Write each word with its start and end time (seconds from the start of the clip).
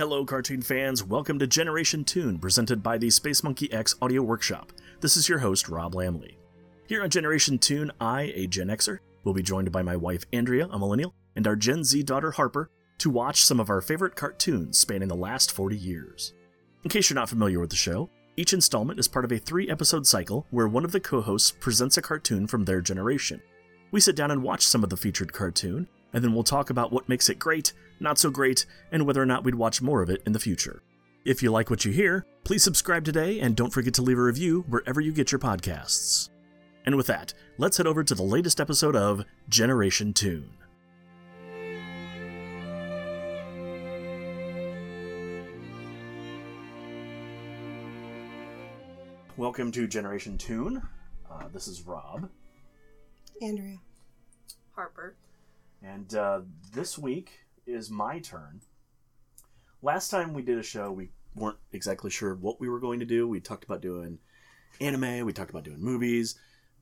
Hello, 0.00 0.24
cartoon 0.24 0.62
fans. 0.62 1.04
Welcome 1.04 1.38
to 1.40 1.46
Generation 1.46 2.04
Tune, 2.04 2.38
presented 2.38 2.82
by 2.82 2.96
the 2.96 3.10
Space 3.10 3.44
Monkey 3.44 3.70
X 3.70 3.96
Audio 4.00 4.22
Workshop. 4.22 4.72
This 5.02 5.14
is 5.14 5.28
your 5.28 5.40
host, 5.40 5.68
Rob 5.68 5.92
Lamley. 5.92 6.36
Here 6.86 7.02
on 7.02 7.10
Generation 7.10 7.58
Tune, 7.58 7.92
I, 8.00 8.32
a 8.34 8.46
Gen 8.46 8.68
Xer, 8.68 9.00
will 9.24 9.34
be 9.34 9.42
joined 9.42 9.70
by 9.70 9.82
my 9.82 9.96
wife, 9.96 10.24
Andrea, 10.32 10.68
a 10.68 10.78
millennial, 10.78 11.12
and 11.36 11.46
our 11.46 11.54
Gen 11.54 11.84
Z 11.84 12.02
daughter, 12.04 12.30
Harper, 12.30 12.70
to 12.96 13.10
watch 13.10 13.44
some 13.44 13.60
of 13.60 13.68
our 13.68 13.82
favorite 13.82 14.16
cartoons 14.16 14.78
spanning 14.78 15.08
the 15.08 15.14
last 15.14 15.52
40 15.52 15.76
years. 15.76 16.32
In 16.82 16.88
case 16.88 17.10
you're 17.10 17.14
not 17.16 17.28
familiar 17.28 17.60
with 17.60 17.68
the 17.68 17.76
show, 17.76 18.08
each 18.38 18.54
installment 18.54 18.98
is 18.98 19.06
part 19.06 19.26
of 19.26 19.32
a 19.32 19.38
three 19.38 19.68
episode 19.68 20.06
cycle 20.06 20.46
where 20.48 20.66
one 20.66 20.86
of 20.86 20.92
the 20.92 21.00
co 21.00 21.20
hosts 21.20 21.50
presents 21.50 21.98
a 21.98 22.02
cartoon 22.02 22.46
from 22.46 22.64
their 22.64 22.80
generation. 22.80 23.42
We 23.90 24.00
sit 24.00 24.16
down 24.16 24.30
and 24.30 24.42
watch 24.42 24.66
some 24.66 24.82
of 24.82 24.88
the 24.88 24.96
featured 24.96 25.34
cartoon, 25.34 25.88
and 26.14 26.24
then 26.24 26.32
we'll 26.32 26.42
talk 26.42 26.70
about 26.70 26.90
what 26.90 27.06
makes 27.06 27.28
it 27.28 27.38
great, 27.38 27.74
not 28.00 28.18
so 28.18 28.30
great, 28.30 28.64
and 28.90 29.06
whether 29.06 29.22
or 29.22 29.26
not 29.26 29.44
we'd 29.44 29.54
watch 29.54 29.82
more 29.82 30.02
of 30.02 30.08
it 30.08 30.22
in 30.26 30.32
the 30.32 30.40
future. 30.40 30.82
If 31.24 31.42
you 31.42 31.50
like 31.50 31.68
what 31.68 31.84
you 31.84 31.92
hear, 31.92 32.24
please 32.44 32.64
subscribe 32.64 33.04
today 33.04 33.40
and 33.40 33.54
don't 33.54 33.72
forget 33.72 33.92
to 33.94 34.02
leave 34.02 34.18
a 34.18 34.22
review 34.22 34.64
wherever 34.68 35.02
you 35.02 35.12
get 35.12 35.30
your 35.30 35.38
podcasts. 35.38 36.30
And 36.86 36.96
with 36.96 37.06
that, 37.08 37.34
let's 37.58 37.76
head 37.76 37.86
over 37.86 38.02
to 38.02 38.14
the 38.14 38.22
latest 38.22 38.58
episode 38.58 38.96
of 38.96 39.26
Generation 39.50 40.14
Tune. 40.14 40.50
Welcome 49.36 49.72
to 49.72 49.86
Generation 49.86 50.38
Tune. 50.38 50.82
Uh, 51.30 51.48
this 51.52 51.68
is 51.68 51.82
Rob. 51.82 52.30
Andrea. 53.42 53.76
Harper. 54.74 55.16
And 55.82 56.14
uh, 56.14 56.40
this 56.72 56.98
week 56.98 57.40
is 57.72 57.90
my 57.90 58.18
turn. 58.18 58.60
Last 59.82 60.10
time 60.10 60.34
we 60.34 60.42
did 60.42 60.58
a 60.58 60.62
show, 60.62 60.90
we 60.92 61.10
weren't 61.34 61.58
exactly 61.72 62.10
sure 62.10 62.34
what 62.34 62.60
we 62.60 62.68
were 62.68 62.80
going 62.80 63.00
to 63.00 63.06
do. 63.06 63.26
We 63.26 63.40
talked 63.40 63.64
about 63.64 63.80
doing 63.80 64.18
anime, 64.80 65.24
we 65.24 65.32
talked 65.32 65.50
about 65.50 65.64
doing 65.64 65.80
movies, 65.82 66.34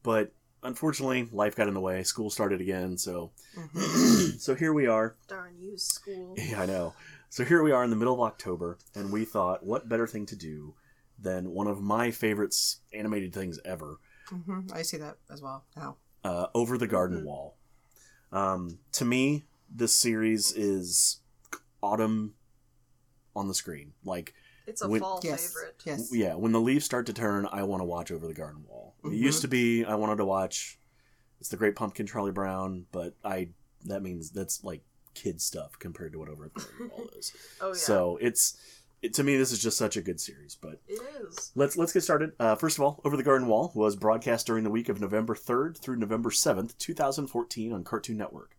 but 0.03 0.33
unfortunately, 0.62 1.28
life 1.33 1.55
got 1.55 1.69
in 1.69 1.75
the 1.75 1.80
way. 1.80 2.03
School 2.03 2.30
started 2.30 2.61
again, 2.61 2.97
so 2.98 3.30
so 4.39 4.55
here 4.55 4.72
we 4.72 4.86
are. 4.86 5.17
Darn 5.28 5.55
you, 5.58 5.77
school. 5.78 6.34
Yeah, 6.39 6.62
I 6.62 6.67
know. 6.67 6.95
So 7.30 7.45
here 7.45 7.62
we 7.62 7.73
are 7.73 7.84
in 7.84 7.91
the 7.91 7.97
middle 7.97 8.14
of 8.14 8.20
October, 8.20 8.78
and 8.95 9.12
we 9.12 9.25
thought, 9.25 9.64
what 9.64 9.89
better 9.89 10.06
thing 10.06 10.27
to 10.27 10.36
do 10.36 10.75
than 11.20 11.50
one 11.50 11.67
of 11.67 11.80
my 11.83 12.11
favorites 12.11 12.78
animated 12.92 13.33
things 13.34 13.58
ever, 13.64 13.98
hmm 14.28 14.61
I 14.73 14.83
see 14.83 14.97
that 14.98 15.17
as 15.30 15.41
well 15.42 15.64
now. 15.77 15.97
uh, 16.25 16.47
Over 16.55 16.78
the 16.78 16.86
Garden 16.86 17.20
Mhm. 17.20 17.25
Wall. 17.25 17.56
Um, 18.33 18.78
to 18.92 19.05
me, 19.05 19.45
this 19.70 19.92
series 19.94 20.52
is 20.52 21.20
autumn 21.83 22.34
on 23.36 23.48
the 23.48 23.55
screen. 23.55 23.92
Like, 24.05 24.34
It's 24.66 24.83
a 24.83 24.88
When- 24.88 25.00
fall 25.00 25.19
Yes. 25.24 25.47
favorite. 25.48 25.80
Yes. 25.86 26.11
yeah, 26.12 26.34
when 26.34 26.52
the 26.52 26.61
leaves 26.61 26.84
start 26.84 27.06
to 27.06 27.14
turn, 27.14 27.47
I 27.47 27.62
want 27.62 27.80
to 27.80 27.84
watch 27.86 28.11
Over 28.11 28.27
the 28.27 28.34
Garden 28.34 28.64
Wall. 28.69 28.94
It 29.02 29.06
Mhm. 29.08 29.16
used 29.19 29.41
to 29.41 29.48
be 29.48 29.83
I 29.84 29.94
wanted 29.94 30.16
to 30.16 30.27
watch 30.27 30.78
It's 31.41 31.48
the 31.48 31.56
Great 31.56 31.74
Pumpkin, 31.74 32.06
Charlie 32.06 32.33
Brown, 32.33 32.86
but 32.92 33.14
I 33.24 33.50
that 33.86 34.02
means 34.02 34.30
that's 34.30 34.62
like 34.64 34.83
kid 35.14 35.41
stuff 35.41 35.78
compared 35.78 36.12
to 36.12 36.19
what 36.19 36.28
Over 36.28 36.50
the 36.55 36.61
Garden 36.61 36.91
Wall 36.91 37.08
is. 37.16 37.33
Oh 37.62 37.69
yeah. 37.69 37.72
So 37.74 38.19
it's 38.20 38.58
it, 39.00 39.14
to 39.14 39.22
me, 39.24 39.36
this 39.39 39.52
is 39.52 39.61
just 39.61 39.78
such 39.78 39.96
a 39.96 40.02
good 40.02 40.20
series. 40.20 40.55
But 40.61 40.83
it 40.86 41.00
is. 41.22 41.50
Let's 41.55 41.77
let's 41.78 41.92
get 41.94 42.02
started. 42.02 42.33
Uh, 42.39 42.55
first 42.56 42.77
of 42.77 42.83
all, 42.84 43.00
Over 43.06 43.16
the 43.16 43.22
Garden 43.22 43.46
Wall 43.48 43.72
was 43.74 43.96
broadcast 43.96 44.46
during 44.48 44.64
the 44.64 44.70
week 44.70 44.91
of 44.91 45.00
November 45.00 45.34
3rd 45.34 45.78
through 45.78 45.96
November 45.96 46.30
7th, 46.30 46.77
2014 46.77 47.72
on 47.72 47.84
Cartoon 47.84 48.19
Network. 48.19 48.58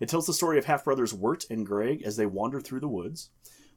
It 0.00 0.08
tells 0.08 0.26
the 0.26 0.32
story 0.32 0.58
of 0.58 0.64
half 0.64 0.84
brothers 0.84 1.12
Wirt 1.12 1.44
and 1.50 1.66
Greg 1.66 2.02
as 2.02 2.16
they 2.16 2.26
wander 2.26 2.60
through 2.60 2.80
the 2.80 2.88
woods. 2.88 3.30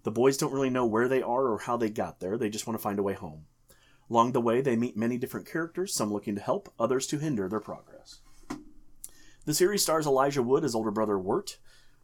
The 0.04 0.12
boys 0.12 0.38
don't 0.38 0.54
really 0.54 0.70
know 0.70 0.86
where 0.86 1.08
they 1.08 1.22
are 1.22 1.48
or 1.48 1.60
how 1.60 1.78
they 1.78 1.90
got 1.90 2.20
there, 2.20 2.38
they 2.38 2.50
just 2.50 2.68
want 2.68 2.78
to 2.78 2.84
find 2.84 3.00
a 3.00 3.04
way 3.04 3.14
home. 3.14 3.46
Along 4.10 4.32
the 4.34 4.42
way, 4.42 4.62
they 4.62 4.76
meet 4.76 4.98
many 4.98 5.18
different 5.18 5.50
characters, 5.50 5.94
some 5.94 6.12
looking 6.12 6.36
to 6.36 6.42
help, 6.42 6.74
others 6.80 7.08
to 7.08 7.18
hinder 7.18 7.48
their 7.48 7.60
progress. 7.60 8.20
The 9.46 9.54
series 9.54 9.84
stars 9.84 10.06
Elijah 10.06 10.44
Wood 10.44 10.64
as 10.64 10.76
older 10.76 10.92
brother 10.92 11.18
Wirt. 11.18 11.58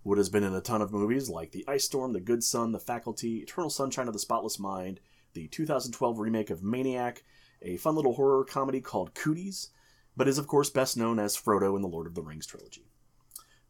Wood 0.04 0.18
has 0.18 0.30
been 0.30 0.44
in 0.44 0.56
a 0.56 0.62
ton 0.62 0.82
of 0.82 0.94
movies 0.94 1.30
like 1.30 1.52
The 1.52 1.66
Ice 1.68 1.84
Storm, 1.84 2.14
The 2.14 2.22
Good 2.22 2.44
Son, 2.44 2.72
The 2.72 2.80
Faculty, 2.80 3.40
Eternal 3.40 3.70
Sunshine 3.70 4.08
of 4.08 4.14
the 4.14 4.20
Spotless 4.20 4.58
Mind, 4.58 5.02
the 5.34 5.48
2012 5.48 6.18
remake 6.18 6.50
of 6.50 6.64
Maniac, 6.64 7.24
a 7.62 7.78
fun 7.78 7.96
little 7.96 8.14
horror 8.14 8.46
comedy 8.46 8.80
called 8.80 9.14
Cooties, 9.14 9.70
but 10.16 10.28
is 10.28 10.38
of 10.38 10.48
course 10.48 10.70
best 10.70 10.98
known 10.98 11.20
as 11.20 11.38
Frodo 11.38 11.76
in 11.76 11.82
the 11.82 11.88
Lord 11.88 12.08
of 12.08 12.16
the 12.16 12.24
Rings 12.24 12.48
trilogy. 12.48 12.88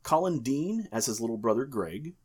Colin 0.07 0.39
Dean 0.39 0.87
as 0.89 1.07
his 1.07 1.19
little 1.19 1.35
brother 1.35 1.65
Greg. 1.65 2.15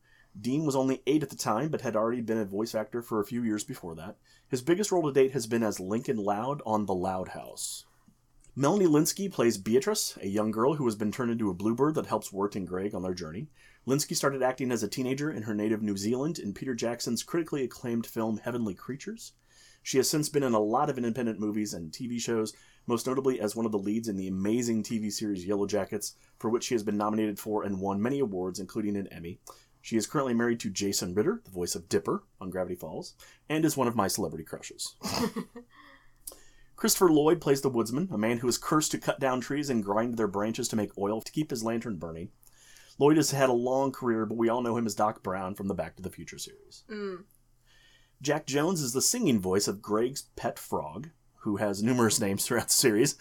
Dean 0.41 0.65
was 0.65 0.77
only 0.77 1.03
eight 1.05 1.25
at 1.25 1.31
the 1.31 1.37
time, 1.37 1.69
but 1.69 1.81
had 1.81 1.97
already 1.97 2.21
been 2.21 2.39
a 2.39 2.45
voice 2.45 2.77
actor 2.77 3.03
for 3.03 3.19
a 3.19 3.25
few 3.25 3.43
years 3.43 3.65
before 3.65 3.97
that. 3.97 4.19
His 4.49 4.63
biggest 4.63 4.93
role 4.93 5.03
to 5.03 5.13
date 5.13 5.33
has 5.33 5.49
been 5.49 5.65
as 5.65 5.81
Lincoln 5.81 6.19
Loud 6.19 6.63
on 6.65 6.87
The 6.87 6.95
Loud 6.95 7.31
House. 7.31 7.85
Melanie 8.55 8.87
Lynskey 8.87 9.33
plays 9.33 9.59
Beatrice, 9.59 10.17
a 10.23 10.29
young 10.29 10.53
girl 10.53 10.75
who 10.75 10.85
has 10.85 10.95
been 10.95 11.11
turned 11.11 11.33
into 11.33 11.51
a 11.51 11.55
bluebird 11.55 11.97
that 11.97 12.07
helps 12.07 12.33
Wirt 12.33 12.55
and 12.55 12.69
Greg 12.69 12.95
on 12.95 13.03
their 13.03 13.15
journey. 13.15 13.49
Linsky 13.85 14.15
started 14.15 14.45
acting 14.45 14.71
as 14.71 14.85
a 14.85 14.89
teenager 14.89 15.33
in 15.33 15.43
her 15.43 15.55
native 15.55 15.83
New 15.83 15.97
Zealand 15.97 16.39
in 16.39 16.55
Peter 16.55 16.77
Jackson's 16.77 17.25
critically 17.25 17.65
acclaimed 17.65 18.07
film 18.07 18.39
Heavenly 18.45 18.75
Creatures. 18.75 19.33
She 19.83 19.97
has 19.97 20.09
since 20.09 20.29
been 20.29 20.45
in 20.45 20.55
a 20.55 20.61
lot 20.61 20.89
of 20.89 20.99
independent 20.99 21.41
movies 21.41 21.75
and 21.75 21.91
TV 21.91 22.21
shows, 22.21 22.55
most 22.87 23.07
notably 23.07 23.41
as 23.41 23.55
one 23.55 23.67
of 23.67 23.73
the 23.73 23.79
leads 23.79 24.09
in 24.09 24.17
the 24.17 24.29
amazing 24.29 24.83
TV 24.83 25.13
series 25.13 25.47
Yellow 25.47 25.67
Jackets, 25.67 26.15
for 26.39 26.51
which 26.51 26.65
she 26.65 26.75
has 26.75 26.83
been 26.83 26.97
nominated 26.97 27.39
for 27.39 27.63
and 27.63 27.81
won 27.81 28.03
many 28.03 28.19
awards, 28.19 28.59
including 28.59 28.97
an 28.97 29.07
Emmy. 29.09 29.39
She 29.81 29.97
is 29.97 30.07
currently 30.07 30.35
married 30.35 30.61
to 30.61 30.71
Jason 30.71 31.15
Ritter, 31.15 31.43
the 31.45 31.51
voice 31.51 31.75
of 31.75 31.89
Dipper 31.89 32.23
on 32.41 32.51
Gravity 32.51 32.77
Falls, 32.77 33.15
and 33.49 33.65
is 33.65 33.77
one 33.77 33.89
of 33.89 33.97
my 33.97 34.07
celebrity 34.07 34.45
crushes. 34.45 34.95
Christopher 36.77 37.11
Lloyd 37.11 37.41
plays 37.41 37.61
the 37.61 37.69
woodsman, 37.69 38.09
a 38.13 38.19
man 38.19 38.39
who 38.39 38.49
is 38.49 38.59
cursed 38.59 38.91
to 38.93 38.99
cut 38.99 39.21
down 39.21 39.41
trees 39.41 39.71
and 39.71 39.85
grind 39.85 40.17
their 40.17 40.29
branches 40.29 40.69
to 40.69 40.77
make 40.77 40.97
oil 40.99 41.21
to 41.21 41.33
keep 41.33 41.51
his 41.51 41.63
lantern 41.65 41.97
burning. 41.97 42.31
Lloyd 42.99 43.17
has 43.17 43.31
had 43.31 43.49
a 43.49 43.55
long 43.55 43.93
career, 43.93 44.27
but 44.27 44.37
we 44.37 44.49
all 44.49 44.63
know 44.63 44.77
him 44.77 44.87
as 44.87 44.95
Doc 44.95 45.23
Brown 45.23 45.55
from 45.55 45.69
the 45.69 45.75
Back 45.75 45.97
to 45.97 46.03
the 46.03 46.11
Future 46.11 46.39
series. 46.39 46.85
Mm. 46.91 47.25
Jack 48.21 48.47
Jones 48.47 48.81
is 48.81 48.93
the 48.93 49.03
singing 49.03 49.41
voice 49.41 49.67
of 49.67 49.83
Greg's 49.83 50.23
pet 50.37 50.59
frog, 50.59 51.11
who 51.43 51.57
has 51.57 51.83
numerous 51.83 52.21
names 52.21 52.45
throughout 52.47 52.69
the 52.69 52.73
series. 52.73 53.17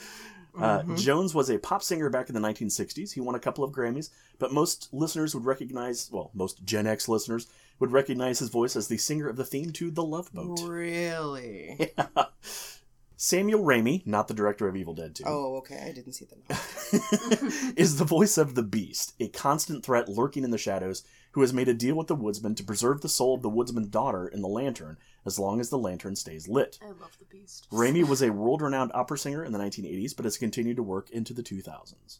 Uh, 0.57 0.81
Mhm. 0.81 0.97
Jones 0.99 1.33
was 1.33 1.49
a 1.49 1.57
pop 1.57 1.81
singer 1.81 2.09
back 2.09 2.27
in 2.27 2.35
the 2.35 2.41
1960s. 2.41 3.13
He 3.13 3.21
won 3.21 3.35
a 3.35 3.39
couple 3.39 3.63
of 3.63 3.71
Grammys, 3.71 4.09
but 4.37 4.51
most 4.51 4.89
listeners 4.91 5.33
would 5.33 5.45
recognize, 5.45 6.09
well, 6.11 6.29
most 6.33 6.63
Gen 6.65 6.87
X 6.87 7.07
listeners 7.07 7.47
would 7.79 7.91
recognize 7.93 8.39
his 8.39 8.49
voice 8.49 8.75
as 8.75 8.87
the 8.89 8.97
singer 8.97 9.29
of 9.29 9.37
the 9.37 9.45
theme 9.45 9.71
to 9.73 9.89
The 9.91 10.03
Love 10.03 10.31
Boat. 10.33 10.59
Really? 10.63 11.93
Samuel 13.15 13.63
Ramey, 13.63 14.05
not 14.07 14.27
the 14.27 14.33
director 14.33 14.67
of 14.67 14.75
Evil 14.75 14.95
Dead 14.95 15.13
2. 15.15 15.23
Oh, 15.27 15.55
okay. 15.57 15.79
I 15.87 15.91
didn't 15.91 16.13
see 16.13 16.25
that. 16.25 17.73
is 17.77 17.97
the 17.97 18.03
voice 18.05 18.37
of 18.37 18.55
the 18.55 18.63
Beast, 18.63 19.13
a 19.19 19.27
constant 19.29 19.85
threat 19.85 20.09
lurking 20.09 20.43
in 20.43 20.49
the 20.49 20.57
shadows, 20.57 21.03
who 21.31 21.41
has 21.41 21.53
made 21.53 21.67
a 21.67 21.73
deal 21.73 21.95
with 21.95 22.07
the 22.07 22.15
woodsman 22.15 22.55
to 22.55 22.63
preserve 22.63 23.01
the 23.01 23.09
soul 23.09 23.35
of 23.35 23.41
the 23.41 23.49
woodsman's 23.49 23.87
daughter 23.87 24.27
in 24.27 24.41
the 24.41 24.47
lantern 24.47 24.97
as 25.25 25.39
long 25.39 25.59
as 25.59 25.69
the 25.69 25.77
lantern 25.77 26.15
stays 26.15 26.47
lit. 26.47 26.77
I 26.81 26.87
love 26.87 27.17
the 27.19 27.25
beast. 27.25 27.67
Ramey 27.71 28.03
was 28.07 28.21
a 28.21 28.31
world 28.31 28.61
renowned 28.61 28.91
opera 28.93 29.17
singer 29.17 29.43
in 29.43 29.51
the 29.51 29.59
1980s, 29.59 30.15
but 30.15 30.25
has 30.25 30.37
continued 30.37 30.77
to 30.77 30.83
work 30.83 31.09
into 31.09 31.33
the 31.33 31.43
2000s. 31.43 32.19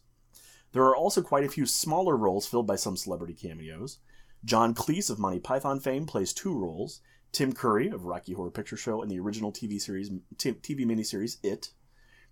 There 0.72 0.84
are 0.84 0.96
also 0.96 1.20
quite 1.20 1.44
a 1.44 1.50
few 1.50 1.66
smaller 1.66 2.16
roles 2.16 2.46
filled 2.46 2.66
by 2.66 2.76
some 2.76 2.96
celebrity 2.96 3.34
cameos. 3.34 3.98
John 4.44 4.74
Cleese 4.74 5.10
of 5.10 5.18
Monty 5.18 5.38
Python 5.38 5.80
fame 5.80 6.06
plays 6.06 6.32
two 6.32 6.58
roles. 6.58 7.00
Tim 7.30 7.52
Curry 7.52 7.88
of 7.88 8.04
Rocky 8.04 8.34
Horror 8.34 8.50
Picture 8.50 8.76
Show 8.76 9.00
and 9.00 9.10
the 9.10 9.18
original 9.18 9.52
TV 9.52 9.80
series 9.80 10.10
TV 10.36 10.86
miniseries 10.86 11.36
It. 11.42 11.70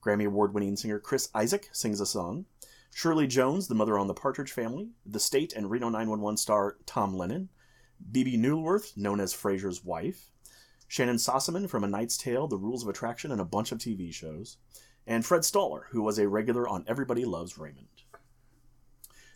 Grammy 0.02 0.26
Award-winning 0.26 0.76
singer 0.76 0.98
Chris 0.98 1.28
Isaak 1.34 1.68
sings 1.72 2.00
a 2.00 2.06
song. 2.06 2.46
Shirley 2.92 3.26
Jones, 3.26 3.68
the 3.68 3.74
mother 3.74 3.98
on 3.98 4.08
the 4.08 4.14
Partridge 4.14 4.52
Family, 4.52 4.90
The 5.06 5.20
State 5.20 5.52
and 5.52 5.70
Reno 5.70 5.88
911 5.88 6.36
star 6.36 6.76
Tom 6.86 7.16
Lennon, 7.16 7.48
Bebe 8.10 8.36
Neuwirth, 8.36 8.96
known 8.96 9.20
as 9.20 9.32
Frasier's 9.32 9.84
wife, 9.84 10.30
Shannyn 10.88 11.16
Sossamon 11.16 11.68
from 11.68 11.84
A 11.84 11.88
Knight's 11.88 12.16
Tale, 12.16 12.48
The 12.48 12.58
Rules 12.58 12.82
of 12.82 12.88
Attraction, 12.88 13.30
and 13.30 13.40
a 13.40 13.44
bunch 13.44 13.70
of 13.70 13.78
TV 13.78 14.12
shows, 14.12 14.56
and 15.06 15.24
Fred 15.24 15.44
Stoller, 15.44 15.86
who 15.90 16.02
was 16.02 16.18
a 16.18 16.28
regular 16.28 16.68
on 16.68 16.84
Everybody 16.86 17.24
Loves 17.24 17.56
Raymond. 17.56 17.86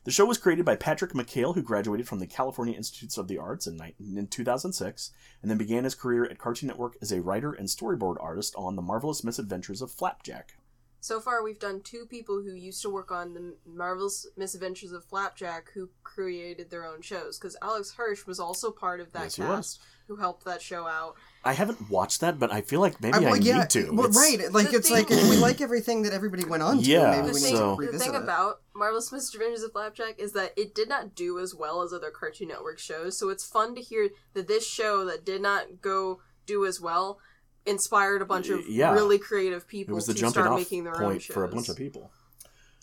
The 0.03 0.11
show 0.11 0.27
was 0.27 0.37
created 0.37 0.67
by 0.67 0.77
Patrick 0.77 1.13
McHale, 1.13 1.55
who 1.55 1.63
graduated 1.63 2.07
from 2.07 2.19
the 2.19 2.27
California 2.27 2.75
Institutes 2.75 3.17
of 3.17 3.29
the 3.29 3.39
Arts 3.39 3.67
in 3.67 4.27
2006, 4.27 5.13
and 5.41 5.51
then 5.51 5.57
began 5.57 5.85
his 5.85 5.95
career 5.95 6.27
at 6.27 6.39
Cartoon 6.39 6.67
Network 6.67 6.97
as 7.01 7.11
a 7.11 7.23
writer 7.23 7.53
and 7.53 7.69
storyboard 7.69 8.17
artist 8.21 8.55
on 8.57 8.77
The 8.77 8.83
Marvelous 8.83 9.25
Misadventures 9.25 9.81
of 9.81 9.91
Flapjack. 9.91 10.57
So 11.05 11.21
far, 11.21 11.43
we've 11.45 11.59
done 11.59 11.83
two 11.83 12.07
people 12.07 12.41
who 12.43 12.55
used 12.55 12.81
to 12.81 12.89
work 12.89 13.13
on 13.13 13.35
the 13.35 13.55
Marvel's 13.67 14.27
Misadventures 14.39 14.91
of 14.91 15.05
Flapjack 15.05 15.71
who 15.75 15.91
created 16.03 16.71
their 16.71 16.87
own 16.87 17.03
shows. 17.03 17.39
Because 17.39 17.59
Alex 17.61 17.93
Hirsch 17.93 18.25
was 18.25 18.41
also 18.41 18.71
part 18.71 19.01
of 19.01 19.13
that 19.13 19.25
Yes, 19.25 19.37
cast 19.37 19.83
who 20.09 20.17
helped 20.17 20.47
that 20.47 20.63
show 20.63 20.87
out. 20.87 21.17
I 21.45 21.53
haven't 21.53 21.91
watched 21.91 22.23
that, 22.23 22.39
but 22.39 22.51
I 22.51 22.63
feel 22.63 22.81
like 22.81 23.03
maybe 23.03 23.27
I, 23.27 23.33
I, 23.33 23.35
yeah, 23.37 23.59
need 23.59 23.71
to. 23.71 23.91
Well, 23.91 24.07
It's- 24.07 24.17
right. 24.17 24.51
Like 24.51 24.71
The 24.71 24.79
it's 24.79 24.91
like 24.91 25.11
if 25.11 25.29
we 25.29 25.37
like 25.49 25.61
everything 25.61 26.05
that 26.05 26.15
everybody 26.15 26.47
went 26.47 26.63
on 26.63 26.79
to. 26.79 26.83
Yeah, 26.83 27.11
maybe 27.11 27.27
The 27.27 27.33
we 27.35 27.41
thing, 27.41 27.53
need 27.53 27.59
so- 27.59 27.77
to 27.79 27.87
the 27.93 27.99
thing 27.99 28.15
it. 28.15 28.23
about 28.23 28.63
Marvelous 28.75 29.13
Misadventures 29.13 29.63
of 29.63 29.73
Flapjack 29.73 30.19
is 30.19 30.33
that 30.33 30.55
it 30.57 30.75
did 30.75 30.89
not 30.89 31.15
do 31.15 31.39
as 31.39 31.55
well 31.55 31.83
as 31.83 31.93
other 31.93 32.11
Cartoon 32.11 32.49
Network 32.49 32.79
shows. 32.79 33.19
So 33.19 33.29
it's 33.29 33.45
fun 33.45 33.75
to 33.75 33.83
hear 33.83 34.09
that 34.33 34.49
this 34.49 34.67
show 34.67 35.05
that 35.05 35.27
did 35.27 35.43
not 35.43 35.83
go 35.83 36.21
do 36.47 36.65
as 36.65 36.81
well 36.81 37.19
inspired 37.67 38.23
a 38.23 38.27
bunch 38.27 38.49
of 38.49 38.67
Yeah. 38.69 38.93
really 38.93 39.19
creative 39.19 39.63
It 39.63 39.69
people 39.69 39.95
was 39.95 40.07
the 40.07 40.15
to 40.15 40.29
start 40.31 40.49
off 40.49 40.59
making 40.59 40.85
their 40.85 40.95
own 40.97 41.03
point 41.11 41.23
shows. 41.23 41.35
for 41.35 41.45
a 41.45 41.49
bunch 41.49 41.69
of 41.69 41.77
people. 41.77 42.11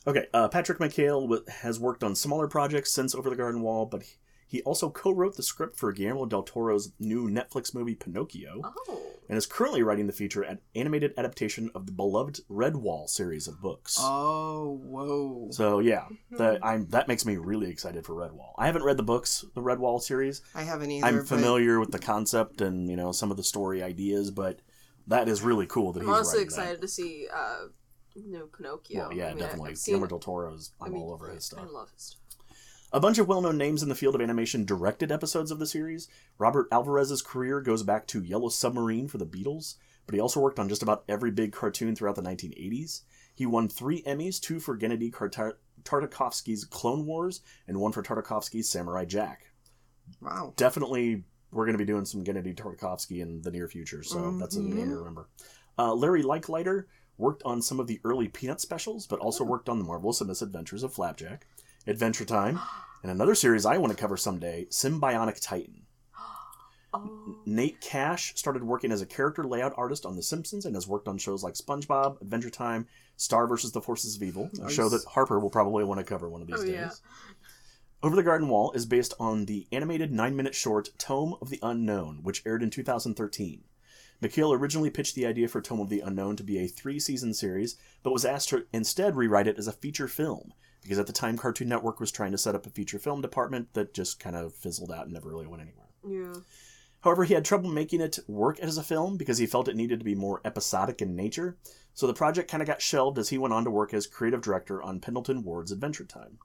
Okay, 0.07 0.27
uh, 0.33 0.47
Patrick 0.47 0.79
McHale 0.79 1.21
w- 1.21 1.43
has 1.47 1.79
worked 1.79 2.03
on 2.03 2.15
smaller 2.15 2.47
projects 2.47 2.91
since 2.91 3.13
Over 3.13 3.29
the 3.29 3.35
Garden 3.35 3.61
Wall, 3.61 3.85
but 3.85 4.01
he, 4.01 4.15
he 4.47 4.61
also 4.63 4.89
co-wrote 4.89 5.35
the 5.37 5.43
script 5.43 5.77
for 5.77 5.91
Guillermo 5.91 6.25
del 6.25 6.41
Toro's 6.43 6.91
new 6.99 7.29
Netflix 7.29 7.75
movie 7.75 7.93
Pinocchio, 7.93 8.61
Oh. 8.63 8.99
and 9.29 9.37
is 9.37 9.45
currently 9.45 9.83
writing 9.83 10.07
the 10.07 10.11
feature 10.13 10.43
ad- 10.43 10.57
animated 10.73 11.13
adaptation 11.17 11.69
of 11.75 11.85
the 11.85 11.91
beloved 11.91 12.39
Redwall 12.49 13.07
series 13.07 13.47
of 13.47 13.61
books. 13.61 13.97
Oh, 13.99 14.79
whoa. 14.83 15.49
So 15.51 15.77
yeah, 15.77 16.07
Hmm. 16.31 16.37
that 16.37 16.65
I'm 16.65 16.87
that 16.89 17.07
makes 17.07 17.23
me 17.23 17.37
really 17.37 17.69
excited 17.69 18.03
for 18.03 18.15
Redwall. 18.15 18.53
I 18.57 18.65
haven't 18.65 18.83
read 18.83 18.97
the 18.97 19.03
books, 19.03 19.45
the 19.53 19.61
Redwall 19.61 20.01
series. 20.01 20.41
I 20.55 20.63
haven't 20.63 20.89
either. 20.89 21.05
I'm 21.05 21.17
but- 21.19 21.27
familiar 21.27 21.79
with 21.79 21.91
the 21.91 21.99
concept 21.99 22.59
and 22.59 22.89
you 22.89 22.95
know 22.95 23.11
some 23.11 23.29
of 23.29 23.37
the 23.37 23.43
story 23.43 23.83
ideas, 23.83 24.31
but 24.31 24.59
that 25.11 25.29
is 25.29 25.41
really 25.41 25.67
cool 25.67 25.93
that 25.93 26.01
I'm 26.01 26.07
he's 26.07 26.15
honestly 26.15 26.39
writing 26.39 26.45
excited 26.47 26.81
to 26.81 26.87
see 26.87 27.27
uh, 27.33 27.67
new 28.15 28.49
Pinocchio. 28.55 28.99
Well, 28.99 29.13
yeah, 29.13 29.27
I 29.27 29.29
mean, 29.29 29.39
definitely. 29.39 29.75
Guillermo 29.85 30.07
del 30.07 30.19
Toro's. 30.19 30.71
I'm 30.81 30.87
I 30.87 30.89
mean, 30.89 31.01
all 31.01 31.13
over 31.13 31.31
his 31.31 31.45
stuff. 31.45 31.61
I 31.61 31.65
love 31.65 31.89
his 31.91 32.03
stuff. 32.03 32.21
A 32.93 32.99
bunch 32.99 33.19
of 33.19 33.27
well-known 33.27 33.57
names 33.57 33.81
in 33.81 33.87
the 33.87 33.95
field 33.95 34.15
of 34.15 34.21
animation 34.21 34.65
directed 34.65 35.13
episodes 35.13 35.49
of 35.49 35.59
the 35.59 35.65
series. 35.65 36.09
Robert 36.37 36.67
Alvarez's 36.73 37.21
career 37.21 37.61
goes 37.61 37.83
back 37.83 38.05
to 38.07 38.21
Yellow 38.21 38.49
Submarine 38.49 39.07
for 39.07 39.17
the 39.17 39.25
Beatles, 39.25 39.75
but 40.05 40.13
he 40.13 40.19
also 40.19 40.41
worked 40.41 40.59
on 40.59 40.67
just 40.67 40.83
about 40.83 41.05
every 41.07 41.31
big 41.31 41.53
cartoon 41.53 41.95
throughout 41.95 42.15
the 42.15 42.21
1980s. 42.21 43.03
He 43.33 43.45
won 43.45 43.69
three 43.69 44.01
Emmys, 44.03 44.41
two 44.41 44.59
for 44.59 44.77
Gennady 44.77 45.09
Kartar- 45.09 45.57
Tartakovsky's 45.83 46.65
Clone 46.65 47.05
Wars, 47.05 47.39
and 47.65 47.79
one 47.79 47.93
for 47.93 48.03
Tartakovsky's 48.03 48.69
Samurai 48.69 49.05
Jack. 49.05 49.51
Wow. 50.19 50.53
Definitely, 50.57 51.23
we're 51.51 51.65
going 51.65 51.77
to 51.77 51.83
be 51.83 51.85
doing 51.85 52.05
some 52.05 52.23
Gennady 52.23 52.55
Tartakovsky 52.55 53.21
in 53.21 53.41
the 53.41 53.51
near 53.51 53.67
future, 53.67 54.03
so 54.03 54.31
that's 54.37 54.55
a 54.55 54.61
name 54.61 54.89
to 54.89 54.97
remember. 54.97 55.27
Uh, 55.77 55.93
Larry 55.93 56.23
Leichliter 56.23 56.85
worked 57.17 57.43
on 57.43 57.61
some 57.61 57.79
of 57.79 57.87
the 57.87 57.99
early 58.03 58.27
Peanut 58.27 58.61
specials, 58.61 59.05
but 59.07 59.19
also 59.19 59.43
worked 59.43 59.69
on 59.69 59.77
the 59.79 59.85
Marvelous 59.85 60.21
Misadventures 60.23 60.83
of 60.83 60.93
Flapjack, 60.93 61.45
Adventure 61.87 62.25
Time, 62.25 62.59
and 63.03 63.11
another 63.11 63.35
series 63.35 63.65
I 63.65 63.77
want 63.77 63.91
to 63.91 63.97
cover 63.99 64.17
someday, 64.17 64.65
Symbionic 64.69 65.39
Titan. 65.41 65.83
Oh. 66.93 67.37
Nate 67.45 67.79
Cash 67.79 68.33
started 68.35 68.65
working 68.65 68.91
as 68.91 69.01
a 69.01 69.05
character 69.05 69.45
layout 69.45 69.73
artist 69.77 70.05
on 70.05 70.17
The 70.17 70.21
Simpsons 70.21 70.65
and 70.65 70.75
has 70.75 70.89
worked 70.89 71.07
on 71.07 71.17
shows 71.17 71.41
like 71.41 71.53
SpongeBob, 71.53 72.19
Adventure 72.21 72.49
Time, 72.49 72.85
Star 73.15 73.47
vs. 73.47 73.71
the 73.71 73.79
Forces 73.79 74.17
of 74.17 74.23
Evil, 74.23 74.49
a 74.61 74.69
show 74.69 74.89
that 74.89 75.05
Harper 75.05 75.39
will 75.39 75.49
probably 75.49 75.85
want 75.85 76.01
to 76.01 76.03
cover 76.03 76.27
one 76.27 76.41
of 76.41 76.47
these 76.47 76.59
Oh, 76.59 76.63
days. 76.65 76.73
yeah. 76.73 76.89
Over 78.03 78.15
the 78.15 78.23
Garden 78.23 78.49
Wall 78.49 78.71
is 78.71 78.87
based 78.87 79.13
on 79.19 79.45
the 79.45 79.67
animated 79.71 80.11
nine 80.11 80.35
minute 80.35 80.55
short 80.55 80.89
Tome 80.97 81.35
of 81.39 81.49
the 81.49 81.59
Unknown, 81.61 82.23
which 82.23 82.41
aired 82.47 82.63
in 82.63 82.71
2013. 82.71 83.63
McKeel 84.23 84.57
originally 84.57 84.89
pitched 84.89 85.13
the 85.13 85.27
idea 85.27 85.47
for 85.47 85.61
Tome 85.61 85.81
of 85.81 85.89
the 85.89 85.99
Unknown 85.99 86.35
to 86.37 86.43
be 86.43 86.57
a 86.57 86.67
three 86.67 86.99
season 86.99 87.31
series, 87.35 87.75
but 88.01 88.11
was 88.11 88.25
asked 88.25 88.49
to 88.49 88.65
instead 88.73 89.15
rewrite 89.15 89.45
it 89.45 89.59
as 89.59 89.67
a 89.67 89.71
feature 89.71 90.07
film, 90.07 90.51
because 90.81 90.97
at 90.97 91.05
the 91.05 91.13
time 91.13 91.37
Cartoon 91.37 91.69
Network 91.69 91.99
was 91.99 92.11
trying 92.11 92.31
to 92.31 92.39
set 92.39 92.55
up 92.55 92.65
a 92.65 92.71
feature 92.71 92.97
film 92.97 93.21
department 93.21 93.71
that 93.73 93.93
just 93.93 94.19
kind 94.19 94.35
of 94.35 94.55
fizzled 94.55 94.91
out 94.91 95.05
and 95.05 95.13
never 95.13 95.29
really 95.29 95.45
went 95.45 95.61
anywhere. 95.61 95.89
Yeah. 96.07 96.41
However, 97.01 97.23
he 97.23 97.35
had 97.35 97.45
trouble 97.45 97.69
making 97.69 98.01
it 98.01 98.17
work 98.27 98.59
as 98.59 98.79
a 98.79 98.83
film 98.83 99.15
because 99.15 99.37
he 99.37 99.45
felt 99.45 99.67
it 99.67 99.75
needed 99.75 99.99
to 99.99 100.05
be 100.05 100.15
more 100.15 100.41
episodic 100.43 101.03
in 101.03 101.15
nature, 101.15 101.57
so 101.93 102.07
the 102.07 102.15
project 102.15 102.49
kind 102.49 102.63
of 102.63 102.67
got 102.67 102.81
shelved 102.81 103.19
as 103.19 103.29
he 103.29 103.37
went 103.37 103.53
on 103.53 103.63
to 103.63 103.69
work 103.69 103.93
as 103.93 104.07
creative 104.07 104.41
director 104.41 104.81
on 104.81 104.99
Pendleton 104.99 105.43
Ward's 105.43 105.71
Adventure 105.71 106.05
Time. 106.05 106.39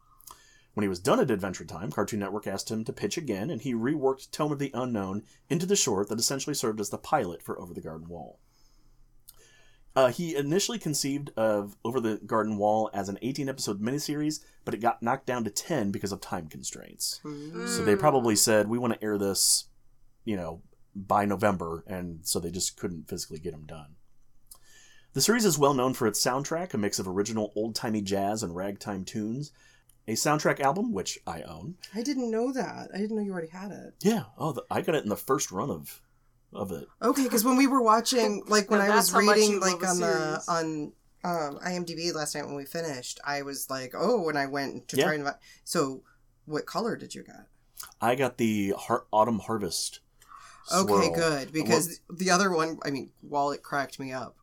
When 0.76 0.82
he 0.82 0.90
was 0.90 0.98
done 0.98 1.20
at 1.20 1.30
Adventure 1.30 1.64
Time, 1.64 1.90
Cartoon 1.90 2.20
Network 2.20 2.46
asked 2.46 2.70
him 2.70 2.84
to 2.84 2.92
pitch 2.92 3.16
again, 3.16 3.48
and 3.48 3.62
he 3.62 3.72
reworked 3.72 4.30
Tome 4.30 4.52
of 4.52 4.58
the 4.58 4.70
Unknown 4.74 5.22
into 5.48 5.64
the 5.64 5.74
short 5.74 6.10
that 6.10 6.18
essentially 6.18 6.52
served 6.52 6.80
as 6.80 6.90
the 6.90 6.98
pilot 6.98 7.42
for 7.42 7.58
Over 7.58 7.72
the 7.72 7.80
Garden 7.80 8.08
Wall. 8.08 8.38
Uh, 9.96 10.08
he 10.08 10.36
initially 10.36 10.78
conceived 10.78 11.30
of 11.34 11.78
Over 11.82 11.98
the 11.98 12.16
Garden 12.18 12.58
Wall 12.58 12.90
as 12.92 13.08
an 13.08 13.18
18 13.22 13.48
episode 13.48 13.80
miniseries, 13.80 14.40
but 14.66 14.74
it 14.74 14.82
got 14.82 15.02
knocked 15.02 15.24
down 15.24 15.44
to 15.44 15.50
10 15.50 15.92
because 15.92 16.12
of 16.12 16.20
time 16.20 16.46
constraints. 16.46 17.20
Hmm. 17.22 17.66
So 17.66 17.82
they 17.82 17.96
probably 17.96 18.36
said, 18.36 18.68
we 18.68 18.76
want 18.76 18.92
to 18.92 19.02
air 19.02 19.16
this, 19.16 19.68
you 20.26 20.36
know, 20.36 20.60
by 20.94 21.24
November, 21.24 21.84
and 21.86 22.18
so 22.22 22.38
they 22.38 22.50
just 22.50 22.76
couldn't 22.76 23.08
physically 23.08 23.38
get 23.38 23.52
them 23.52 23.64
done. 23.64 23.94
The 25.14 25.22
series 25.22 25.46
is 25.46 25.58
well 25.58 25.72
known 25.72 25.94
for 25.94 26.06
its 26.06 26.22
soundtrack, 26.22 26.74
a 26.74 26.76
mix 26.76 26.98
of 26.98 27.08
original 27.08 27.50
old 27.56 27.74
timey 27.74 28.02
jazz 28.02 28.42
and 28.42 28.54
ragtime 28.54 29.06
tunes, 29.06 29.52
a 30.08 30.12
soundtrack 30.12 30.60
album, 30.60 30.92
which 30.92 31.18
I 31.26 31.42
own. 31.42 31.76
I 31.94 32.02
didn't 32.02 32.30
know 32.30 32.52
that. 32.52 32.88
I 32.94 32.98
didn't 32.98 33.16
know 33.16 33.22
you 33.22 33.32
already 33.32 33.48
had 33.48 33.70
it. 33.72 33.94
Yeah, 34.00 34.24
oh, 34.38 34.52
the, 34.52 34.64
I 34.70 34.80
got 34.82 34.94
it 34.94 35.02
in 35.04 35.08
the 35.10 35.16
first 35.16 35.50
run 35.50 35.70
of 35.70 36.00
of 36.52 36.72
it. 36.72 36.86
Okay, 37.02 37.24
because 37.24 37.44
when 37.44 37.56
we 37.56 37.66
were 37.66 37.82
watching, 37.82 38.42
like 38.48 38.70
when 38.70 38.80
I 38.80 38.94
was 38.94 39.10
that's 39.12 39.26
reading, 39.26 39.60
like 39.60 39.86
on 39.86 40.00
the 40.00 40.42
on 40.48 40.92
um, 41.24 41.58
IMDb 41.66 42.14
last 42.14 42.34
night 42.34 42.46
when 42.46 42.54
we 42.54 42.64
finished, 42.64 43.18
I 43.24 43.42
was 43.42 43.68
like, 43.68 43.94
oh, 43.96 44.28
and 44.28 44.38
I 44.38 44.46
went 44.46 44.88
to 44.88 44.96
Yeah. 44.96 45.04
try 45.04 45.14
and. 45.14 45.24
vi- 45.24 45.38
So, 45.64 46.02
what 46.44 46.66
color 46.66 46.96
did 46.96 47.14
you 47.14 47.24
get? 47.24 47.46
I 48.00 48.14
got 48.14 48.38
the 48.38 48.74
har- 48.78 49.06
Autumn 49.12 49.40
Harvest. 49.40 50.00
Okay, 50.74 50.86
swirl. 50.88 51.14
good 51.14 51.52
because 51.52 52.00
the 52.12 52.30
other 52.30 52.50
one, 52.50 52.78
I 52.84 52.90
mean, 52.90 53.10
while 53.20 53.50
it 53.52 53.62
cracked 53.62 54.00
me 54.00 54.12
up, 54.12 54.36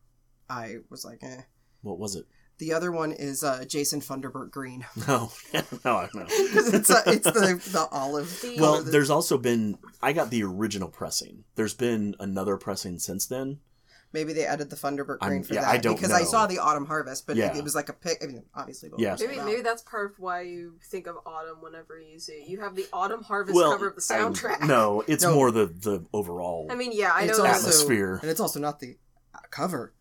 I 0.48 0.76
was 0.88 1.04
like, 1.04 1.18
eh. 1.22 1.42
What 1.82 1.98
was 1.98 2.14
it? 2.16 2.26
The 2.58 2.72
other 2.72 2.92
one 2.92 3.10
is 3.12 3.42
uh, 3.42 3.64
Jason 3.66 4.00
Funderberker 4.00 4.50
green 4.50 4.86
No, 5.08 5.32
no, 5.84 5.96
I 5.96 6.08
don't 6.12 6.14
know. 6.14 6.24
because 6.26 6.72
it's 6.72 6.90
uh, 6.90 7.02
it's 7.06 7.24
the 7.24 7.60
the 7.72 7.88
olive. 7.90 8.40
The- 8.42 8.56
Well, 8.60 8.74
color 8.78 8.90
there's 8.90 9.10
also 9.10 9.36
been. 9.38 9.76
I 10.02 10.12
got 10.12 10.30
the 10.30 10.44
original 10.44 10.88
pressing. 10.88 11.44
There's 11.56 11.74
been 11.74 12.14
another 12.20 12.56
pressing 12.56 12.98
since 13.00 13.26
then. 13.26 13.58
maybe 14.12 14.32
they 14.32 14.46
added 14.46 14.70
the 14.70 14.76
Funderberker 14.76 15.18
I'm- 15.20 15.30
green 15.30 15.42
for 15.42 15.54
yeah, 15.54 15.62
that 15.62 15.70
I 15.70 15.78
don't 15.78 15.96
because 15.96 16.12
I 16.12 16.22
saw 16.22 16.46
the 16.46 16.60
autumn 16.60 16.86
harvest, 16.86 17.26
but 17.26 17.34
Yeah. 17.34 17.50
it, 17.52 17.56
it 17.58 17.64
was 17.64 17.74
like 17.74 17.88
a 17.88 17.92
pic. 17.92 18.22
I 18.22 18.26
mean, 18.28 18.44
obviously, 18.54 18.88
both 18.88 19.00
Yeah. 19.00 19.16
Maybe 19.18 19.36
maybe 19.42 19.62
that's 19.62 19.82
part 19.82 20.12
of 20.12 20.20
why 20.20 20.42
you 20.42 20.74
think 20.90 21.08
of 21.08 21.16
autumn 21.26 21.56
whenever 21.60 21.98
you 22.00 22.20
see 22.20 22.44
you 22.46 22.60
have 22.60 22.76
the 22.76 22.86
autumn 22.92 23.24
harvest 23.24 23.56
well, 23.56 23.72
cover 23.72 23.88
of 23.88 23.96
the 23.96 24.14
I- 24.14 24.18
soundtrack. 24.18 24.64
no, 24.68 25.02
it's 25.08 25.24
No. 25.24 25.34
more 25.34 25.50
the 25.50 25.66
the 25.66 26.06
overall. 26.12 26.68
I 26.70 26.76
mean, 26.76 26.92
yeah, 26.94 27.10
I 27.12 27.24
It's 27.24 27.36
know. 27.36 27.46
also- 27.46 27.58
Atmosphere. 27.66 28.20
and 28.22 28.30
it's 28.30 28.38
also 28.40 28.60
not 28.60 28.78
the 28.78 28.96
uh, 29.34 29.38
cover. 29.50 29.92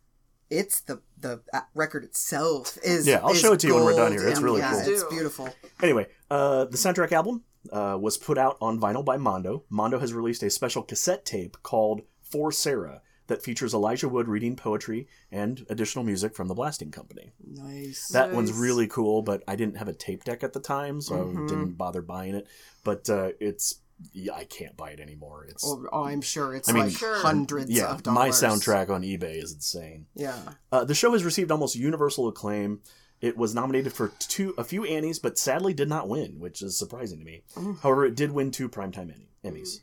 It's 0.53 0.81
the 0.81 1.01
the 1.19 1.41
uh, 1.53 1.61
record 1.73 2.03
itself 2.03 2.77
is 2.83 3.07
Yeah, 3.07 3.19
I'll 3.23 3.31
is 3.31 3.39
show 3.41 3.53
it 3.53 3.59
to 3.61 3.67
you 3.67 3.75
when 3.75 3.83
we're 3.85 3.95
done 3.95 4.11
here. 4.11 4.27
It's 4.27 4.41
really 4.41 4.59
yeah, 4.59 4.71
cool. 4.71 4.93
It's 4.93 5.03
beautiful. 5.05 5.49
Anyway, 5.81 6.07
uh, 6.29 6.65
the 6.65 6.77
soundtrack 6.77 7.11
album 7.11 7.43
uh, 7.71 7.97
was 7.99 8.17
put 8.17 8.37
out 8.37 8.57
on 8.61 8.79
vinyl 8.79 9.03
by 9.03 9.17
Mondo. 9.17 9.63
Mondo 9.69 9.99
has 9.99 10.13
released 10.13 10.43
a 10.43 10.49
special 10.49 10.83
cassette 10.83 11.25
tape 11.25 11.57
called 11.63 12.01
For 12.21 12.51
Sarah 12.51 13.01
that 13.27 13.41
features 13.41 13.73
Elijah 13.73 14.09
Wood 14.09 14.27
reading 14.27 14.55
poetry 14.55 15.07
and 15.31 15.65
additional 15.69 16.03
music 16.03 16.35
from 16.35 16.49
the 16.49 16.53
Blasting 16.53 16.91
Company. 16.91 17.31
Nice. 17.41 18.09
That 18.09 18.33
one's 18.33 18.51
really 18.51 18.87
cool, 18.87 19.21
but 19.21 19.43
I 19.47 19.55
didn't 19.55 19.77
have 19.77 19.87
a 19.87 19.93
tape 19.93 20.25
deck 20.25 20.43
at 20.43 20.51
the 20.51 20.59
time, 20.59 20.99
so 20.99 21.15
Mhm. 21.15 21.45
I 21.45 21.47
didn't 21.47 21.77
bother 21.77 22.01
buying 22.01 22.35
it. 22.35 22.47
But 22.83 23.09
uh, 23.09 23.29
it's 23.39 23.75
yeah, 24.11 24.33
I 24.33 24.45
can't 24.45 24.75
buy 24.75 24.91
it 24.91 24.99
anymore. 24.99 25.45
It's 25.49 25.65
oh, 25.65 25.85
oh, 25.91 26.03
I'm 26.05 26.21
sure 26.21 26.55
it's 26.55 26.69
I 26.69 26.73
mean, 26.73 26.83
like 26.85 26.93
Sure. 26.93 27.17
hundreds 27.17 27.69
yeah, 27.71 27.93
of 27.93 28.05
my 28.05 28.29
soundtrack 28.29 28.89
on 28.89 29.01
eBay 29.03 29.41
is 29.41 29.53
insane. 29.53 30.07
Yeah. 30.15 30.37
Uh, 30.71 30.83
the 30.83 30.95
show 30.95 31.13
has 31.13 31.23
received 31.23 31.51
almost 31.51 31.75
universal 31.75 32.27
acclaim. 32.27 32.81
It 33.21 33.37
was 33.37 33.55
nominated 33.55 33.93
for 33.93 34.09
two, 34.19 34.53
a 34.57 34.63
few 34.63 34.83
Annies, 34.83 35.19
but 35.19 35.37
sadly 35.37 35.73
did 35.73 35.87
not 35.87 36.09
win, 36.09 36.39
which 36.39 36.61
is 36.61 36.77
surprising 36.77 37.19
to 37.19 37.25
me. 37.25 37.43
Mm. 37.55 37.79
However, 37.79 38.05
it 38.05 38.15
did 38.15 38.31
win 38.31 38.51
two 38.51 38.67
Primetime 38.67 39.13
Emmy, 39.13 39.29
Emmys. 39.45 39.79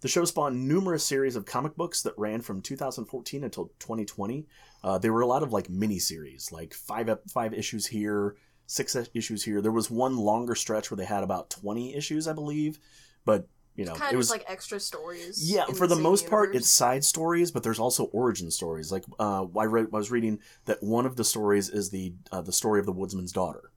The 0.00 0.08
show 0.08 0.24
spawned 0.24 0.68
numerous 0.68 1.04
series 1.04 1.34
of 1.34 1.44
comic 1.44 1.74
books 1.74 2.02
that 2.02 2.16
ran 2.16 2.40
from 2.40 2.62
2014 2.62 3.42
until 3.42 3.72
2020. 3.80 4.46
Uh, 4.84 4.98
there 4.98 5.12
were 5.12 5.22
a 5.22 5.26
lot 5.26 5.42
of 5.42 5.52
like 5.52 5.68
mini 5.68 5.98
series, 5.98 6.52
like 6.52 6.72
five 6.72 7.10
five 7.28 7.52
issues 7.52 7.86
here, 7.86 8.36
six 8.66 8.96
issues 9.12 9.42
here. 9.42 9.60
There 9.60 9.72
was 9.72 9.90
one 9.90 10.16
longer 10.16 10.54
stretch 10.54 10.90
where 10.90 10.96
they 10.96 11.04
had 11.04 11.24
about 11.24 11.50
20 11.50 11.96
issues, 11.96 12.28
I 12.28 12.32
believe, 12.32 12.78
but 13.24 13.46
you 13.76 13.84
know, 13.84 13.94
kind 13.94 14.12
it 14.12 14.16
was 14.16 14.28
just 14.28 14.40
like 14.40 14.50
extra 14.50 14.80
stories. 14.80 15.50
yeah, 15.52 15.64
for 15.66 15.86
the, 15.86 15.94
same 15.94 16.02
most 16.02 16.28
part, 16.28 16.54
it's 16.56 16.68
side 16.68 17.04
stories, 17.04 17.52
but 17.52 17.62
there's 17.62 17.78
also 17.78 18.04
origin 18.06 18.50
stories. 18.50 18.90
Like 18.90 19.04
uh, 19.20 19.46
I 19.56 19.64
read, 19.66 19.86
I 19.92 19.96
was 19.96 20.10
reading 20.10 20.40
that 20.64 20.82
one 20.82 21.06
of 21.06 21.14
the 21.16 21.24
stories 21.24 21.68
is 21.70 21.90
the 21.90 22.14
uh, 22.32 22.40
the 22.42 22.52
story 22.52 22.80
of 22.80 22.86
the 22.86 22.92
woodsman's 22.92 23.30
daughter. 23.32 23.70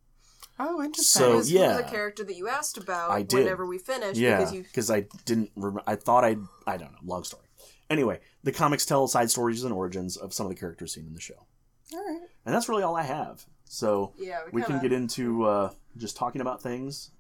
Oh, 0.60 0.81
interesting. 0.83 1.21
So, 1.21 1.31
Who 1.31 1.38
was- 1.38 1.51
yeah. 1.51 1.77
a 1.79 1.83
character 1.89 2.24
that 2.24 2.36
you 2.36 2.48
asked 2.48 2.77
about 2.77 3.12
I 3.12 3.21
did. 3.24 3.39
whenever 3.43 3.65
we 3.65 3.77
finished 3.79 4.19
Yeah, 4.19 4.38
because 4.39 4.89
you 4.89 4.95
I 4.95 5.05
didn't. 5.25 5.51
Rem- 5.55 5.81
I 5.86 5.95
thought 5.95 6.24
I. 6.25 6.38
I 6.67 6.77
don't 6.77 6.91
know. 6.93 7.00
Long 7.03 7.24
story. 7.24 7.45
Anyway, 7.89 8.19
the 8.43 8.51
comics 8.51 8.86
tell 8.86 9.07
side 9.07 9.29
stories 9.29 9.63
and 9.63 9.74
origins 9.74 10.17
of 10.17 10.33
some 10.33 10.45
of 10.45 10.50
the 10.51 10.57
characters 10.57 10.93
seen 10.93 11.05
in 11.05 11.13
the 11.13 11.19
show, 11.21 11.45
All 11.93 12.00
right. 12.00 12.21
and 12.45 12.55
that's 12.55 12.69
really 12.69 12.83
all 12.83 12.95
I 12.95 13.03
have. 13.03 13.45
So 13.65 14.13
yeah 14.17 14.39
we 14.51 14.62
can 14.62 14.79
kinda- 14.79 14.89
get 14.89 14.93
into 14.93 15.43
uh, 15.45 15.69
just 15.98 16.15
talking 16.17 16.41
about 16.41 16.62
things. 16.63 17.12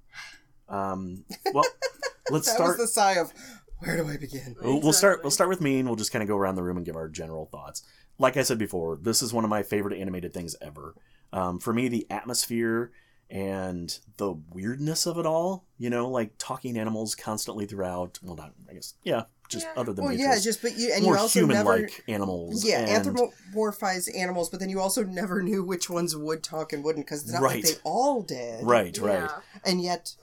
Um, 0.69 1.25
well, 1.53 1.65
let's 2.29 2.47
That 2.47 2.55
start. 2.55 2.77
was 2.77 2.77
the 2.77 2.87
sigh 2.87 3.13
of 3.13 3.33
where 3.79 3.97
do 3.97 4.07
I 4.07 4.17
begin? 4.17 4.55
We'll, 4.61 4.79
we'll 4.81 4.93
start. 4.93 5.21
We'll 5.23 5.31
start 5.31 5.49
with 5.49 5.59
me, 5.61 5.79
and 5.79 5.87
we'll 5.89 5.95
just 5.95 6.11
kind 6.11 6.21
of 6.21 6.27
go 6.29 6.37
around 6.37 6.55
the 6.55 6.63
room 6.63 6.77
and 6.77 6.85
give 6.85 6.95
our 6.95 7.09
general 7.09 7.45
thoughts. 7.51 7.81
Like 8.19 8.37
I 8.37 8.43
said 8.43 8.59
before, 8.59 8.99
this 9.01 9.21
is 9.23 9.33
one 9.33 9.43
of 9.43 9.49
my 9.49 9.63
favorite 9.63 9.97
animated 9.99 10.33
things 10.33 10.55
ever. 10.61 10.93
Um, 11.33 11.57
for 11.59 11.73
me, 11.73 11.87
the 11.87 12.05
atmosphere 12.11 12.91
and 13.29 13.97
the 14.17 14.33
weirdness 14.51 15.05
of 15.07 15.17
it 15.17 15.25
all. 15.25 15.65
You 15.79 15.89
know, 15.89 16.07
like 16.09 16.33
talking 16.37 16.77
animals 16.77 17.15
constantly 17.15 17.65
throughout. 17.65 18.19
Well, 18.21 18.35
not 18.35 18.53
I 18.69 18.73
guess. 18.73 18.93
Yeah, 19.03 19.23
just 19.49 19.65
Yeah. 19.65 19.73
other 19.81 19.93
than 19.93 20.05
Well, 20.05 20.13
yeah, 20.13 20.37
just 20.37 20.61
but 20.61 20.77
you 20.77 20.91
and 20.93 21.03
more 21.03 21.15
you 21.15 21.19
also 21.21 21.45
never 21.47 21.73
human-like 21.77 22.03
animals. 22.07 22.63
yeah 22.63 22.81
and- 22.81 23.07
anthropomorphize 23.17 24.07
animals, 24.15 24.49
but 24.49 24.59
then 24.59 24.69
you 24.69 24.79
also 24.79 25.03
never 25.03 25.41
knew 25.41 25.63
which 25.63 25.89
ones 25.89 26.15
would 26.15 26.43
talk 26.43 26.71
and 26.73 26.83
wouldn't 26.83 27.05
because 27.07 27.23
it's 27.23 27.31
not 27.31 27.41
Right. 27.41 27.63
like 27.63 27.73
they 27.73 27.79
all 27.83 28.21
did. 28.21 28.63
Right, 28.63 28.95
right. 28.99 29.13
Yeah. 29.21 29.39
And 29.65 29.81
yet, 29.81 30.13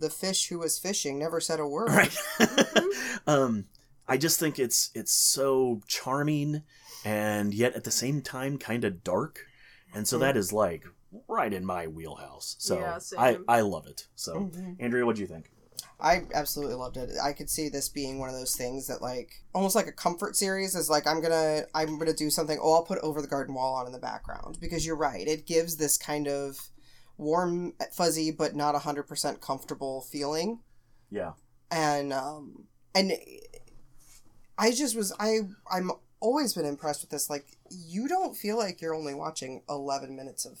the 0.00 0.10
fish 0.10 0.48
who 0.48 0.58
was 0.58 0.78
fishing 0.78 1.18
never 1.18 1.40
said 1.40 1.60
a 1.60 1.66
word. 1.66 1.88
right 1.90 2.16
um 3.26 3.64
i 4.08 4.16
just 4.16 4.38
think 4.40 4.58
it's 4.58 4.90
it's 4.94 5.12
so 5.12 5.80
charming 5.86 6.62
and 7.04 7.54
yet 7.54 7.74
at 7.74 7.84
the 7.84 7.90
same 7.90 8.20
time 8.22 8.58
kind 8.58 8.84
of 8.84 9.02
dark 9.04 9.46
and 9.94 10.06
so 10.06 10.18
that 10.18 10.36
is 10.36 10.52
like 10.52 10.84
right 11.28 11.52
in 11.52 11.64
my 11.64 11.86
wheelhouse 11.86 12.56
so 12.58 12.78
Yeah, 12.78 12.98
i 13.18 13.38
i 13.48 13.60
love 13.60 13.86
it 13.86 14.06
so 14.14 14.34
Mhm. 14.34 14.76
andrea 14.80 15.04
what 15.06 15.16
do 15.16 15.22
you 15.22 15.28
think 15.28 15.50
I 16.02 16.22
absolutely 16.32 16.76
loved 16.76 16.96
it. 16.96 17.10
I 17.22 17.34
could 17.34 17.50
see 17.50 17.68
this 17.68 17.90
being 17.90 18.18
one 18.18 18.30
of 18.30 18.34
those 18.34 18.56
things 18.56 18.86
that 18.86 19.02
like 19.02 19.32
almost 19.54 19.76
like 19.76 19.86
a 19.86 19.92
comfort 19.92 20.34
series 20.34 20.74
is 20.74 20.88
like 20.88 21.06
I'm 21.06 21.20
gonna 21.20 21.64
I'm 21.74 21.98
gonna 21.98 22.14
do 22.14 22.30
something. 22.30 22.58
Oh, 22.62 22.72
I'll 22.72 22.84
put 22.84 22.98
over 23.00 23.20
the 23.20 23.28
garden 23.28 23.54
wall 23.54 23.74
on 23.74 23.84
in 23.86 23.92
the 23.92 23.98
background 23.98 24.56
because 24.62 24.86
you're 24.86 24.96
right. 24.96 25.28
It 25.28 25.46
gives 25.46 25.76
this 25.76 25.98
kind 25.98 26.26
of 26.26 26.58
warm, 27.20 27.74
fuzzy, 27.92 28.30
but 28.30 28.54
not 28.56 28.74
hundred 28.82 29.04
percent 29.04 29.40
comfortable 29.40 30.00
feeling. 30.00 30.60
yeah 31.10 31.32
and 31.72 32.12
um 32.12 32.64
and 32.96 33.12
i 34.58 34.70
just 34.72 34.96
was 34.96 35.12
i 35.20 35.38
i'm 35.70 35.90
always 36.20 36.52
been 36.54 36.64
impressed 36.66 37.00
with 37.02 37.10
this 37.10 37.30
like 37.30 37.46
you 37.70 38.08
don't 38.08 38.36
feel 38.36 38.58
like 38.58 38.80
you're 38.80 38.94
only 38.94 39.14
watching 39.14 39.62
11 39.70 40.14
minutes 40.16 40.44
of 40.44 40.58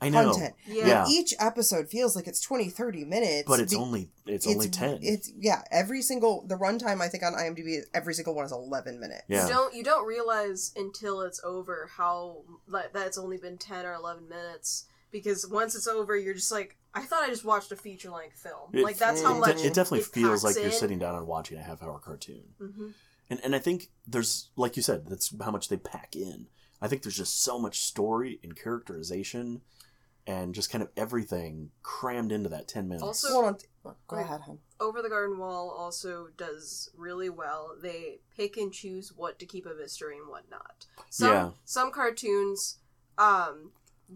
i 0.00 0.08
know 0.08 0.30
content 0.32 0.54
Yeah. 0.66 0.86
Yeah. 0.86 1.04
each 1.08 1.34
episode 1.38 1.88
feels 1.88 2.16
like 2.16 2.26
it's 2.26 2.40
20 2.40 2.68
30 2.70 3.04
minutes 3.04 3.44
but 3.48 3.60
it's 3.60 3.72
be- 3.74 3.78
only 3.80 4.10
it's, 4.26 4.46
only 4.46 4.68
10 4.68 4.98
it's 5.02 5.30
yeah 5.38 5.62
every 5.70 6.02
single 6.02 6.44
the 6.46 6.56
runtime 6.56 7.00
i 7.00 7.08
think 7.08 7.22
on 7.22 7.32
imdb 7.34 7.80
every 7.94 8.14
single 8.14 8.34
one 8.34 8.44
is 8.44 8.52
11 8.52 8.98
minutes 8.98 9.22
Yeah. 9.28 9.44
You 9.46 9.52
don't 9.52 9.74
you 9.74 9.84
don't 9.84 10.06
realize 10.06 10.72
until 10.76 11.20
it's 11.22 11.40
over 11.44 11.88
how 11.96 12.38
like, 12.66 12.92
that 12.94 13.06
it's 13.06 13.18
only 13.18 13.36
been 13.36 13.58
ten 13.58 13.86
or 13.86 13.94
eleven 13.94 14.28
minutes 14.28 14.86
because 15.12 15.46
once 15.46 15.74
it's 15.76 15.86
over 15.86 16.16
you're 16.16 16.34
just 16.34 16.50
like 16.50 16.76
I 16.94 17.02
thought 17.02 17.22
I 17.22 17.28
just 17.28 17.44
watched 17.44 17.70
a 17.72 17.76
feature 17.76 18.10
length 18.10 18.38
film. 18.38 18.70
It- 18.72 18.82
like 18.82 18.98
that's 18.98 19.22
how 19.22 19.36
it- 19.36 19.40
much 19.40 19.64
it 19.64 19.74
definitely 19.74 20.00
feels 20.02 20.42
packs 20.42 20.56
like 20.56 20.62
you're 20.64 20.72
sitting 20.72 20.98
down 20.98 21.14
and 21.14 21.26
watching 21.26 21.58
a 21.58 21.62
half 21.62 21.82
hour 21.82 21.98
cartoon 21.98 22.42
hmm 22.58 22.88
and 23.30 23.40
and 23.44 23.54
i 23.54 23.58
think 23.60 23.88
there's 24.06 24.50
like 24.56 24.76
you 24.76 24.82
said 24.82 25.06
that's 25.06 25.32
how 25.42 25.50
much 25.52 25.68
they 25.68 25.76
pack 25.76 26.16
in 26.16 26.48
i 26.80 26.88
think 26.88 27.02
there's 27.02 27.16
just 27.16 27.40
so 27.42 27.56
much 27.58 27.78
story 27.78 28.40
and 28.42 28.56
characterization 28.56 29.60
and 30.26 30.54
just 30.54 30.70
kind 30.70 30.82
of 30.82 30.88
everything 30.96 31.70
crammed 31.82 32.30
into 32.32 32.48
that 32.48 32.68
10 32.68 32.86
minutes 32.88 33.02
Also- 33.04 33.28
hold 33.32 33.44
on 33.84 33.94
go 34.08 34.16
ahead 34.16 34.40
hon. 34.42 34.58
Over 34.78 35.02
the 35.02 35.08
Garden 35.08 35.38
Wall 35.38 35.70
also 35.70 36.28
does 36.36 36.88
really 36.96 37.28
well. 37.28 37.74
They 37.80 38.20
pick 38.36 38.56
and 38.56 38.72
choose 38.72 39.12
what 39.16 39.38
to 39.40 39.46
keep 39.46 39.66
a 39.66 39.74
mystery 39.74 40.16
and 40.18 40.28
what 40.28 40.48
not. 40.50 40.86
Some 41.10 41.30
Yeah. 41.32 41.50
some 41.64 41.90
cartoons, 41.90 42.78
um, 43.18 43.72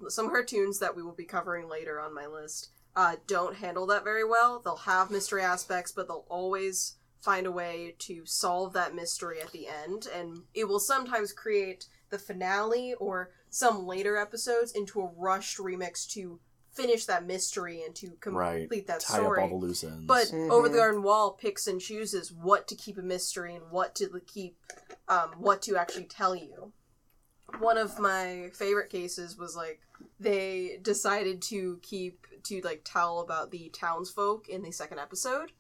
some 0.09 0.29
cartoons 0.29 0.79
that 0.79 0.95
we 0.97 1.03
will 1.03 1.15
be 1.15 1.25
covering 1.25 1.69
later 1.69 2.01
on 2.01 2.15
my 2.15 2.27
list, 2.27 2.71
uh, 2.95 3.17
don't 3.27 3.57
handle 3.57 3.87
that 3.87 4.05
very 4.05 4.25
well. 4.25 4.61
They'll 4.65 4.77
have 4.77 5.11
mystery 5.11 5.43
aspects, 5.43 5.93
but 5.93 6.09
they'll 6.09 6.27
always 6.29 6.95
find 7.21 7.47
a 7.47 7.53
way 7.53 7.95
to 7.99 8.25
solve 8.25 8.73
that 8.75 8.95
mystery 8.95 9.41
at 9.41 9.51
the 9.53 9.67
end, 9.67 10.07
and 10.15 10.45
it 10.55 10.69
will 10.69 10.79
sometimes 10.81 11.33
create 11.33 11.87
the 12.11 12.19
finale 12.19 12.95
or 12.95 13.33
some 13.51 13.87
later 13.87 14.17
episodes 14.17 14.73
into 14.73 15.01
a 15.01 15.11
rushed 15.17 15.59
remix 15.59 16.09
to 16.11 16.39
finish 16.73 17.07
that 17.07 17.27
mystery 17.27 17.83
and 17.83 17.95
to 17.97 18.11
complete 18.21 18.69
right 18.71 18.87
that 18.87 19.01
tie 19.01 19.17
story. 19.17 19.43
up 19.43 19.51
all 19.51 19.59
the 19.59 19.67
loose 19.67 19.83
ends 19.83 20.05
But 20.07 20.27
Mhm. 20.27 20.51
Over 20.51 20.69
the 20.69 20.77
Garden 20.77 21.03
Wall 21.03 21.33
picks 21.33 21.67
and 21.67 21.81
chooses 21.81 22.31
what 22.31 22.69
to 22.69 22.75
keep 22.75 22.99
a 22.99 23.03
mystery 23.03 23.55
and 23.55 23.71
what 23.71 23.95
to 23.97 24.21
keep, 24.27 24.59
um, 25.09 25.33
what 25.39 25.63
to 25.63 25.77
actually 25.77 26.05
tell 26.05 26.37
you. 26.37 26.73
One 27.59 27.79
of 27.79 27.99
my 27.99 28.51
favorite 28.55 28.91
cases 28.91 29.37
was 29.39 29.57
like 29.57 29.81
they 30.21 30.79
decided 30.83 31.41
to 31.43 31.79
keep 31.83 32.27
to 32.45 32.61
like 32.63 32.83
tell 32.85 33.21
about 33.21 33.51
the 33.51 33.71
townsfolk 33.73 34.49
in 34.49 34.63
the 34.63 34.71
second 34.73 34.99
episode 34.99 35.53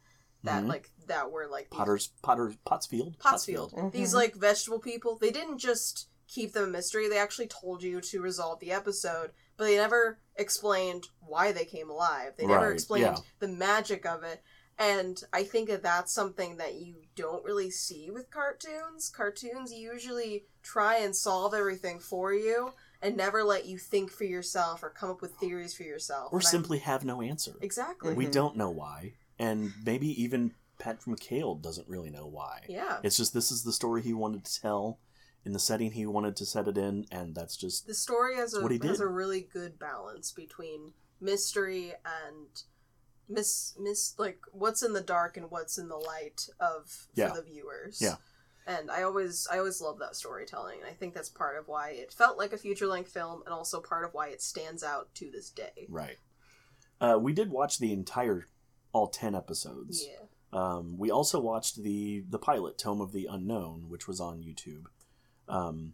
that 0.45 0.64
Mhm. 0.64 0.69
like 0.69 0.90
that 1.07 1.31
were 1.31 1.47
like 1.49 1.71
Potter's 1.71 2.09
Potter's 2.23 2.57
Potter 2.64 2.76
Pottsfield. 2.78 3.19
Pottsfield. 3.19 3.73
Mhm. 3.73 3.93
These 3.93 4.14
like 4.14 4.35
vegetable 4.35 4.78
people, 4.81 5.16
they 5.16 5.31
didn't 5.31 5.59
just 5.59 6.09
keep 6.28 6.52
them 6.52 6.64
a 6.64 6.69
mystery, 6.69 7.09
they 7.09 7.19
actually 7.19 7.47
told 7.49 7.83
you 7.83 8.00
to 8.00 8.21
resolve 8.21 8.59
the 8.61 8.73
episode, 8.73 9.31
but 9.57 9.64
they 9.64 9.76
never 9.76 10.19
explained 10.35 11.07
why 11.21 11.52
they 11.52 11.64
came 11.64 11.88
alive. 11.88 12.35
They 12.37 12.47
never 12.47 12.66
Right, 12.66 12.75
explained 12.75 13.16
yeah. 13.16 13.23
the 13.38 13.49
magic 13.49 14.05
of 14.05 14.23
it. 14.25 14.43
And 14.78 15.23
I 15.33 15.42
think 15.45 15.68
that 15.68 15.83
that's 15.83 16.12
something 16.12 16.59
that 16.59 16.75
you 16.75 16.97
don't 17.14 17.45
really 17.45 17.71
see 17.71 18.11
with 18.11 18.30
cartoons. 18.30 19.09
Cartoons 19.09 19.73
usually 19.73 20.45
try 20.62 20.97
and 20.99 21.16
solve 21.16 21.54
everything 21.54 21.99
for 21.99 22.35
you 22.35 22.73
and 23.00 23.16
never 23.16 23.42
let 23.42 23.66
you 23.66 23.78
think 23.78 24.11
for 24.11 24.25
yourself 24.25 24.83
or 24.83 24.90
come 24.90 25.11
up 25.11 25.23
with 25.23 25.33
theories 25.37 25.75
for 25.75 25.83
yourself. 25.85 26.33
Or 26.33 26.38
And 26.40 26.47
I- 26.47 26.50
simply 26.50 26.78
have 26.78 27.04
no 27.04 27.23
answer. 27.23 27.56
Exactly. 27.62 28.12
We 28.14 28.26
Mhm. 28.26 28.33
don't 28.33 28.56
know 28.56 28.71
why, 28.71 29.14
and 29.38 29.73
maybe 29.85 30.09
even 30.23 30.54
Pat 30.78 31.00
McHale 31.02 31.61
doesn't 31.61 31.88
really 31.88 32.11
know 32.11 32.26
why. 32.26 32.66
Yeah. 32.68 33.00
It's 33.02 33.16
just 33.16 33.33
this 33.33 33.50
is 33.50 33.64
the 33.64 33.73
story 33.73 34.02
he 34.02 34.12
wanted 34.12 34.45
to 34.45 34.61
tell 34.61 34.99
in 35.45 35.52
the 35.52 35.59
setting 35.59 35.92
he 35.92 36.04
wanted 36.04 36.37
to 36.37 36.45
set 36.45 36.68
it 36.68 36.76
in, 36.76 37.06
and 37.11 37.35
that's 37.35 37.56
just 37.56 37.87
The 37.87 37.95
story 37.95 38.37
has 38.37 38.52
a 38.52 38.61
what 38.61 38.73
he 38.73 38.78
has 38.87 38.99
did. 38.99 39.04
a 39.04 39.09
really 39.09 39.40
good 39.40 39.78
balance 39.78 40.33
between 40.33 40.92
mystery 41.18 41.95
and 42.04 42.62
miss 43.28 43.75
miss 43.78 44.14
like 44.18 44.40
what's 44.52 44.83
in 44.83 44.92
the 44.92 45.00
dark 45.00 45.37
and 45.37 45.50
what's 45.50 45.78
in 45.78 45.88
the 45.88 45.97
light 45.97 46.49
of 46.61 47.09
Yeah. 47.14 47.33
the 47.33 47.42
viewers. 47.42 48.00
Yeah. 48.00 48.16
And 48.66 48.90
I 48.90 49.02
always 49.02 49.47
I 49.50 49.59
always 49.59 49.80
love 49.80 49.99
that 50.00 50.16
storytelling. 50.16 50.80
And 50.80 50.88
I 50.90 50.92
think 50.95 51.14
that's 51.14 51.28
part 51.28 51.56
of 51.59 51.68
why 51.68 51.90
it 51.90 52.12
felt 52.12 52.37
like 52.38 52.52
a 52.52 52.59
feature 52.59 52.87
length 52.87 53.12
film 53.12 53.42
and 53.45 53.54
also 53.54 53.80
part 53.80 54.04
of 54.04 54.12
why 54.14 54.28
it 54.28 54.42
stands 54.42 54.83
out 54.83 55.14
to 55.16 55.30
this 55.30 55.50
day. 55.50 55.87
right. 55.88 56.16
Uh, 57.00 57.18
we 57.21 57.33
did 57.35 57.50
watch 57.50 57.78
the 57.78 57.92
entire, 57.92 58.47
all 58.92 59.06
ten 59.09 59.35
episodes. 59.35 60.02
Yeah. 60.09 60.25
Um, 60.52 60.97
we 60.97 61.11
also 61.11 61.38
watched 61.40 61.83
the 61.83 62.25
the 62.30 62.38
pilot 62.38 62.78
Tome 62.78 63.00
of 63.02 63.12
the 63.12 63.26
Unknown, 63.30 63.88
which 63.88 64.09
was 64.09 64.18
on 64.21 64.42
YouTube. 64.42 64.87
Um, 65.49 65.92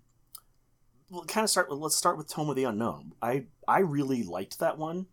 we'll 1.10 1.24
kind 1.24 1.42
of 1.44 1.50
start 1.50 1.68
with 1.68 1.78
let's 1.80 1.96
start 1.96 2.16
with 2.16 2.28
Tome 2.28 2.50
of 2.50 2.56
the 2.56 2.64
Unknown. 2.64 3.12
I 3.20 3.46
I 3.66 3.80
really 3.80 4.22
liked 4.22 4.60
that 4.60 4.78
one. 4.78 5.06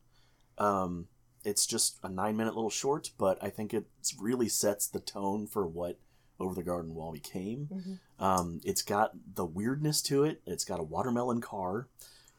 Um, 0.60 1.08
it's 1.44 1.66
just 1.66 1.98
a 2.04 2.10
nine 2.10 2.36
minute 2.38 2.56
little 2.56 2.70
short, 2.70 3.12
but 3.18 3.38
I 3.42 3.50
think 3.50 3.74
it 3.74 3.86
really 4.20 4.50
sets 4.50 4.88
the 4.88 5.00
tone 5.00 5.48
for 5.48 5.66
what 5.68 6.00
Over 6.40 6.56
the 6.56 6.64
Garden 6.64 6.96
Wall 6.96 7.12
became. 7.12 7.68
Mhm. 7.72 8.00
Um, 8.24 8.62
it's 8.64 8.82
got 8.82 9.12
the 9.36 9.46
weirdness 9.46 10.02
to 10.04 10.24
it. 10.24 10.42
It's 10.46 10.64
got 10.64 10.80
a 10.80 10.84
watermelon 10.84 11.42
car. 11.42 11.88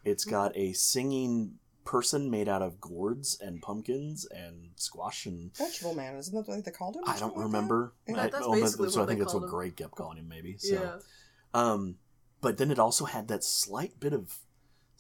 It's 0.04 0.25
got 0.25 0.57
a 0.57 0.73
singing 0.73 1.59
person 1.85 2.30
made 2.30 2.49
out 2.49 2.62
of 2.62 2.80
gourds 2.80 3.38
and 3.40 3.61
pumpkins 3.61 4.25
and 4.26 4.71
squash 4.76 5.26
and 5.26 5.54
vegetable 5.57 5.95
man 5.95 6.14
isn't 6.16 6.35
that 6.35 6.47
what 6.47 6.64
they 6.64 6.71
called 6.71 6.95
him 6.97 7.02
I 7.07 7.19
don't 7.19 7.35
like 7.37 7.45
remember. 7.45 7.95
Yeah, 8.07 8.23
I, 8.23 8.28
that's 8.28 8.47
oh, 8.47 8.52
basically 8.52 8.90
so 8.90 9.02
I 9.02 9.07
think 9.07 9.19
that's 9.19 9.35
what. 9.35 9.49
Greg 9.49 9.76
kept 9.76 9.92
calling 9.97 10.19
him, 10.19 10.28
maybe. 10.28 10.57
So, 10.59 10.75
Yeah. 10.75 10.99
um, 11.52 11.97
but 12.40 12.59
then 12.59 12.71
it 12.71 12.78
also 12.78 13.07
had 13.07 13.28
that 13.28 13.42
slight 13.45 13.99
bit 13.99 14.12
of 14.12 14.38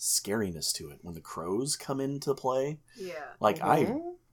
scariness 0.00 0.72
to 0.72 0.90
it 0.90 0.98
when 1.02 1.14
the 1.14 1.20
crows 1.20 1.76
come 1.76 2.00
into 2.00 2.34
play. 2.34 2.78
Yeah. 2.96 3.14
Like 3.38 3.58
that? 3.58 3.66
I, 3.66 3.78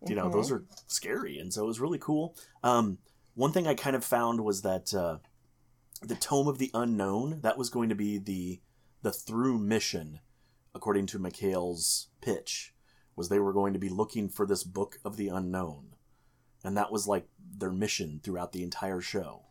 you 0.08 0.16
know, 0.16 0.30
mhm. 0.30 0.32
those 0.32 0.52
are 0.52 0.64
scary, 0.88 1.38
and 1.38 1.54
so 1.54 1.64
it 1.64 1.68
was 1.68 1.80
really 1.80 2.00
cool. 2.00 2.36
Um, 2.64 3.00
one 3.36 3.52
thing 3.52 3.68
I 3.68 3.76
kind 3.76 3.96
of 3.96 4.04
found 4.04 4.44
was 4.44 4.62
that 4.62 4.94
uh, 4.94 5.18
the 6.02 6.16
Tome 6.16 6.48
of 6.48 6.58
the 6.58 6.72
Unknown 6.74 7.42
that 7.42 7.58
was 7.58 7.70
going 7.70 7.90
to 7.90 7.96
be 7.96 8.18
the 8.18 8.62
the 9.04 9.12
through 9.12 9.60
mission, 9.60 10.22
according 10.74 11.06
to 11.08 11.20
McHale's 11.20 12.08
pitch, 12.22 12.74
was 13.16 13.30
they 13.30 13.40
were 13.40 13.54
going 13.54 13.74
to 13.74 13.80
be 13.80 13.90
looking 13.90 14.30
for 14.30 14.46
this 14.46 14.64
book 14.64 15.00
of 15.04 15.18
the 15.18 15.28
unknown, 15.28 15.96
and 16.64 16.76
that 16.78 16.92
was 16.92 17.08
like 17.08 17.28
their 17.58 17.72
mission 17.72 18.22
throughout 18.24 18.54
the 18.54 18.64
entire 18.64 19.02
show. 19.02 19.44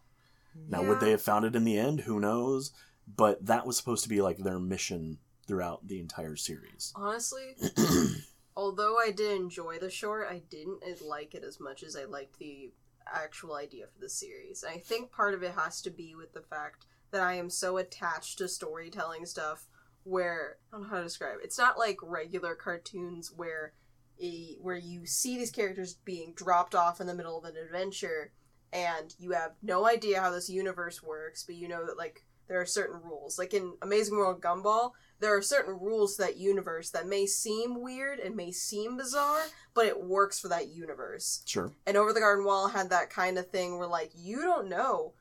Now, 0.69 0.83
would 0.83 1.01
they 1.01 1.11
have 1.11 1.21
found 1.21 1.45
it 1.45 1.55
in 1.55 1.65
the 1.65 1.79
end? 1.79 2.01
Who 2.01 2.19
knows? 2.19 2.73
But 3.07 3.45
that 3.45 3.67
was 3.67 3.77
supposed 3.77 4.03
to 4.05 4.09
be 4.09 4.23
like 4.23 4.39
their 4.39 4.59
mission 4.59 5.19
throughout 5.47 5.87
the 5.87 6.01
entire 6.01 6.37
series. 6.37 6.93
Honestly, 6.97 7.57
although 8.57 8.99
I 8.99 9.11
did 9.11 9.37
enjoy 9.41 9.79
the 9.79 9.91
short, 9.91 10.29
I 10.31 10.43
didn't 10.51 10.83
uh, 10.83 11.05
like 11.05 11.35
it 11.35 11.45
as 11.45 11.61
much 11.61 11.83
as 11.83 11.97
I 11.97 12.05
liked 12.05 12.39
the 12.39 12.73
actual 13.13 13.55
idea 13.55 13.87
for 13.87 14.01
the 14.01 14.09
series. 14.09 14.63
And 14.63 14.75
I 14.75 14.79
think 14.79 15.13
part 15.13 15.35
of 15.35 15.43
it 15.43 15.53
has 15.53 15.81
to 15.83 15.91
be 15.91 16.15
with 16.15 16.33
the 16.33 16.41
fact 16.41 16.87
that 17.13 17.21
I 17.21 17.35
am 17.35 17.51
so 17.51 17.77
attached 17.77 18.39
to 18.39 18.49
storytelling 18.49 19.27
stuff 19.27 19.67
where 20.03 20.57
I 20.73 20.77
don't 20.77 20.83
know 20.83 20.89
how 20.89 20.99
to 20.99 21.05
describe 21.05 21.39
it. 21.41 21.45
It's 21.45 21.59
not 21.59 21.79
like 21.79 21.99
regular 22.03 22.55
cartoons 22.55 23.33
where 23.35 23.73
a, 24.21 24.57
where 24.61 24.77
you 24.77 25.07
see 25.07 25.37
these 25.37 25.51
characters 25.51 25.95
being 26.05 26.33
dropped 26.35 26.75
off 26.75 27.01
in 27.01 27.07
the 27.07 27.15
middle 27.15 27.39
of 27.39 27.45
an 27.45 27.57
adventure 27.57 28.33
and 28.73 29.15
you 29.19 29.33
have 29.33 29.53
no 29.63 29.87
idea 29.87 30.21
how 30.21 30.31
this 30.31 30.51
universe 30.51 31.03
works, 31.03 31.45
but 31.45 31.55
you 31.55 31.69
know 31.69 31.87
that 31.87 31.97
like 31.97 32.25
there 32.49 32.61
are 32.61 32.67
certain 32.67 33.01
rules. 33.03 33.39
Like 33.39 33.55
in 33.55 33.75
Amazing 33.83 34.17
World 34.17 34.41
Gumball, 34.41 34.93
there 35.21 35.37
are 35.37 35.43
certain 35.43 35.79
rules 35.79 36.17
to 36.17 36.23
that 36.23 36.37
universe 36.37 36.91
that 36.91 37.07
may 37.07 37.27
seem 37.27 37.81
weird 37.81 38.19
and 38.19 38.37
may 38.37 38.53
seem 38.53 38.97
bizarre, 38.97 39.45
but 39.75 39.87
it 39.87 40.03
works 40.03 40.39
for 40.39 40.49
that 40.49 40.69
universe. 40.69 41.43
Sure. 41.47 41.73
And 41.87 41.97
Over 41.97 42.13
the 42.13 42.21
Garden 42.21 42.45
Wall 42.45 42.69
had 42.69 42.91
that 42.91 43.11
kind 43.11 43.39
of 43.39 43.49
thing 43.51 43.79
where, 43.79 43.87
like, 43.87 44.11
you 44.15 44.43
don't 44.43 44.69
know 44.69 45.15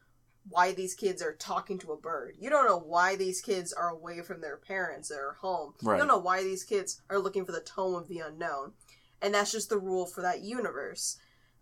why 0.50 0.74
these 0.74 0.94
kids 0.94 1.22
are 1.22 1.34
talking 1.34 1.80
to 1.80 1.92
a 1.92 1.98
bird. 1.98 2.36
You 2.40 2.50
don't 2.50 2.68
know 2.68 2.78
why 2.78 3.16
these 3.16 3.42
kids 3.42 3.74
are 3.74 3.90
away 3.90 4.22
from 4.22 4.42
their 4.42 4.58
parents 4.58 5.12
or 5.12 5.38
home. 5.42 5.74
Right. 5.82 5.96
You 5.96 6.00
don't 6.00 6.08
know 6.08 6.20
why 6.20 6.44
these 6.44 6.64
kids 6.64 7.02
are 7.10 7.20
looking 7.20 7.46
for 7.46 7.52
the 7.52 7.62
tome 7.62 7.96
of 7.96 8.08
the 8.08 8.20
unknown. 8.20 8.74
And 9.22 9.34
that's 9.34 9.52
just 9.52 9.70
the 9.70 9.80
rule 9.80 10.06
for 10.06 10.22
that 10.22 10.42
universe. 10.42 11.18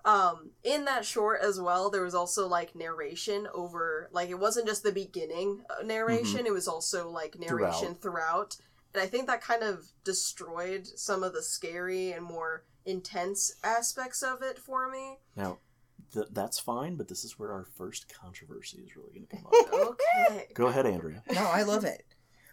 Um, 0.05 0.51
in 0.63 0.83
that 0.85 1.05
short 1.05 1.41
as 1.41 1.61
well, 1.61 1.89
there 1.89 2.03
was 2.03 2.13
also 2.15 2.47
like 2.47 2.75
narration 2.75 3.47
over, 3.53 4.09
like, 4.11 4.29
it 4.29 4.39
wasn't 4.39 4.67
just 4.67 4.83
the 4.83 4.91
beginning 4.91 5.63
uh, 5.69 5.83
narration, 5.83 6.45
it 6.45 6.51
was 6.51 6.67
also 6.67 7.09
like 7.09 7.39
narration 7.39 7.95
throughout. 7.95 8.57
And 8.93 9.01
I 9.01 9.07
think 9.07 9.27
that 9.27 9.41
kind 9.41 9.63
of 9.63 9.87
destroyed 10.03 10.85
some 10.85 11.23
of 11.23 11.33
the 11.33 11.41
scary 11.41 12.11
and 12.11 12.23
more 12.25 12.63
intense 12.85 13.55
aspects 13.63 14.21
of 14.21 14.41
it 14.41 14.59
for 14.59 14.89
me. 14.89 15.19
Now, 15.37 15.59
th- 16.13 16.27
that's 16.31 16.59
fine, 16.59 16.95
but 16.95 17.07
this 17.07 17.23
is 17.23 17.39
where 17.39 17.51
our 17.53 17.63
first 17.63 18.13
controversy 18.13 18.79
is 18.79 18.95
really 18.95 19.13
going 19.13 19.27
to 19.27 19.35
come 19.37 19.45
up. 19.45 19.97
Okay. 20.27 20.47
Go 20.53 20.67
ahead, 20.67 20.85
Andrea. 20.85 21.23
No, 21.33 21.41
I 21.45 21.63
love 21.63 21.85
it. 21.85 22.03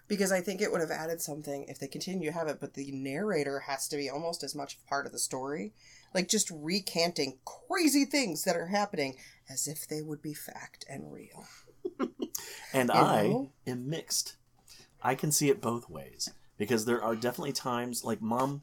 Because 0.08 0.32
I 0.32 0.40
think 0.40 0.60
it 0.60 0.72
would 0.72 0.80
have 0.80 0.90
added 0.90 1.20
something 1.20 1.66
if 1.68 1.78
they 1.78 1.86
continue 1.86 2.30
to 2.30 2.36
have 2.36 2.48
it, 2.48 2.58
but 2.60 2.74
the 2.74 2.90
narrator 2.90 3.60
has 3.60 3.86
to 3.88 3.96
be 3.96 4.08
almost 4.10 4.42
as 4.42 4.54
much 4.54 4.76
a 4.76 4.88
part 4.88 5.06
of 5.06 5.12
the 5.12 5.18
story. 5.18 5.72
Like 6.14 6.28
just 6.28 6.50
recanting 6.50 7.38
crazy 7.44 8.04
things 8.04 8.44
that 8.44 8.56
are 8.56 8.66
happening 8.66 9.16
as 9.48 9.66
if 9.68 9.86
they 9.86 10.02
would 10.02 10.20
be 10.22 10.34
fact 10.34 10.84
and 10.88 11.12
real. 11.12 11.44
And 12.72 12.88
You 12.92 13.00
I 13.00 13.22
know? 13.28 13.52
am 13.66 13.88
mixed. 13.90 14.36
I 15.02 15.14
can 15.14 15.32
see 15.32 15.50
it 15.50 15.60
both 15.60 15.90
ways 15.90 16.30
because 16.56 16.84
there 16.84 17.02
are 17.02 17.14
definitely 17.16 17.52
times 17.52 18.04
like 18.04 18.20
mom 18.22 18.62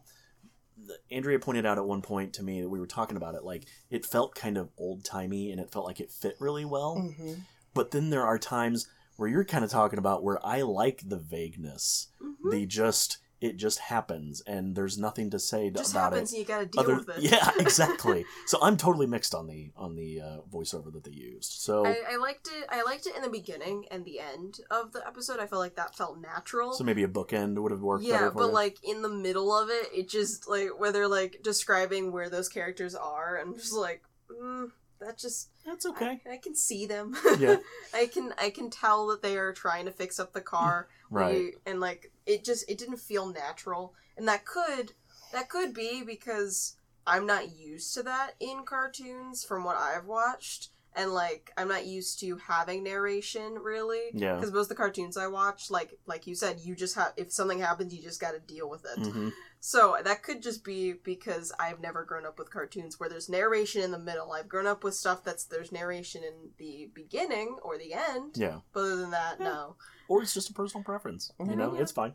Andrea 1.11 1.39
pointed 1.39 1.65
out 1.65 1.77
at 1.77 1.85
one 1.85 2.01
point 2.01 2.33
to 2.33 2.43
me 2.43 2.61
that 2.61 2.69
we 2.69 2.79
were 2.79 2.87
talking 2.87 3.17
about 3.17 3.35
it 3.35 3.43
like 3.43 3.65
it 3.89 4.05
felt 4.05 4.35
kind 4.35 4.57
of 4.57 4.69
old-timey 4.77 5.51
and 5.51 5.59
it 5.59 5.71
felt 5.71 5.85
like 5.85 5.99
it 5.99 6.11
fit 6.11 6.35
really 6.39 6.65
well. 6.65 6.95
Mm-hmm. 6.97 7.33
But 7.73 7.91
then 7.91 8.09
there 8.09 8.25
are 8.25 8.39
times 8.39 8.87
where 9.17 9.29
you're 9.29 9.43
kind 9.43 9.63
of 9.65 9.69
talking 9.71 9.99
about 9.99 10.23
where 10.23 10.43
I 10.45 10.61
like 10.61 11.01
the 11.05 11.17
vagueness. 11.17 12.07
Mhm. 12.21 12.51
The 12.51 12.65
just 12.65 13.17
it 13.39 13.55
just 13.57 13.77
happens 13.79 14.41
and 14.47 14.75
there's 14.75 14.97
nothing 14.97 15.29
to 15.29 15.37
say 15.37 15.69
just 15.69 15.91
about 15.91 16.13
happens 16.13 16.33
it. 16.33 16.37
and 16.37 16.39
you 16.41 16.47
gotta 16.47 16.65
deal 16.65 16.81
Other, 16.81 16.95
with 16.95 17.09
it. 17.09 17.21
yeah, 17.21 17.51
exactly. 17.59 18.25
so 18.47 18.57
I'm 18.61 18.77
totally 18.77 19.05
mixed 19.05 19.35
on 19.35 19.45
the 19.47 19.71
on 19.75 19.95
the 19.95 20.21
uh, 20.21 20.37
voiceover 20.51 20.91
that 20.93 21.03
they 21.03 21.11
used. 21.11 21.51
So 21.51 21.85
I, 21.85 21.97
I 22.13 22.15
liked 22.17 22.47
it. 22.47 22.65
I 22.69 22.81
liked 22.83 23.05
it 23.05 23.15
in 23.15 23.21
the 23.21 23.29
beginning 23.29 23.85
and 23.91 24.05
the 24.05 24.19
end 24.19 24.59
of 24.71 24.91
the 24.91 25.05
episode. 25.05 25.39
I 25.39 25.45
felt 25.45 25.59
like 25.59 25.75
that 25.75 25.95
felt 25.95 26.19
natural. 26.19 26.73
so 26.73 26.83
maybe 26.83 27.03
a 27.03 27.07
bookend 27.07 27.59
would 27.59 27.71
have 27.71 27.81
worked 27.81 28.03
yeah, 28.05 28.13
better 28.13 28.31
for 28.31 28.37
but 28.37 28.47
you. 28.47 28.53
like 28.53 28.77
in 28.83 29.01
the 29.03 29.09
middle 29.09 29.55
of 29.55 29.69
it, 29.69 29.87
it 29.93 30.09
just 30.09 30.47
like 30.49 30.69
where 30.79 30.91
they're 30.91 31.07
like 31.07 31.41
describing 31.43 32.11
where 32.11 32.29
those 32.29 32.49
characters 32.49 32.95
are, 32.95 33.37
and 33.37 33.55
just 33.55 33.73
like 33.73 34.01
mm, 34.31 34.71
that 34.99 35.17
just 35.19 35.49
That's 35.63 35.85
okay. 35.85 36.21
I, 36.27 36.33
I 36.33 36.37
can 36.37 36.55
see 36.55 36.87
them. 36.87 37.15
Yeah. 37.37 37.57
I 37.93 38.07
can 38.07 38.33
I 38.41 38.49
can 38.49 38.71
tell 38.71 39.05
that 39.07 39.21
they 39.21 39.37
are 39.37 39.53
trying 39.53 39.85
to 39.85 39.91
fix 39.91 40.19
up 40.19 40.33
the 40.33 40.41
car. 40.41 40.87
Right. 41.11 41.33
We- 41.35 41.53
and 41.67 41.79
like 41.79 42.11
it 42.27 42.43
just 42.43 42.69
it 42.69 42.77
didn't 42.77 42.99
feel 42.99 43.27
natural, 43.27 43.93
and 44.15 44.27
that 44.27 44.45
could 44.45 44.93
that 45.31 45.49
could 45.49 45.73
be 45.73 46.03
because 46.03 46.75
I'm 47.07 47.25
not 47.25 47.57
used 47.57 47.93
to 47.95 48.03
that 48.03 48.31
in 48.39 48.63
cartoons 48.65 49.43
from 49.43 49.63
what 49.63 49.77
I've 49.77 50.05
watched, 50.05 50.69
and 50.95 51.13
like 51.13 51.51
I'm 51.57 51.69
not 51.69 51.85
used 51.85 52.19
to 52.19 52.37
having 52.37 52.83
narration 52.83 53.55
really. 53.55 54.09
Yeah. 54.13 54.35
Because 54.35 54.51
most 54.51 54.65
of 54.65 54.69
the 54.69 54.75
cartoons 54.75 55.17
I 55.17 55.27
watch, 55.27 55.71
like 55.71 55.97
like 56.05 56.27
you 56.27 56.35
said, 56.35 56.59
you 56.59 56.75
just 56.75 56.95
have 56.95 57.13
if 57.17 57.31
something 57.31 57.59
happens, 57.59 57.93
you 57.93 58.01
just 58.03 58.21
got 58.21 58.31
to 58.31 58.39
deal 58.39 58.69
with 58.69 58.85
it. 58.85 59.11
hmm 59.11 59.29
So 59.59 59.97
that 60.03 60.23
could 60.23 60.41
just 60.41 60.63
be 60.63 60.93
because 60.93 61.51
I've 61.59 61.79
never 61.81 62.05
grown 62.05 62.25
up 62.25 62.37
with 62.37 62.51
cartoons 62.51 62.99
where 62.99 63.09
there's 63.09 63.27
narration 63.27 63.81
in 63.81 63.91
the 63.91 63.99
middle. 63.99 64.31
I've 64.31 64.47
grown 64.47 64.67
up 64.67 64.83
with 64.83 64.93
stuff 64.93 65.23
that's 65.23 65.45
there's 65.45 65.71
narration 65.71 66.23
in 66.23 66.51
the 66.57 66.89
beginning 66.93 67.57
or 67.63 67.77
the 67.77 67.93
end. 67.93 68.35
Yeah. 68.37 68.59
But 68.71 68.81
other 68.81 68.95
than 68.97 69.11
that, 69.11 69.37
Yeah. 69.39 69.45
no. 69.45 69.75
Or 70.07 70.21
it's 70.21 70.33
just 70.33 70.49
a 70.49 70.53
personal 70.53 70.83
preference. 70.83 71.31
You 71.39 71.55
know, 71.55 71.73
Yeah. 71.73 71.81
it's 71.81 71.91
fine. 71.91 72.13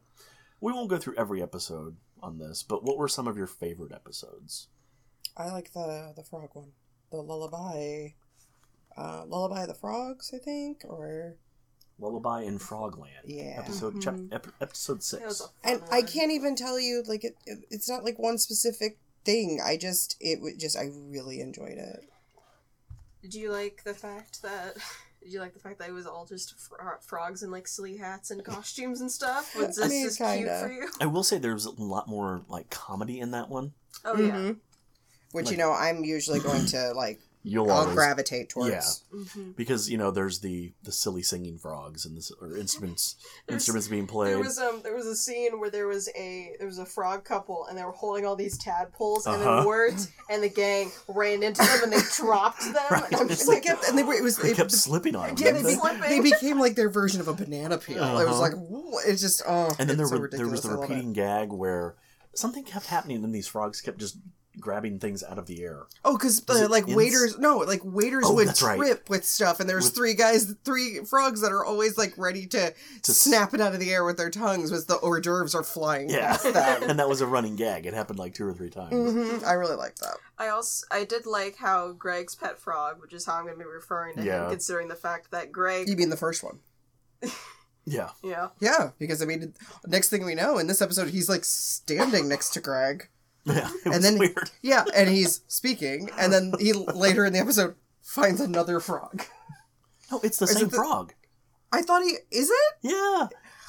We 0.61 0.73
won't 0.73 0.89
go 0.89 0.99
through 0.99 1.17
every 1.17 1.43
episode 1.43 1.97
on 2.23 2.39
this, 2.39 2.63
but 2.63 2.85
what 2.85 2.97
were 2.97 3.09
some 3.09 3.27
of 3.27 3.37
your 3.37 3.49
favorite 3.49 3.93
episodes? 3.93 4.69
I 5.37 5.51
like 5.51 5.73
the 5.73 6.13
the 6.15 6.23
frog 6.23 6.51
one, 6.53 6.73
the 7.11 7.17
lullaby, 7.21 8.11
uh, 8.97 9.25
lullaby 9.27 9.63
of 9.63 9.69
the 9.69 9.75
frogs, 9.75 10.33
I 10.33 10.39
think, 10.39 10.83
or 10.85 11.37
Lullaby 11.99 12.43
in 12.43 12.59
Frogland. 12.59 13.11
Yeah. 13.27 13.57
Episode 13.59 13.95
Mhm. 13.97 14.03
chap- 14.03 14.19
ep- 14.47 14.55
episode 14.61 15.03
six. 15.03 15.41
a 15.41 15.45
fun 15.45 15.51
and 15.65 15.83
I 15.91 16.03
can't 16.03 16.33
even 16.33 16.57
tell 16.57 16.79
you 16.81 17.03
like 17.07 17.25
it, 17.25 17.37
it. 17.47 17.61
It's 17.71 17.89
not 17.89 18.05
like 18.05 18.19
one 18.19 18.39
specific 18.39 18.99
thing. 19.25 19.61
I 19.65 19.77
just 19.77 20.17
it 20.21 20.41
would 20.41 20.59
just 20.59 20.77
I 20.77 20.91
really 20.93 21.41
enjoyed 21.41 21.79
it. 21.79 22.09
Did 23.23 23.35
you 23.35 23.53
like 23.53 23.83
the 23.85 23.95
fact 23.95 24.43
that? 24.43 24.77
Did 25.23 25.33
you 25.33 25.39
like 25.39 25.53
the 25.55 25.61
fact 25.61 25.79
that 25.79 25.89
it 25.89 25.93
was 25.93 26.07
all 26.09 26.27
just 26.27 26.59
fro- 26.59 26.99
frogs 27.01 27.45
and 27.45 27.53
like 27.53 27.69
silly 27.69 27.97
hats 27.97 28.33
and 28.33 28.45
costumes 28.45 29.01
and 29.01 29.11
stuff? 29.13 29.55
Was 29.57 29.79
I 29.79 29.83
this 29.85 29.91
mean, 29.93 30.05
just 30.07 30.19
cute 30.19 30.29
kinda. 30.29 30.61
for 30.61 30.73
you? 30.73 30.89
I 31.01 31.07
will 31.07 31.23
say 31.23 31.39
there's 31.39 31.65
a 31.65 31.71
lot 31.71 32.09
more 32.09 32.43
like 32.49 32.69
comedy 32.71 33.21
in 33.21 33.31
that 33.31 33.49
one. 33.49 33.73
Oh 34.05 34.17
yeah. 34.19 34.33
Mhm. 34.35 34.57
Which 35.31 35.47
Like- 35.47 35.53
you 35.53 35.59
know 35.59 35.71
I'm 35.73 36.03
usually 36.03 36.41
going 36.41 36.67
to 36.67 36.93
like 36.95 37.21
You'll 37.45 37.71
I'll 37.73 37.79
always 37.81 37.97
gravitate 37.97 38.51
towards. 38.51 39.03
Yeah. 39.13 39.19
hmm 39.35 39.51
because 39.57 39.91
you 39.91 39.99
know 39.99 40.13
there's 40.13 40.39
the 40.41 40.73
the 40.85 40.93
silly 40.93 41.23
singing 41.23 41.59
frogs 41.59 42.07
and 42.07 42.17
the 42.17 42.31
or 42.41 42.57
instruments 42.57 43.17
instruments 43.49 43.89
being 43.89 44.07
played. 44.07 44.31
There 44.35 44.39
was 44.39 44.59
um 44.59 44.81
there 44.85 44.95
was 44.95 45.07
a 45.07 45.17
scene 45.17 45.59
where 45.59 45.69
there 45.71 45.89
was 45.89 46.09
a 46.17 46.53
there 46.59 46.69
was 46.69 46.79
a 46.79 46.87
frog 46.87 47.25
couple 47.25 47.67
and 47.67 47.77
they 47.77 47.83
were 47.85 47.91
holding 47.91 48.25
all 48.25 48.37
these 48.37 48.57
tadpoles 48.59 49.27
and 49.27 49.35
Uh-huh. 49.43 49.57
then 49.57 49.67
Wirt 49.67 50.07
and 50.31 50.43
the 50.43 50.49
gang 50.49 50.93
ran 51.09 51.43
into 51.43 51.63
them 51.63 51.83
and 51.83 51.93
they 51.93 52.01
dropped 52.17 52.61
them. 52.63 52.75
Right. 52.91 53.13
And 53.13 53.29
They 53.29 53.35
just 53.35 53.49
like, 53.49 53.65
kept 53.65 53.89
and 53.89 53.99
they 53.99 54.05
were 54.05 54.15
it 54.15 54.23
was 54.23 54.37
they 54.39 54.51
it, 54.51 54.57
kept 54.57 54.71
slipping 54.71 55.17
on 55.17 55.27
them. 55.27 55.37
yeah, 55.39 55.53
didn't 55.53 55.65
they, 55.65 55.75
they? 56.09 56.21
They 56.21 56.31
became 56.31 56.61
like 56.61 56.77
their 56.77 56.91
version 56.91 57.21
of 57.21 57.27
a 57.29 57.35
banana 57.35 57.79
peel. 57.79 58.05
It 58.21 58.25
was 58.29 58.41
Uh-huh. 58.41 58.41
like 58.41 58.53
wh- 58.55 59.09
it's 59.09 59.21
just 59.21 59.43
oh 59.49 59.75
and 59.81 59.91
then 59.91 59.97
there, 59.97 60.05
it's 60.07 60.11
so 60.13 60.19
were, 60.21 60.29
there 60.29 60.47
was 60.49 60.61
the 60.63 60.69
I 60.69 60.73
love 60.75 60.85
it. 60.85 60.89
repeating 60.91 61.13
gag 61.13 61.51
where 61.53 61.97
something 62.35 62.63
kept 62.65 62.87
happening 62.87 63.17
and 63.17 63.25
then 63.25 63.33
these 63.33 63.49
frogs 63.49 63.81
kept 63.81 63.99
just 63.99 64.17
grabbing 64.61 64.99
things 64.99 65.23
out 65.23 65.39
of 65.39 65.47
the 65.47 65.63
air. 65.63 65.85
Oh, 66.05 66.17
because 66.17 66.43
uh, 66.49 66.69
like 66.69 66.87
ins- 66.87 66.97
waiters, 66.97 67.39
no, 67.39 67.59
like 67.59 67.81
waiters 67.85 68.25
Oh, 68.27 68.35
would 68.35 68.49
that's 68.49 68.63
right. 68.63 68.77
trip 68.79 69.09
with 69.09 69.25
stuff, 69.25 69.61
and 69.61 69.69
there's 69.69 69.85
With- 69.87 69.95
three 69.95 70.15
guys, 70.15 70.55
three 70.65 71.01
frogs 71.05 71.41
that 71.41 71.53
are 71.53 71.65
always 71.65 71.97
like 71.97 72.13
ready 72.19 72.47
to, 72.49 72.71
To 72.71 72.75
s- 73.11 73.17
snap 73.17 73.55
it 73.55 73.61
out 73.61 73.73
of 73.75 73.81
the 73.81 73.91
air 73.93 74.05
with 74.05 74.17
their 74.17 74.31
tongues 74.31 74.71
as 74.73 74.87
the 74.87 74.97
hors 74.97 75.21
d'oeuvres 75.21 75.55
are 75.55 75.63
flying 75.63 76.11
Yeah, 76.11 76.33
past 76.37 76.43
them. 76.53 76.83
and 76.91 76.99
that 76.99 77.09
was 77.09 77.21
a 77.21 77.27
running 77.27 77.57
gag. 77.57 77.87
It 77.87 77.95
happened 77.95 78.19
like 78.19 78.35
two 78.35 78.47
or 78.47 78.53
three 78.53 78.71
times. 78.71 78.93
hmm 78.93 79.45
I 79.45 79.53
really 79.53 79.77
like 79.77 79.97
that. 79.97 80.17
I 80.39 80.49
also 80.49 80.87
I 80.91 81.05
did 81.05 81.25
like 81.27 81.57
how 81.57 81.93
Greg's 81.93 82.35
pet 82.35 82.59
frog, 82.59 83.01
which 83.01 83.13
is 83.15 83.25
how 83.27 83.35
I'm 83.35 83.45
gonna 83.47 83.57
be 83.57 83.65
referring 83.65 84.17
to 84.17 84.25
Yeah. 84.25 84.45
him, 84.45 84.51
considering 84.51 84.89
the 84.89 84.95
fact 84.97 85.31
that 85.31 85.53
Greg 85.53 85.89
You 85.89 85.97
mean 85.97 86.11
the 86.11 86.17
first 86.17 86.43
one? 86.45 86.59
Yeah, 87.85 88.11
Yeah. 88.23 88.51
Yeah, 88.61 88.91
because 89.01 89.23
I 89.23 89.25
mean, 89.25 89.55
next 89.89 90.09
thing 90.09 90.25
we 90.25 90.37
know, 90.37 90.59
in 90.59 90.69
this 90.69 90.81
episode, 90.81 91.09
he's 91.09 91.29
like 91.29 91.45
standing 91.45 92.29
next 92.29 92.51
to 92.51 92.61
Greg. 92.61 93.09
Yeah, 93.45 93.71
And 93.85 94.03
then- 94.05 94.19
weird. 94.19 94.51
Yeah, 94.63 94.85
and 94.95 95.09
he's 95.09 95.41
speaking, 95.49 96.11
and 96.19 96.33
then 96.33 96.53
he 96.61 96.73
later 96.73 97.25
in 97.25 97.33
the 97.33 97.39
episode 97.41 97.75
finds 98.01 98.41
another 98.41 98.79
frog. 98.81 99.25
No, 100.11 100.21
it's 100.23 100.39
the 100.39 100.45
Is 100.45 100.53
same 100.53 100.65
it 100.67 100.71
the- 100.71 100.77
frog. 100.77 101.15
I 101.73 101.83
thought 101.83 102.03
he 102.03 102.17
is 102.31 102.51
it? 102.51 102.75
Yeah, 102.83 103.29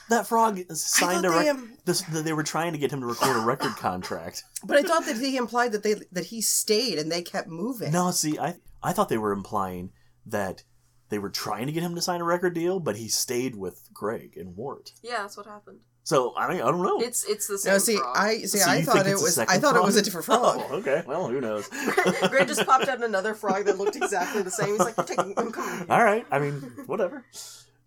that 0.09 0.27
frog 0.27 0.59
signed 0.73 1.25
a 1.25 1.29
thought 1.29 1.39
they, 1.41 1.47
record. 1.49 1.61
um, 1.63 1.77
This, 1.85 2.01
they 2.01 2.33
were 2.33 2.43
trying 2.43 2.73
to 2.73 2.77
get 2.77 2.91
him 2.91 2.99
to 2.99 3.05
record 3.05 3.37
a 3.37 3.39
record 3.39 3.77
contract. 3.77 4.43
But 4.65 4.75
I 4.77 4.81
thought 4.83 5.05
that 5.05 5.15
he 5.17 5.37
implied 5.37 5.71
that 5.71 5.83
they 5.83 5.95
that 6.11 6.25
he 6.25 6.41
stayed 6.41 6.99
and 6.99 7.09
they 7.09 7.21
kept 7.21 7.47
moving. 7.47 7.91
No, 7.93 8.11
see, 8.11 8.37
I 8.37 8.55
I 8.83 8.91
thought 8.91 9.07
they 9.07 9.17
were 9.17 9.31
implying 9.31 9.91
that 10.25 10.63
they 11.07 11.17
were 11.17 11.29
trying 11.29 11.67
to 11.67 11.71
get 11.71 11.83
him 11.83 11.95
to 11.95 12.01
sign 12.01 12.19
a 12.19 12.25
record 12.25 12.53
deal, 12.53 12.79
but 12.81 12.97
he 12.97 13.07
stayed 13.07 13.55
with 13.55 13.87
Greg 13.93 14.35
and 14.35 14.57
Wirt. 14.57 14.91
Yeah, 15.01 15.21
that's 15.21 15.37
what 15.37 15.45
happened. 15.45 15.79
So 16.03 16.35
I 16.35 16.49
mean, 16.49 16.61
I 16.61 16.65
don't 16.65 16.81
know. 16.83 16.99
It's 16.99 17.23
it's 17.23 17.47
the 17.47 17.57
same 17.57 17.73
No, 17.73 17.77
see, 17.77 17.95
frog. 17.97 18.17
I 18.17 18.37
see. 18.39 18.57
So 18.57 18.69
I 18.69 18.81
thought 18.81 19.07
it 19.07 19.13
was. 19.13 19.37
I 19.39 19.45
second 19.45 19.61
thought 19.61 19.75
it 19.77 19.83
was 19.83 19.95
a 19.95 20.01
different 20.01 20.25
frog. 20.25 20.61
Oh, 20.69 20.75
okay. 20.77 21.01
Well, 21.07 21.27
who 21.29 21.39
knows? 21.39 21.67
Greg 22.29 22.47
just 22.47 22.65
popped 22.65 22.87
out 22.89 23.01
another 23.03 23.33
frog 23.33 23.65
that 23.65 23.77
looked 23.77 23.95
exactly 23.95 24.41
the 24.41 24.51
same. 24.51 24.69
He's 24.71 24.79
like, 24.79 24.97
I'm 24.99 25.05
taking 25.05 25.33
I'm 25.37 25.51
coming. 25.51 25.89
All 25.89 26.03
right. 26.03 26.25
I 26.29 26.39
mean, 26.39 26.55
whatever. 26.87 27.23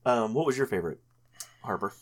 Um, 0.06 0.32
what 0.34 0.46
was 0.46 0.56
your 0.56 0.66
favorite, 0.66 0.98
Harper? 1.62 1.92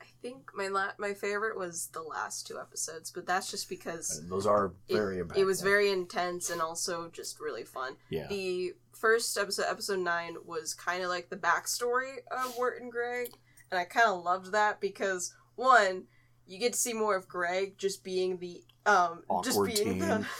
I 0.00 0.06
think 0.22 0.50
my 0.54 0.68
la- 0.68 0.92
my 0.98 1.14
favorite 1.14 1.56
was 1.58 1.88
the 1.92 2.02
last 2.02 2.46
two 2.46 2.58
episodes, 2.58 3.10
but 3.10 3.26
that's 3.26 3.50
just 3.50 3.68
because 3.68 4.22
Those 4.28 4.46
are 4.46 4.72
it, 4.88 4.94
very 4.94 5.18
it 5.18 5.28
impactful. 5.28 5.44
was 5.46 5.60
very 5.62 5.90
intense 5.90 6.48
and 6.50 6.60
also 6.60 7.10
just 7.12 7.38
really 7.40 7.64
fun. 7.64 7.94
yeah. 8.08 8.26
The 8.28 8.74
first 8.92 9.36
episode, 9.36 9.66
episode 9.68 9.98
nine, 9.98 10.36
was 10.44 10.74
kind 10.74 11.02
of 11.02 11.08
like 11.10 11.28
the 11.28 11.36
backstory 11.36 12.18
of 12.30 12.56
Wirt 12.56 12.80
and 12.80 12.90
Greg, 12.90 13.30
and 13.72 13.80
I 13.80 13.84
kind 13.84 14.06
of 14.06 14.22
loved 14.22 14.52
that 14.52 14.80
because 14.80 15.34
one, 15.56 16.04
you 16.46 16.58
get 16.58 16.74
to 16.74 16.78
see 16.78 16.92
more 16.92 17.16
of 17.16 17.26
Greg 17.26 17.78
just 17.78 18.04
being 18.04 18.36
the 18.38 18.62
um, 18.86 19.22
just 19.42 19.56
Awkward 19.56 19.74
being 19.74 19.98
the 19.98 20.06
teen. 20.06 20.26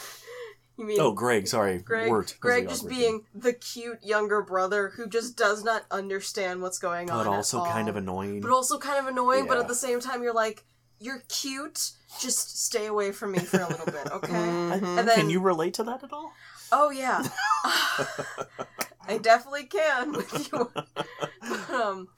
You 0.79 0.87
mean 0.87 1.01
Oh, 1.01 1.13
Greg. 1.13 1.47
Sorry, 1.47 1.79
Greg? 1.79 2.11
Greg 2.41 2.67
just 2.67 2.89
being 2.89 3.25
the 3.35 3.53
cute 3.53 4.03
younger 4.03 4.41
brother 4.41 4.89
who 4.97 5.07
just 5.07 5.37
does 5.37 5.63
not 5.63 5.83
understand 5.91 6.63
what's 6.63 6.79
going 6.79 7.09
kid. 7.09 7.13
on. 7.13 7.27
but 7.27 7.31
also 7.31 7.63
kind 7.63 7.91
of 7.91 7.97
annoying. 7.97 8.41
but 8.41 8.51
also 8.51 8.79
kind 8.79 8.99
of 8.99 9.07
annoying. 9.07 9.47
But 9.47 9.59
at 9.59 9.69
the 9.69 9.75
same 9.75 10.01
time, 10.01 10.23
you're 10.23 10.33
like, 10.33 10.65
you're 10.99 11.23
cute. 11.29 11.93
Just 12.21 12.65
stay 12.65 12.87
away 12.87 13.13
from 13.13 13.33
me 13.33 13.41
for 13.41 13.61
a 13.61 13.69
little 13.69 13.85
bit, 13.87 14.07
okay? 14.13 14.33
Mhm. 14.33 14.99
And 14.99 15.07
then, 15.09 15.15
Can 15.19 15.31
you 15.31 15.41
relate 15.41 15.75
to 15.75 15.85
that 15.85 16.03
at 16.03 16.13
all? 16.13 16.33
Oh 16.73 16.89
yeah, 16.91 17.23
I 19.07 19.19
definitely 19.21 19.65
can 19.65 20.13
with 20.13 20.51
you. 20.53 20.71
um, 21.75 22.09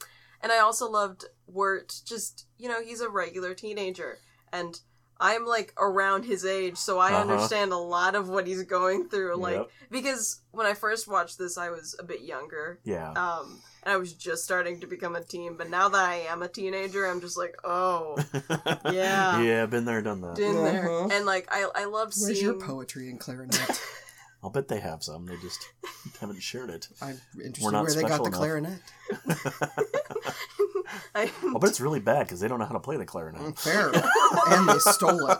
and 0.44 0.52
I 0.52 0.59
also 0.61 0.88
loved 0.88 1.24
Wirt. 1.48 2.00
Just 2.07 2.46
you 2.57 2.68
know, 2.68 2.80
he's 2.85 3.00
a 3.00 3.09
regular 3.09 3.52
teenager, 3.54 4.18
and 4.52 4.78
I'm 5.20 5.46
like 5.46 5.72
around 5.78 6.24
his 6.24 6.44
age, 6.44 6.76
so 6.76 6.98
I 6.98 7.12
Uh-huh. 7.12 7.20
understand 7.22 7.72
a 7.72 7.76
lot 7.78 8.14
of 8.14 8.28
what 8.28 8.46
he's 8.46 8.62
going 8.64 9.09
through. 9.09 9.37
Like 9.37 9.54
Yep. 9.57 9.70
because 9.90 10.40
when 10.52 10.66
I 10.66 10.74
first 10.74 11.09
watched 11.09 11.38
this, 11.38 11.57
I 11.59 11.70
was 11.70 11.96
a 11.98 12.04
bit 12.04 12.22
younger. 12.22 12.78
Yeah. 12.85 13.11
Um, 13.12 13.61
and 13.85 13.92
I 13.92 13.96
was 13.96 14.12
just 14.14 14.44
starting 14.44 14.80
to 14.80 14.87
become 14.87 15.14
a 15.14 15.22
teen, 15.22 15.57
but 15.57 15.68
now 15.70 15.88
that 15.88 16.04
I 16.09 16.14
am 16.30 16.42
a 16.42 16.48
teenager, 16.48 17.07
I'm 17.07 17.20
just 17.20 17.37
like, 17.38 17.54
oh, 17.64 18.16
yeah. 18.90 19.40
yeah, 19.42 19.66
been 19.66 19.85
there, 19.85 20.00
done 20.02 20.20
that. 20.22 20.38
in 20.38 20.54
there. 20.64 20.90
Uh-huh. 20.90 21.09
And 21.12 21.26
like, 21.26 21.46
I 21.50 21.68
I 21.74 21.85
loved 21.85 22.14
Where's 22.18 22.38
seeing. 22.40 22.44
your 22.44 22.54
poetry 22.61 23.09
and 23.11 23.20
clarinet? 23.20 23.80
I'll 24.44 24.50
bet 24.50 24.68
they 24.68 24.78
have 24.80 25.02
some. 25.02 25.24
They 25.24 25.37
just 25.38 25.70
haven't 26.20 26.42
shared 26.42 26.68
it. 26.68 26.88
I'm 27.00 27.18
interested 27.42 27.72
where 27.72 27.94
they 27.94 28.02
got 28.02 28.18
the 28.18 28.24
enough. 28.24 28.38
clarinet. 28.38 28.78
I, 31.14 31.30
I'll 31.44 31.59
bet 31.59 31.70
it's 31.70 31.80
really 31.80 32.00
bad 32.00 32.26
because 32.26 32.40
they 32.40 32.48
don't 32.48 32.59
know 32.59 32.66
how 32.66 32.74
to 32.74 32.80
play 32.80 32.98
the 32.98 33.07
clarinet. 33.07 33.40
Mm, 33.40 33.59
Fair. 33.59 33.90
and 34.48 34.68
they 34.68 34.78
stole 34.80 35.30
it. 35.30 35.38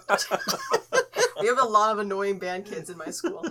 we 1.41 1.49
have 1.49 1.59
a 1.61 1.67
lot 1.67 1.93
of 1.93 1.99
annoying 1.99 2.39
band 2.39 2.65
kids 2.65 2.89
in 2.89 2.97
my 2.97 3.11
school. 3.11 3.45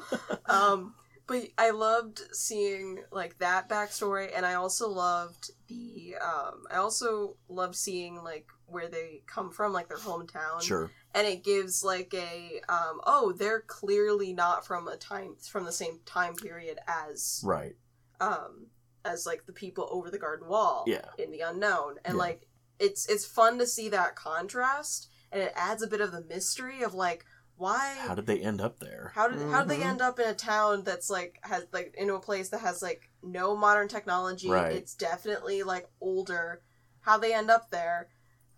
Um, 0.47 0.95
but 1.27 1.43
I 1.57 1.69
loved 1.71 2.21
seeing 2.33 3.03
like 3.11 3.37
that 3.39 3.69
backstory, 3.69 4.29
and 4.35 4.45
I 4.45 4.55
also 4.55 4.89
loved 4.89 5.51
the. 5.67 6.15
Um, 6.23 6.63
I 6.71 6.77
also 6.77 7.37
loved 7.47 7.75
seeing 7.75 8.21
like 8.23 8.47
where 8.65 8.89
they 8.89 9.21
come 9.27 9.51
from, 9.51 9.71
like 9.73 9.87
their 9.87 9.97
hometown. 9.97 10.61
Sure. 10.61 10.89
And 11.15 11.27
it 11.27 11.43
gives 11.43 11.83
like 11.83 12.13
a 12.13 12.61
um, 12.69 12.99
oh, 13.05 13.33
they're 13.37 13.61
clearly 13.61 14.33
not 14.33 14.65
from 14.65 14.87
a 14.87 14.97
time 14.97 15.35
from 15.41 15.65
the 15.65 15.71
same 15.71 15.99
time 16.05 16.35
period 16.35 16.79
as 16.87 17.41
Right. 17.45 17.75
um 18.19 18.67
as 19.05 19.25
like 19.25 19.45
the 19.45 19.53
people 19.53 19.87
over 19.91 20.09
the 20.09 20.17
garden 20.17 20.47
wall 20.47 20.85
Yeah. 20.87 21.05
in 21.17 21.29
the 21.31 21.41
unknown 21.41 21.97
and 22.05 22.15
Yeah. 22.15 22.19
like 22.19 22.47
it's 22.79 23.05
it's 23.09 23.25
fun 23.25 23.59
to 23.59 23.67
see 23.67 23.89
that 23.89 24.15
contrast 24.15 25.09
and 25.31 25.41
it 25.41 25.51
adds 25.55 25.83
a 25.83 25.87
bit 25.87 25.99
of 26.01 26.11
the 26.11 26.23
mystery 26.23 26.81
of 26.83 26.93
like 26.93 27.25
why 27.63 27.95
How 28.07 28.13
did 28.15 28.27
they 28.27 28.39
end 28.39 28.59
up 28.61 28.79
there? 28.79 29.11
how 29.15 29.27
did 29.29 29.39
how 29.51 29.59
did 29.61 29.69
they 29.69 29.79
Mhm. 29.79 29.85
end 29.91 30.01
up 30.01 30.19
in 30.19 30.27
a 30.27 30.33
town 30.33 30.83
that's 30.83 31.09
like 31.09 31.39
has 31.43 31.65
like 31.71 31.93
into 31.97 32.15
a 32.15 32.19
place 32.19 32.49
that 32.49 32.59
has 32.59 32.81
like 32.81 33.09
no 33.21 33.55
modern 33.55 33.87
technology 33.87 34.49
Right. 34.49 34.73
it's 34.73 34.93
definitely 34.95 35.63
like 35.63 35.87
older 36.01 36.61
how 37.01 37.17
they 37.17 37.33
end 37.33 37.49
up 37.49 37.69
there 37.71 38.09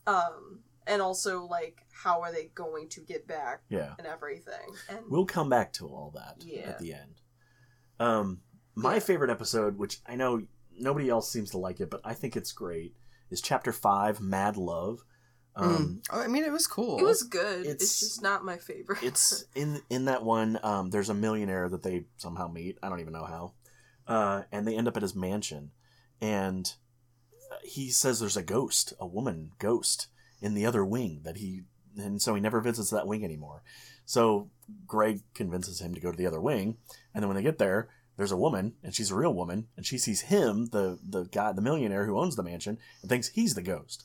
um 0.07 0.59
and 0.87 1.01
also 1.01 1.43
like 1.45 1.77
how 2.03 2.21
are 2.21 2.31
they 2.31 2.45
going 2.53 2.89
to 2.89 3.01
get 3.01 3.27
back 3.27 3.61
Yeah. 3.69 3.93
and 3.97 4.05
everything 4.07 4.67
and 4.89 4.99
We'll 5.09 5.25
come 5.25 5.49
back 5.49 5.73
to 5.73 5.87
all 5.87 6.11
that 6.15 6.43
Yeah. 6.43 6.69
at 6.71 6.79
the 6.79 6.93
end. 6.93 7.21
Um, 7.99 8.41
my 8.75 8.95
Yeah. 8.95 8.99
favorite 8.99 9.29
episode, 9.31 9.77
which 9.77 10.01
I 10.05 10.15
know 10.15 10.45
nobody 10.77 11.09
else 11.09 11.31
seems 11.31 11.49
to 11.51 11.57
like 11.57 11.79
it, 11.79 11.89
but 11.89 12.01
I 12.03 12.13
think 12.13 12.35
it's 12.35 12.51
great, 12.51 12.95
is 13.29 13.41
Chapter 13.41 13.71
Five, 13.71 14.19
Mad 14.19 14.57
Love. 14.57 15.03
Um, 15.57 16.01
Mm. 16.03 16.05
Oh, 16.11 16.19
I 16.19 16.27
mean, 16.27 16.43
it 16.43 16.51
was 16.51 16.67
cool. 16.67 16.99
it 16.99 17.03
was 17.03 17.23
good 17.23 17.61
It's- 17.61 17.81
it's, 17.81 17.99
just 18.01 18.21
not 18.21 18.43
my 18.43 18.57
favorite 18.57 19.01
it's 19.03 19.45
in 19.55 19.81
in 19.89 20.05
that 20.05 20.23
one. 20.23 20.59
Um, 20.63 20.89
there's 20.89 21.09
a 21.09 21.13
millionaire 21.13 21.69
that 21.69 21.81
they 21.83 22.05
somehow 22.17 22.47
meet. 22.49 22.77
I 22.83 22.89
don't 22.89 22.99
even 22.99 23.13
know 23.13 23.23
how, 23.25 23.53
uh, 24.07 24.43
and 24.51 24.67
they 24.67 24.75
end 24.75 24.87
up 24.89 24.97
at 24.97 25.01
his 25.01 25.15
mansion, 25.15 25.71
and 26.19 26.73
uh, 27.51 27.55
he 27.63 27.89
says 27.89 28.19
there's 28.19 28.35
a 28.37 28.43
ghost, 28.43 28.93
a 28.99 29.07
woman 29.07 29.51
ghost 29.59 30.07
in 30.41 30.55
the 30.55 30.65
other 30.65 30.83
wing 30.83 31.21
that 31.23 31.37
he, 31.37 31.61
and 31.97 32.21
so 32.21 32.35
he 32.35 32.41
never 32.41 32.59
visits 32.59 32.89
that 32.89 33.07
wing 33.07 33.23
anymore. 33.23 33.63
So 34.05 34.49
Greg 34.85 35.21
convinces 35.33 35.79
him 35.79 35.93
to 35.95 36.01
go 36.01 36.11
to 36.11 36.17
the 36.17 36.27
other 36.27 36.41
wing, 36.41 36.77
and 37.13 37.23
then 37.23 37.29
when 37.29 37.37
they 37.37 37.43
get 37.43 37.57
there, 37.59 37.87
there's 38.17 38.31
a 38.33 38.37
woman, 38.37 38.75
and 38.83 38.93
she's 38.93 39.09
a 39.11 39.15
real 39.15 39.33
woman, 39.33 39.67
and 39.77 39.85
she 39.85 39.97
sees 39.97 40.21
him, 40.21 40.65
the 40.67 40.99
the 41.01 41.23
guy, 41.25 41.53
the 41.53 41.61
millionaire 41.61 42.05
who 42.05 42.19
owns 42.19 42.35
the 42.35 42.43
mansion, 42.43 42.77
and 43.01 43.09
thinks 43.09 43.29
he's 43.29 43.55
the 43.55 43.61
ghost. 43.61 44.03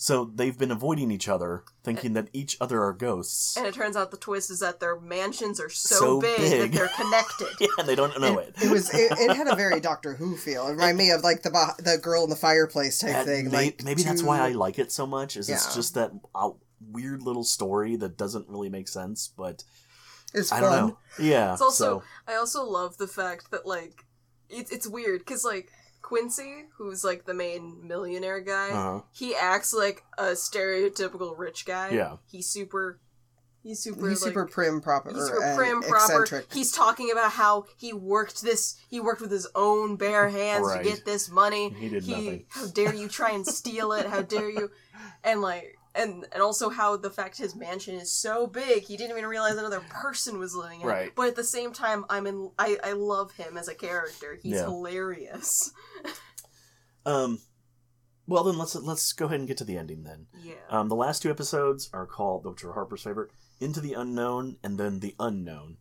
So 0.00 0.26
they've 0.32 0.56
been 0.56 0.70
avoiding 0.70 1.10
each 1.10 1.28
other, 1.28 1.64
thinking 1.82 2.12
that 2.12 2.28
each 2.32 2.56
other 2.60 2.84
are 2.84 2.92
ghosts. 2.92 3.56
And 3.56 3.66
it 3.66 3.74
turns 3.74 3.96
out 3.96 4.12
the 4.12 4.16
twist 4.16 4.48
is 4.48 4.60
that 4.60 4.78
their 4.78 4.98
mansions 5.00 5.58
are 5.58 5.68
so, 5.68 5.96
So 5.96 6.20
big, 6.20 6.36
big. 6.38 6.70
that 6.70 6.78
they're 6.78 6.88
connected. 6.96 7.48
yeah, 7.60 7.66
and 7.80 7.88
they 7.88 7.96
don't 7.96 8.18
know 8.20 8.38
it. 8.38 8.54
it, 8.58 8.66
it 8.66 8.70
was. 8.70 8.94
It, 8.94 9.10
it 9.18 9.36
had 9.36 9.48
a 9.48 9.56
very 9.56 9.80
Doctor 9.90 10.14
Who 10.14 10.36
feel. 10.36 10.68
It 10.68 10.72
reminded 10.74 10.98
me 10.98 11.10
of 11.10 11.24
like 11.24 11.42
the 11.42 11.50
the 11.80 11.98
girl 11.98 12.22
in 12.22 12.30
the 12.30 12.36
fireplace 12.36 13.00
type 13.00 13.10
That 13.10 13.26
thing. 13.26 13.46
may- 13.50 13.56
like 13.66 13.82
maybe 13.82 14.04
that's 14.04 14.22
why 14.22 14.38
I 14.38 14.50
like 14.52 14.78
it 14.78 14.92
so 14.92 15.04
much. 15.04 15.36
Is 15.36 15.50
it's 15.50 15.74
just 15.74 15.94
that 15.94 16.12
uh, 16.32 16.50
weird 16.80 17.22
little 17.22 17.42
story 17.44 17.96
that 17.96 18.16
doesn't 18.16 18.48
really 18.48 18.68
make 18.68 18.86
sense, 18.86 19.26
but 19.36 19.64
It's 20.32 20.52
I 20.52 20.60
fun. 20.60 20.70
don't 20.70 20.88
know. 20.90 20.98
Yeah. 21.18 21.54
It's 21.54 21.60
also 21.62 21.98
so, 21.98 22.32
I 22.32 22.36
also 22.36 22.62
love 22.64 22.98
the 22.98 23.08
fact 23.08 23.50
that 23.50 23.66
like 23.66 24.04
it's 24.48 24.70
it's 24.70 24.86
weird 24.86 25.22
because 25.22 25.44
like 25.44 25.72
Quincy, 26.08 26.64
who's 26.78 27.04
like 27.04 27.26
the 27.26 27.34
main 27.34 27.86
millionaire 27.86 28.40
guy, 28.40 28.70
uh-huh. 28.70 29.00
he 29.12 29.34
acts 29.34 29.74
like 29.74 30.04
a 30.16 30.28
stereotypical 30.28 31.36
rich 31.36 31.66
guy. 31.66 31.90
Yeah. 31.90 32.16
he's 32.30 32.48
super. 32.48 32.98
He's 33.62 33.80
super. 33.80 34.08
He's 34.08 34.22
like, 34.22 34.30
super 34.30 34.46
prim, 34.46 34.80
proper, 34.80 35.12
He's 35.12 35.26
super 35.26 35.54
prim, 35.54 35.82
proper. 35.82 36.22
eccentric. 36.22 36.50
He's 36.54 36.72
talking 36.72 37.10
about 37.12 37.32
how 37.32 37.66
he 37.76 37.92
worked 37.92 38.40
this. 38.40 38.76
He 38.88 39.00
worked 39.00 39.20
with 39.20 39.30
his 39.30 39.46
own 39.54 39.96
bare 39.96 40.28
hands 40.40 40.66
Right. 40.66 40.82
to 40.82 40.88
get 40.88 41.04
this 41.04 41.28
money. 41.30 41.74
He 41.74 41.90
did 41.90 42.08
nothing. 42.08 42.44
How 42.48 42.66
dare 42.68 42.94
you 42.94 43.08
try 43.08 43.32
and 43.32 43.46
steal 43.46 43.92
it? 43.92 44.06
How 44.06 44.22
dare 44.22 44.48
you? 44.50 44.70
And 45.24 45.40
like, 45.42 45.77
and 45.98 46.24
and 46.32 46.40
also 46.42 46.70
how 46.70 46.96
the 46.96 47.10
fact 47.10 47.36
his 47.36 47.54
mansion 47.54 47.94
is 47.96 48.10
so 48.10 48.46
big, 48.46 48.84
he 48.84 48.96
didn't 48.96 49.10
even 49.16 49.28
realize 49.28 49.56
another 49.56 49.80
person 49.90 50.38
was 50.38 50.54
living 50.54 50.80
in 50.80 50.86
it. 50.88 50.90
Right. 50.90 51.12
But 51.14 51.28
at 51.28 51.36
the 51.36 51.44
same 51.44 51.72
time, 51.72 52.04
I'm 52.08 52.26
in. 52.26 52.50
I 52.58 52.78
I 52.82 52.92
love 52.92 53.32
him 53.32 53.56
as 53.58 53.68
a 53.68 53.74
character. 53.74 54.38
He's 54.42 54.54
Yeah. 54.54 54.64
hilarious. 54.64 55.72
Um, 57.06 57.38
well 58.26 58.44
then 58.44 58.58
let's 58.58 58.74
let's 58.74 59.12
go 59.14 59.26
ahead 59.26 59.38
and 59.38 59.48
get 59.48 59.56
to 59.58 59.64
the 59.64 59.78
ending 59.78 60.02
then. 60.02 60.26
Yeah. 60.42 60.54
Um, 60.68 60.88
the 60.88 60.94
last 60.96 61.22
two 61.22 61.30
episodes 61.30 61.88
are 61.94 62.06
called, 62.06 62.44
which 62.44 62.64
are 62.64 62.72
Harper's 62.74 63.02
favorite, 63.02 63.30
Into 63.60 63.80
the 63.80 63.94
Unknown 63.94 64.56
and 64.62 64.78
then 64.78 65.00
The 65.00 65.14
Unknown, 65.18 65.78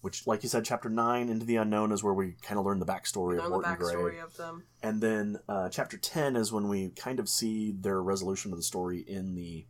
which, 0.00 0.26
like 0.26 0.42
you 0.42 0.48
said, 0.48 0.64
chapter 0.64 0.88
nine, 0.88 1.28
Into 1.28 1.44
the 1.44 1.56
Unknown, 1.56 1.92
is 1.92 2.02
where 2.04 2.14
we 2.14 2.36
kind 2.42 2.58
of 2.58 2.64
learn 2.64 2.78
the 2.78 2.86
backstory 2.86 3.36
Learn 3.38 3.40
of 3.40 3.50
the 3.50 3.56
Wirt 3.58 3.66
and 3.66 3.78
Greg. 3.78 4.18
of 4.24 4.36
them. 4.36 4.64
And 4.82 5.00
then 5.00 5.38
uh, 5.48 5.68
chapter 5.70 5.96
ten 5.98 6.36
is 6.36 6.52
when 6.52 6.68
we 6.68 6.90
kind 6.90 7.18
of 7.20 7.28
see 7.28 7.72
their 7.72 8.00
resolution 8.02 8.52
of 8.52 8.58
the 8.58 8.62
story 8.64 9.00
in 9.00 9.34
the 9.34 9.66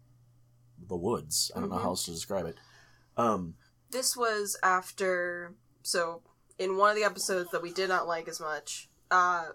the 0.87 0.97
woods. 0.97 1.51
I 1.57 1.61
don't 1.61 1.71
know 1.71 1.77
Mhm. 1.77 1.83
how 1.83 1.89
else 1.89 2.05
to 2.05 2.13
describe 2.13 2.47
it. 2.47 2.57
Um, 3.17 3.57
This 3.91 4.17
was 4.17 4.57
after. 4.63 5.55
So 5.83 6.23
in 6.59 6.77
one 6.77 6.91
of 6.91 6.97
the 6.97 7.05
episodes 7.05 7.51
that 7.53 7.63
we 7.63 7.73
did 7.73 7.89
not 7.89 8.07
like 8.07 8.29
as 8.29 8.39
much, 8.41 8.89
uh, 9.11 9.47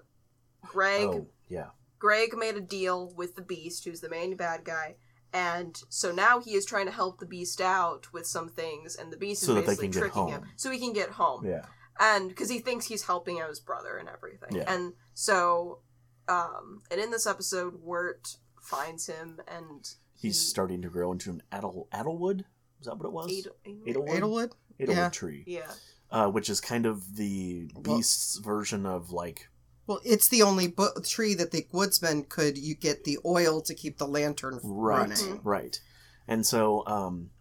Greg. 0.62 1.08
oh 1.08 1.28
yeah, 1.48 1.70
Greg 2.00 2.36
made 2.36 2.56
a 2.56 2.62
deal 2.62 3.14
with 3.16 3.36
the 3.36 3.42
Beast, 3.42 3.86
who's 3.86 4.02
the 4.02 4.10
main 4.10 4.36
bad 4.36 4.64
guy, 4.66 4.96
and 5.34 5.82
so 5.90 6.12
now 6.12 6.40
he 6.40 6.54
is 6.54 6.66
trying 6.66 6.86
to 6.86 6.92
help 6.92 7.20
the 7.20 7.26
Beast 7.26 7.60
out 7.60 8.14
with 8.14 8.26
some 8.28 8.50
things, 8.50 8.96
and 8.96 9.12
the 9.12 9.18
Beast 9.18 9.42
So 9.44 9.54
that 9.56 9.62
is 9.62 9.66
basically 9.66 9.90
tricking 9.90 10.28
him 10.28 10.44
so 10.56 10.72
he 10.72 10.80
can 10.80 10.94
get 10.94 11.10
home, 11.10 11.46
yeah, 11.46 11.66
and 12.00 12.30
because 12.30 12.50
he 12.50 12.60
thinks 12.60 12.86
he's 12.86 13.04
helping 13.04 13.40
out 13.42 13.50
his 13.50 13.60
brother 13.60 13.98
and 13.98 14.08
everything, 14.08 14.56
Yeah. 14.56 14.72
and 14.74 14.94
so, 15.14 15.80
um, 16.28 16.82
and 16.92 17.02
in 17.02 17.12
this 17.12 17.26
episode, 17.28 17.82
Wirt 17.82 18.38
finds 18.62 19.08
him 19.08 19.42
and 19.48 19.84
he's 20.16 20.40
he- 20.40 20.48
starting 20.48 20.82
to 20.84 20.90
grow 20.90 21.12
into 21.12 21.30
an 21.32 21.42
adel 21.52 21.88
Edelwood. 21.94 22.42
Is 22.80 22.86
that 22.88 22.98
what 22.98 23.06
it 23.08 23.12
was? 23.14 23.32
Adel- 23.32 23.56
Adel- 23.66 24.04
Edelwood. 24.04 24.10
Edelwood. 24.10 24.52
Edelwood 24.80 24.96
Yeah. 24.96 25.10
tree, 25.10 25.44
yeah, 25.48 25.72
uh, 26.12 26.28
which 26.30 26.50
is 26.50 26.60
kind 26.62 26.86
of 26.86 27.16
the 27.16 27.70
Well- 27.74 27.98
beast's 27.98 28.38
version 28.38 28.86
of 28.86 29.12
like 29.12 29.50
Well, 29.88 30.00
it's 30.06 30.28
the 30.30 30.42
only 30.44 30.68
bu- 30.68 31.02
tree 31.04 31.34
that 31.36 31.52
the 31.52 31.68
woodsman 31.72 32.24
could 32.24 32.58
you 32.58 32.74
get 32.76 33.04
the 33.04 33.18
oil 33.26 33.62
to 33.62 33.74
keep 33.74 33.98
the 33.98 34.08
lantern 34.08 34.60
right, 34.64 35.10
running. 35.10 35.32
right, 35.32 35.42
Right. 35.44 35.82
and 36.28 36.46
so, 36.46 36.86
um, 36.88 37.32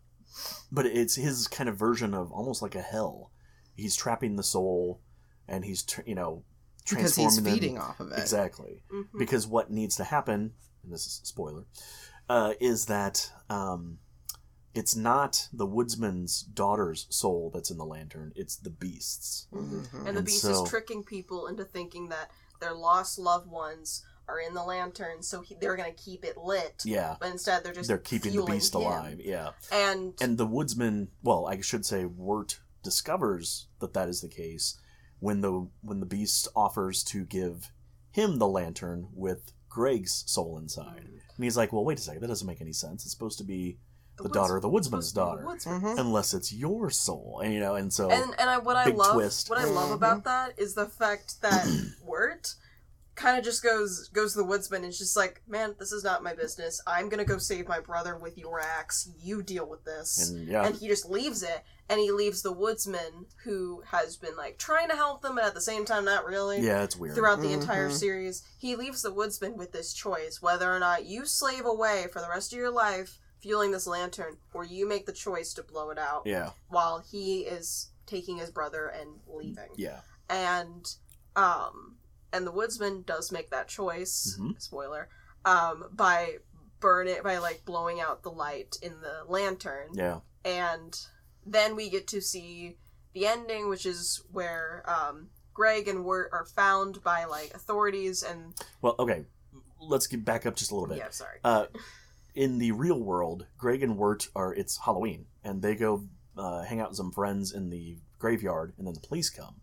but 0.71 0.87
it's 0.87 1.15
his 1.15 1.47
kind 1.49 1.69
of 1.69 1.77
version 1.79 2.15
of 2.15 2.33
almost 2.33 2.63
like 2.63 2.75
a 2.75 2.81
hell. 2.83 3.31
He's 3.77 3.95
trapping 3.97 4.37
the 4.37 4.43
soul, 4.43 5.01
and 5.47 5.65
he's 5.65 5.83
tr- 5.83 6.03
you 6.07 6.15
know 6.15 6.43
transforming 6.85 7.03
Because 7.05 7.15
transforming 7.15 7.29
he's 7.29 7.37
them- 7.37 7.53
feeding 7.55 7.79
off 7.79 8.01
of 8.01 8.11
it. 8.13 8.19
exactly. 8.19 8.83
Mhm. 8.93 9.19
because 9.19 9.47
what 9.47 9.71
needs 9.71 9.95
to 9.97 10.05
happen 10.05 10.55
and 10.83 10.93
this 10.93 11.07
is 11.07 11.21
a 11.23 11.27
spoiler 11.27 11.65
uh, 12.29 12.55
is 12.61 12.87
that 12.87 13.31
um, 13.49 13.99
it's 14.75 14.97
not 14.97 15.49
the 15.53 15.67
woodsman's 15.67 16.43
daughter's 16.43 17.07
soul 17.11 17.51
that's 17.53 17.71
in 17.71 17.77
the 17.79 17.85
lantern 17.85 18.33
it's 18.37 18.57
the 18.57 18.71
beast's 18.71 19.47
Mhm. 19.53 19.93
and 19.95 20.07
the 20.07 20.19
And 20.19 20.25
Beast 20.27 20.43
so- 20.43 20.65
is 20.65 20.71
tricking 20.71 21.03
people 21.05 21.47
into 21.47 21.65
thinking 21.65 22.09
that 22.09 22.31
their 22.61 22.75
lost 22.75 23.19
loved 23.19 23.49
ones 23.51 24.05
are 24.29 24.39
in 24.39 24.55
the 24.55 24.63
lantern, 24.63 25.21
so 25.23 25.41
he, 25.43 25.57
they're 25.57 25.75
going 25.77 25.93
to 25.93 26.01
keep 26.03 26.25
it 26.25 26.37
lit. 26.39 26.83
yeah 26.85 27.17
But 27.21 27.31
instead, 27.33 27.65
they're 27.65 27.73
just 27.73 27.89
they're 27.89 27.99
keeping 27.99 28.35
the 28.37 28.45
beast 28.45 28.75
him. 28.75 28.83
alive 28.83 29.21
yeah 29.21 29.51
And, 29.73 30.15
and 30.23 30.39
the 30.39 30.47
woodsman 30.47 31.11
well 31.23 31.47
i 31.47 31.61
should 31.61 31.85
say 31.85 32.05
wirt 32.05 32.61
discovers 32.83 33.67
that 33.81 33.95
that 33.95 34.09
is 34.09 34.21
the 34.21 34.29
case 34.29 34.79
when 35.19 35.41
the 35.41 35.69
when 35.83 36.01
the 36.01 36.07
beast 36.07 36.49
offers 36.55 37.03
to 37.05 37.25
give 37.25 37.71
him 38.11 38.39
the 38.39 38.47
lantern 38.49 39.09
with 39.15 39.53
Greg's 39.69 40.23
soul 40.27 40.59
inside. 40.59 40.99
And 41.35 41.45
he's 41.45 41.57
like, 41.57 41.73
"Well, 41.73 41.83
wait 41.85 41.99
a 41.99 42.03
second. 42.03 42.21
That 42.21 42.29
doesn't 42.29 42.47
make 42.47 42.61
any 42.61 42.75
sense. 42.75 43.05
It's 43.05 43.13
supposed 43.13 43.39
to 43.39 43.45
be 43.45 43.79
the, 44.17 44.25
woods- 44.25 44.35
daughter 44.35 44.57
of 44.57 44.63
the 44.63 44.69
woodsman's 44.69 45.09
supposed 45.09 45.15
the 45.15 45.21
daughter, 45.21 45.47
woodsman. 45.47 45.81
Mhm. 45.81 45.99
unless 45.99 46.35
it's 46.35 46.53
your 46.53 46.91
soul." 46.91 47.41
And 47.43 47.53
you 47.53 47.61
know, 47.61 47.75
and 47.77 47.93
so 47.93 48.11
and 48.11 48.35
and 48.39 48.51
I, 48.51 48.59
what 48.59 48.77
I 48.77 48.87
love 48.91 49.15
twist. 49.15 49.49
what 49.51 49.59
I 49.59 49.65
love 49.65 49.91
Mhm. 49.91 49.95
about 49.95 50.25
that 50.25 50.59
is 50.59 50.75
the 50.75 50.87
fact 50.87 51.41
that 51.43 51.67
Wirt 52.05 52.55
kind 53.15 53.37
of 53.39 53.45
just 53.45 53.63
goes 53.63 54.09
goes 54.09 54.33
to 54.33 54.39
the 54.39 54.45
woodsman 54.45 54.83
and 54.85 54.91
is 54.93 54.99
just 54.99 55.17
like, 55.17 55.43
man, 55.47 55.75
this 55.79 55.93
is 55.93 56.03
not 56.03 56.23
my 56.23 56.35
business. 56.35 56.81
I'm 56.87 57.09
gonna 57.11 57.25
go 57.27 57.37
save 57.39 57.69
my 57.69 57.79
brother 57.81 58.17
with 58.17 58.39
your 58.39 58.59
axe. 58.59 59.09
You 59.23 59.43
deal 59.43 59.67
with 59.67 59.85
this. 59.85 60.31
and 60.31 60.49
yeah, 60.49 60.65
And 60.65 60.75
he 60.75 60.89
just 60.89 61.09
leaves 61.11 61.43
it, 61.43 61.63
and 61.91 62.01
he 62.01 62.11
leaves 62.11 62.41
the 62.41 62.53
woodsman 62.53 63.27
who 63.45 63.83
has 63.91 64.17
been 64.17 64.35
like 64.37 64.57
trying 64.57 64.89
to 64.89 64.97
help 64.97 65.21
them, 65.21 65.35
but 65.35 65.45
at 65.45 65.53
the 65.55 65.61
same 65.61 65.85
time 65.85 66.07
not 66.07 66.25
really. 66.25 66.61
yeah, 66.63 66.83
it's 66.83 66.97
weird. 66.97 67.15
Throughout 67.15 67.41
the 67.43 67.53
entire 67.53 67.91
Mhm. 67.91 67.99
series, 67.99 68.43
he 68.57 68.77
leaves 68.77 69.03
the 69.03 69.13
woodsman 69.13 69.59
with 69.59 69.73
this 69.73 69.93
choice 69.93 70.41
whether 70.41 70.75
or 70.75 70.79
not 70.79 71.05
you 71.05 71.27
slave 71.27 71.67
away 71.67 72.07
for 72.13 72.21
the 72.21 72.29
rest 72.31 72.53
of 72.55 72.59
your 72.59 72.71
life 72.71 73.19
fueling 73.43 73.73
this 73.73 73.87
lantern, 73.87 74.37
or 74.55 74.65
you 74.65 74.89
make 74.89 75.05
the 75.07 75.13
choice 75.13 75.53
to 75.55 75.63
blow 75.63 75.91
it 75.91 75.99
out 75.99 76.23
Yeah, 76.25 76.51
while 76.69 77.01
he 77.01 77.41
is 77.41 77.91
taking 78.07 78.37
his 78.39 78.51
brother 78.51 78.87
and 78.87 79.21
leaving. 79.27 79.71
yeah, 79.77 80.01
And 80.31 80.87
um 81.37 81.97
and 82.33 82.47
the 82.47 82.53
woodsman 82.53 83.03
does 83.03 83.31
make 83.31 83.51
that 83.51 83.69
choice, 83.69 84.37
Mhm. 84.41 84.61
spoiler, 84.61 85.09
um, 85.45 85.85
by 85.93 86.39
burn 86.81 87.07
it 87.09 87.23
by 87.23 87.39
like 87.39 87.65
blowing 87.65 88.01
out 88.01 88.23
the 88.23 88.31
light 88.31 88.77
in 88.83 89.01
the 89.01 89.25
lantern. 89.29 89.91
yeah. 89.95 90.21
And 90.45 90.99
then 91.45 91.77
we 91.77 91.91
get 91.91 92.07
to 92.09 92.21
see 92.21 92.79
the 93.13 93.27
ending, 93.27 93.69
which 93.69 93.85
is 93.87 94.23
where 94.31 94.83
um 94.87 95.31
Greg 95.55 95.87
and 95.89 96.05
Wirt 96.05 96.31
are 96.33 96.47
found 96.47 97.03
by 97.03 97.25
like 97.25 97.53
authorities 97.55 98.23
and 98.23 98.55
Well, 98.81 98.95
okay. 98.99 99.27
Let's 99.81 100.07
get 100.07 100.25
back 100.25 100.47
up 100.47 100.55
just 100.55 100.71
a 100.71 100.75
little 100.75 100.89
bit. 100.89 100.99
yeah, 100.99 101.11
sorry. 101.11 101.41
Uh, 101.45 101.67
in 102.35 102.59
the 102.59 102.73
real 102.73 103.01
world, 103.01 103.47
Greg 103.59 103.83
and 103.83 103.97
Wirt 103.97 104.29
are 104.35 104.55
it's 104.55 104.79
Halloween, 104.85 105.27
and 105.45 105.63
they 105.63 105.75
go 105.75 106.09
uh, 106.37 106.63
hang 106.63 106.81
out 106.81 106.91
with 106.91 106.97
some 106.97 107.13
friends 107.13 107.53
in 107.53 107.71
the 107.71 107.99
graveyard, 108.19 108.73
and 108.79 108.87
then 108.87 108.95
the 108.95 109.07
police 109.07 109.31
come. 109.31 109.57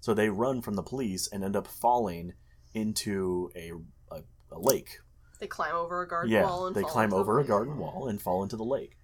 So 0.00 0.14
they 0.14 0.28
run 0.28 0.60
from 0.60 0.74
the 0.74 0.82
police 0.82 1.28
and 1.32 1.42
end 1.42 1.56
up 1.56 1.66
falling 1.66 2.34
into 2.72 3.50
a 3.56 3.72
a, 4.14 4.22
a 4.52 4.58
lake. 4.58 4.98
They 5.40 5.46
climb 5.46 5.74
over 5.74 6.02
a 6.02 6.08
garden 6.08 6.32
yeah, 6.32 6.44
wall 6.44 6.66
and 6.66 6.76
they 6.76 6.82
fall 6.82 6.90
climb 6.90 7.04
into 7.06 7.16
the 7.16 7.20
over 7.20 7.38
a 7.38 7.40
lake. 7.40 7.48
garden 7.48 7.78
wall 7.78 8.08
and 8.08 8.20
fall 8.20 8.42
into 8.42 8.56
the 8.56 8.64
lake. 8.64 8.96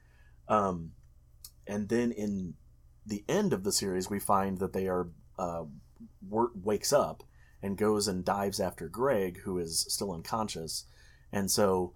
Um, 0.49 0.93
and 1.67 1.89
then 1.89 2.13
in 2.13 2.55
the 3.07 3.25
end 3.29 3.53
of 3.53 3.65
the 3.65 3.73
series, 3.73 4.09
we 4.09 4.21
find 4.21 4.59
that 4.59 4.73
they 4.73 4.87
are 4.87 5.09
uh, 5.39 5.65
Wirt 6.27 6.53
wakes 6.55 6.93
up 6.93 7.23
and 7.63 7.77
goes 7.77 8.09
and 8.09 8.25
dives 8.25 8.61
after 8.61 8.89
Greg, 8.89 9.41
who 9.45 9.59
is 9.59 9.85
still 9.89 10.13
unconscious, 10.13 10.85
and 11.33 11.51
so 11.51 11.95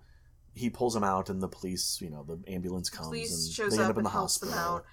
he 0.54 0.70
pulls 0.70 0.94
him 0.94 1.04
out, 1.04 1.28
and 1.30 1.42
the 1.42 1.48
police, 1.48 1.98
you 2.00 2.10
know, 2.10 2.24
the 2.24 2.38
ambulance 2.52 2.88
comes, 2.90 3.08
police 3.08 3.46
and 3.46 3.54
shows 3.54 3.70
they 3.72 3.76
end 3.82 3.84
up 3.84 3.90
up 3.90 3.96
in 3.96 3.98
and 3.98 4.06
the 4.06 4.10
helps 4.10 4.38
them 4.38 4.50
hospital. 4.50 4.76
out 4.76 4.84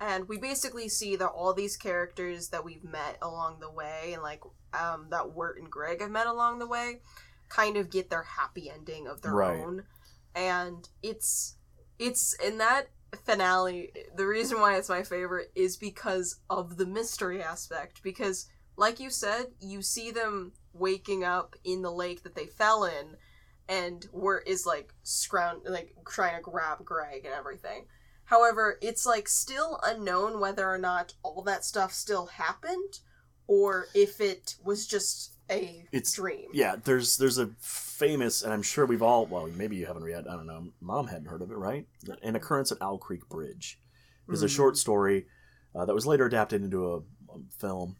and 0.00 0.28
we 0.28 0.38
basically 0.38 0.88
see 0.88 1.14
that 1.16 1.28
all 1.28 1.52
these 1.52 1.76
characters 1.76 2.48
that 2.48 2.64
we've 2.64 2.84
met 2.84 3.18
along 3.20 3.60
the 3.60 3.70
way 3.70 4.12
and 4.14 4.22
like 4.22 4.40
um, 4.72 5.08
that 5.10 5.32
Wirt 5.34 5.58
and 5.58 5.70
Greg 5.70 6.00
have 6.00 6.10
met 6.10 6.26
along 6.26 6.58
the 6.58 6.66
way 6.66 7.00
kind 7.50 7.76
of 7.76 7.90
get 7.90 8.08
their 8.08 8.22
happy 8.22 8.70
ending 8.70 9.06
of 9.06 9.20
their 9.22 9.34
Right. 9.34 9.60
own 9.60 9.82
and 10.34 10.88
it's 11.02 11.56
it's 11.98 12.34
in 12.44 12.58
that 12.58 12.88
finale 13.24 13.90
the 14.16 14.26
reason 14.26 14.60
why 14.60 14.76
it's 14.76 14.88
my 14.88 15.02
favorite 15.02 15.50
is 15.54 15.76
because 15.76 16.36
of 16.48 16.76
the 16.76 16.86
mystery 16.86 17.42
aspect 17.42 18.02
because 18.02 18.46
like 18.76 19.00
you 19.00 19.10
said 19.10 19.46
you 19.60 19.82
see 19.82 20.10
them 20.12 20.52
waking 20.72 21.24
up 21.24 21.56
in 21.64 21.82
the 21.82 21.90
lake 21.90 22.22
that 22.22 22.36
they 22.36 22.46
fell 22.46 22.84
in 22.84 23.16
and 23.70 24.06
Wirt 24.12 24.46
is 24.46 24.66
like 24.66 24.92
scroun 25.04 25.60
like 25.64 25.94
trying 26.06 26.36
to 26.36 26.42
grab 26.42 26.84
Greg 26.84 27.24
and 27.24 27.32
everything 27.34 27.86
However, 28.24 28.78
it's 28.80 29.04
like 29.06 29.26
still 29.28 29.80
unknown 29.84 30.38
whether 30.38 30.64
or 30.70 30.78
not 30.78 31.14
all 31.24 31.42
that 31.42 31.64
stuff 31.64 31.92
still 31.92 32.26
happened 32.26 33.00
or 33.48 33.86
if 33.92 34.20
it 34.20 34.54
was 34.64 34.86
just 34.86 35.34
a 35.50 35.84
It's- 35.90 36.12
dream. 36.12 36.46
Yeah, 36.52 36.76
there's 36.84 37.16
there's 37.16 37.38
a 37.38 37.48
famous, 37.58 38.42
and 38.42 38.52
I'm 38.52 38.62
sure 38.62 38.86
we've 38.86 39.02
all 39.02 39.26
well, 39.26 39.48
maybe 39.48 39.74
you 39.74 39.86
haven't 39.86 40.04
read. 40.04 40.28
I 40.28 40.34
don't 40.36 40.46
know. 40.46 40.68
Mom 40.80 41.08
hadn't 41.08 41.26
heard 41.26 41.42
of 41.42 41.50
it, 41.50 41.56
right? 41.56 41.88
An 42.22 42.36
occurrence 42.36 42.70
at 42.70 42.80
Owl 42.80 42.98
Creek 42.98 43.28
Bridge 43.28 43.80
is 44.28 44.42
a 44.42 44.46
Hmm. 44.46 44.50
short 44.54 44.76
story 44.76 45.26
uh, 45.74 45.84
that 45.86 45.94
was 45.94 46.06
later 46.06 46.26
adapted 46.26 46.62
into 46.62 46.86
a, 46.92 46.96
a 46.98 47.38
film. 47.58 47.96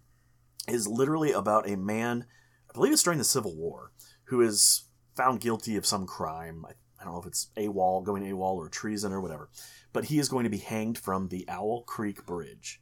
Is 0.68 0.86
literally 0.86 1.32
about 1.32 1.68
a 1.68 1.76
man, 1.76 2.24
I 2.68 2.72
believe 2.72 2.92
it's 2.92 3.02
during 3.02 3.18
the 3.18 3.24
Civil 3.24 3.56
War, 3.56 3.90
who 4.26 4.40
is 4.42 4.84
found 5.14 5.40
guilty 5.40 5.76
of 5.76 5.86
some 5.86 6.06
crime. 6.06 6.64
I, 6.66 6.72
I 7.00 7.04
don't 7.04 7.14
know 7.14 7.20
if 7.20 7.26
it's 7.26 7.48
AWOL, 7.56 8.04
going 8.04 8.24
AWOL, 8.24 8.56
or 8.56 8.68
treason 8.68 9.12
or 9.12 9.20
whatever, 9.20 9.50
but 9.92 10.06
he 10.06 10.18
is 10.18 10.28
going 10.28 10.44
to 10.44 10.50
be 10.50 10.58
hanged 10.58 10.98
from 10.98 11.28
the 11.28 11.46
Owl 11.48 11.82
Creek 11.82 12.26
Bridge. 12.26 12.80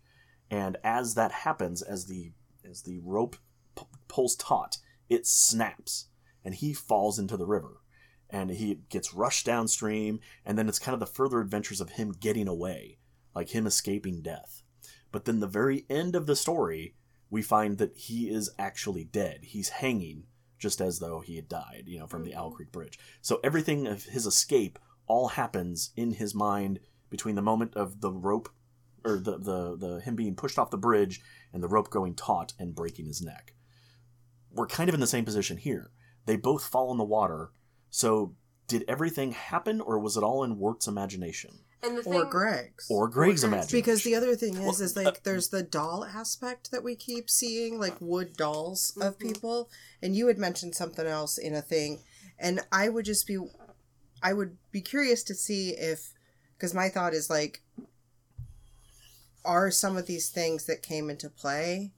And 0.51 0.77
as 0.83 1.14
that 1.14 1.33
happens, 1.33 1.83
as 1.83 2.07
the 2.07 2.33
as 2.64 2.83
the 2.83 3.01
rope 3.03 3.37
p- 3.77 3.85
pulls 4.09 4.35
taut, 4.37 4.79
it 5.09 5.27
snaps 5.27 6.09
and 6.45 6.55
he 6.55 6.73
falls 6.73 7.19
into 7.19 7.37
the 7.37 7.47
river 7.47 7.83
and 8.31 8.51
he 8.51 8.81
gets 8.88 9.14
rushed 9.14 9.47
downstream 9.47 10.21
and 10.45 10.59
then 10.59 10.69
it's 10.69 10.79
kind 10.79 10.95
of 10.95 11.01
the 11.01 11.07
further 11.07 11.41
adventures 11.41 11.81
of 11.81 11.91
him 11.91 12.12
getting 12.12 12.49
away 12.49 12.99
like 13.35 13.51
him 13.51 13.67
escaping 13.67 14.23
death 14.23 14.62
but 15.11 15.25
then 15.25 15.41
the 15.41 15.47
very 15.47 15.87
end 15.88 16.14
of 16.14 16.27
the 16.27 16.37
story 16.37 16.95
we 17.31 17.43
find 17.43 17.79
that 17.79 17.97
he 17.97 18.29
is 18.29 18.51
actually 18.59 19.05
dead 19.05 19.41
he's 19.43 19.69
hanging 19.71 20.25
just 20.59 20.81
as 20.81 20.99
though 20.99 21.21
he 21.21 21.37
had 21.37 21.49
died 21.49 21.85
you 21.87 21.99
know 21.99 22.07
from 22.07 22.25
the 22.25 22.35
owl 22.35 22.49
mm-hmm. 22.49 22.57
creek 22.57 22.73
bridge 22.73 22.99
so 23.21 23.40
everything 23.42 23.87
of 23.87 24.05
his 24.05 24.27
escape 24.27 24.79
all 25.07 25.29
happens 25.29 25.90
in 25.97 26.12
his 26.12 26.35
mind 26.35 26.81
between 27.11 27.35
the 27.35 27.42
moment 27.42 27.75
of 27.75 28.01
the 28.01 28.12
rope 28.12 28.51
or 29.05 29.18
the, 29.18 29.38
the, 29.38 29.77
the 29.77 30.01
him 30.01 30.16
being 30.16 30.35
pushed 30.35 30.59
off 30.59 30.71
the 30.71 30.77
bridge 30.77 31.21
and 31.53 31.62
the 31.62 31.68
rope 31.68 31.88
going 31.88 32.14
taut 32.14 32.53
and 32.59 32.75
breaking 32.75 33.07
his 33.07 33.23
neck 33.23 33.55
we're 34.51 34.66
kind 34.66 34.88
of 34.88 34.94
in 34.94 35.01
the 35.01 35.07
same 35.07 35.25
position 35.25 35.57
here. 35.57 35.90
They 36.27 36.37
both 36.37 36.64
fall 36.64 36.90
in 36.92 36.99
the 36.99 37.05
water. 37.05 37.51
So, 37.90 38.35
did 38.66 38.85
everything 38.87 39.33
happen, 39.33 39.81
or 39.81 39.99
was 39.99 40.16
it 40.16 40.23
all 40.23 40.44
in 40.44 40.59
Wirt's 40.59 40.87
imagination 40.87 41.61
And 41.83 41.97
the 41.97 42.01
or 42.03 42.23
thing 42.23 42.31
Greg's. 42.31 42.87
or 42.91 43.07
Greg's 43.09 43.43
Greg's. 43.43 43.45
imagination? 43.45 43.79
because 43.79 44.03
the 44.03 44.14
other 44.17 44.35
thing 44.35 44.57
is, 44.57 44.81
is 44.81 44.97
like 44.97 45.23
there's 45.23 45.49
the 45.49 45.62
doll 45.62 46.05
aspect 46.05 46.71
that 46.73 46.83
we 46.83 46.97
keep 46.97 47.31
seeing, 47.31 47.79
like 47.79 47.95
wood 48.01 48.37
dolls 48.37 48.93
of 49.01 49.17
Mhm. 49.17 49.21
people. 49.21 49.71
And 50.03 50.17
you 50.17 50.27
had 50.27 50.38
mentioned 50.38 50.75
something 50.75 51.07
else 51.07 51.38
in 51.38 51.55
a 51.55 51.62
thing, 51.62 52.01
and 52.38 52.61
I 52.73 52.88
would 52.88 53.05
just 53.05 53.27
be, 53.29 53.38
I 54.23 54.33
would 54.33 54.57
be 54.73 54.81
curious 54.81 55.23
to 55.25 55.35
see 55.35 55.71
if, 55.71 56.12
because 56.57 56.75
my 56.75 56.88
thought 56.88 57.14
is 57.14 57.31
like, 57.31 57.62
are 59.45 59.71
some 59.71 59.97
of 59.97 60.07
these 60.07 60.29
things 60.29 60.64
that 60.64 60.83
came 60.83 61.09
into 61.09 61.31
play, 61.31 61.93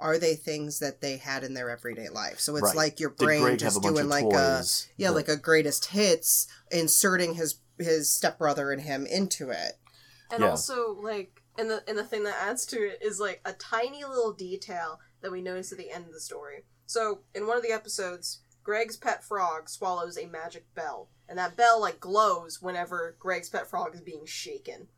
are 0.00 0.18
they 0.18 0.34
things 0.34 0.78
that 0.80 1.00
they 1.00 1.16
had 1.18 1.44
in 1.44 1.54
their 1.54 1.70
everyday 1.70 2.08
life? 2.08 2.40
So 2.40 2.56
it's 2.56 2.62
Right. 2.64 2.74
like 2.76 2.98
your 3.00 3.10
brain 3.10 3.42
Greg 3.42 3.58
just 3.58 3.76
have 3.76 3.84
a 3.84 3.88
doing 3.94 4.08
like 4.08 4.24
a 4.32 4.64
yeah, 4.96 5.08
that- 5.08 5.14
like 5.14 5.28
a 5.28 5.36
greatest 5.36 5.86
hits, 5.86 6.46
inserting 6.72 7.34
his 7.34 7.54
his 7.82 8.12
stepbrother 8.12 8.70
and 8.72 8.82
him 8.82 9.06
into 9.06 9.50
it. 9.50 9.78
and 10.30 10.40
Yeah. 10.42 10.50
also 10.50 10.92
like 11.02 11.42
and 11.58 11.68
the 11.70 11.84
and 11.86 11.98
the 11.98 12.04
thing 12.04 12.24
that 12.24 12.40
adds 12.40 12.64
to 12.66 12.78
it 12.78 12.98
is 13.02 13.20
like 13.20 13.42
a 13.44 13.52
tiny 13.52 14.02
little 14.04 14.32
detail 14.32 14.98
that 15.20 15.30
we 15.30 15.42
notice 15.42 15.70
at 15.72 15.76
the 15.78 15.90
end 15.90 16.06
of 16.06 16.12
the 16.12 16.20
story. 16.20 16.64
So 16.86 17.20
in 17.34 17.46
one 17.46 17.58
of 17.58 17.62
the 17.62 17.72
episodes, 17.72 18.40
Greg's 18.62 18.96
pet 18.96 19.22
frog 19.22 19.68
swallows 19.68 20.16
a 20.16 20.24
magic 20.26 20.72
bell, 20.74 21.10
and 21.28 21.38
that 21.38 21.56
bell 21.56 21.78
like 21.80 22.00
glows 22.00 22.62
whenever 22.62 23.16
Greg's 23.18 23.50
pet 23.50 23.68
frog 23.68 23.94
is 23.94 24.00
being 24.00 24.24
shaken. 24.24 24.88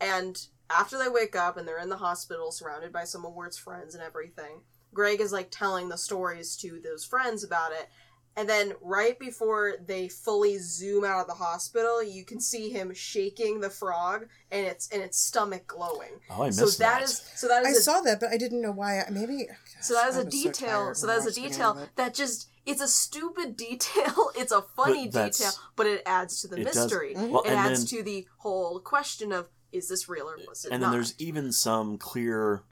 And 0.00 0.46
after 0.70 0.98
they 0.98 1.08
wake 1.08 1.34
up 1.36 1.56
and 1.56 1.66
they're 1.66 1.78
in 1.78 1.88
the 1.88 1.96
hospital 1.96 2.52
surrounded 2.52 2.92
by 2.92 3.04
some 3.04 3.24
of 3.24 3.34
Wirt's 3.34 3.58
friends 3.58 3.94
and 3.94 4.02
everything, 4.02 4.62
Greg 4.92 5.20
is 5.20 5.32
like 5.32 5.48
telling 5.50 5.88
the 5.88 5.98
stories 5.98 6.56
to 6.58 6.80
those 6.80 7.04
friends 7.04 7.42
about 7.44 7.72
it. 7.72 7.88
And 8.38 8.46
then 8.46 8.74
right 8.82 9.18
before 9.18 9.76
they 9.86 10.08
fully 10.08 10.58
zoom 10.58 11.04
out 11.04 11.20
of 11.22 11.26
the 11.26 11.32
hospital, 11.34 12.02
you 12.02 12.22
can 12.24 12.38
see 12.38 12.68
him 12.68 12.92
shaking 12.92 13.60
the 13.60 13.70
frog 13.70 14.26
and 14.50 14.66
its 14.66 14.88
and 14.92 15.02
its 15.02 15.18
stomach 15.18 15.66
glowing. 15.66 16.20
oh, 16.30 16.42
I 16.42 16.46
missed 16.48 16.58
So 16.58 16.66
that. 16.66 16.78
that 17.00 17.02
is 17.02 17.22
so 17.34 17.48
that 17.48 17.64
I 17.64 17.72
saw 17.72 18.02
that, 18.02 18.20
but 18.20 18.28
I 18.30 18.36
didn't 18.36 18.60
know 18.60 18.72
why. 18.72 19.00
I, 19.00 19.08
maybe 19.10 19.46
so 19.80 19.94
that 19.94 20.08
is 20.10 20.16
I 20.18 20.20
a 20.20 20.24
was 20.26 20.34
so 20.34 20.42
detail. 20.42 20.94
So, 20.94 21.06
when 21.06 21.16
that 21.16 21.22
I 21.22 21.26
is 21.26 21.36
a 21.38 21.40
detail 21.40 21.70
end 21.70 21.78
of 21.78 21.84
it. 21.84 21.90
that 21.96 22.12
just 22.14 22.50
it's 22.66 22.82
a 22.82 22.88
stupid 22.88 23.56
detail. 23.56 24.30
It's 24.36 24.52
a 24.52 24.60
funny 24.60 25.08
that's- 25.08 25.38
detail, 25.38 25.52
but 25.74 25.86
it 25.86 26.02
adds 26.04 26.42
to 26.42 26.48
the 26.48 26.60
It 26.60 26.64
does- 26.64 26.76
mystery. 26.76 27.14
Mhm. 27.16 27.30
Well, 27.30 27.42
it 27.44 27.52
adds 27.52 27.90
then- 27.90 27.98
to 28.00 28.04
the 28.04 28.26
whole 28.38 28.80
question 28.80 29.32
of 29.32 29.48
is 29.72 29.88
this 29.88 30.08
real 30.10 30.28
or 30.28 30.36
was 30.46 30.64
it 30.66 30.72
and 30.72 30.80
not? 30.82 30.88
then 30.90 30.92
there's 30.98 31.14
even 31.18 31.52
some 31.52 31.96
clear 31.96 32.62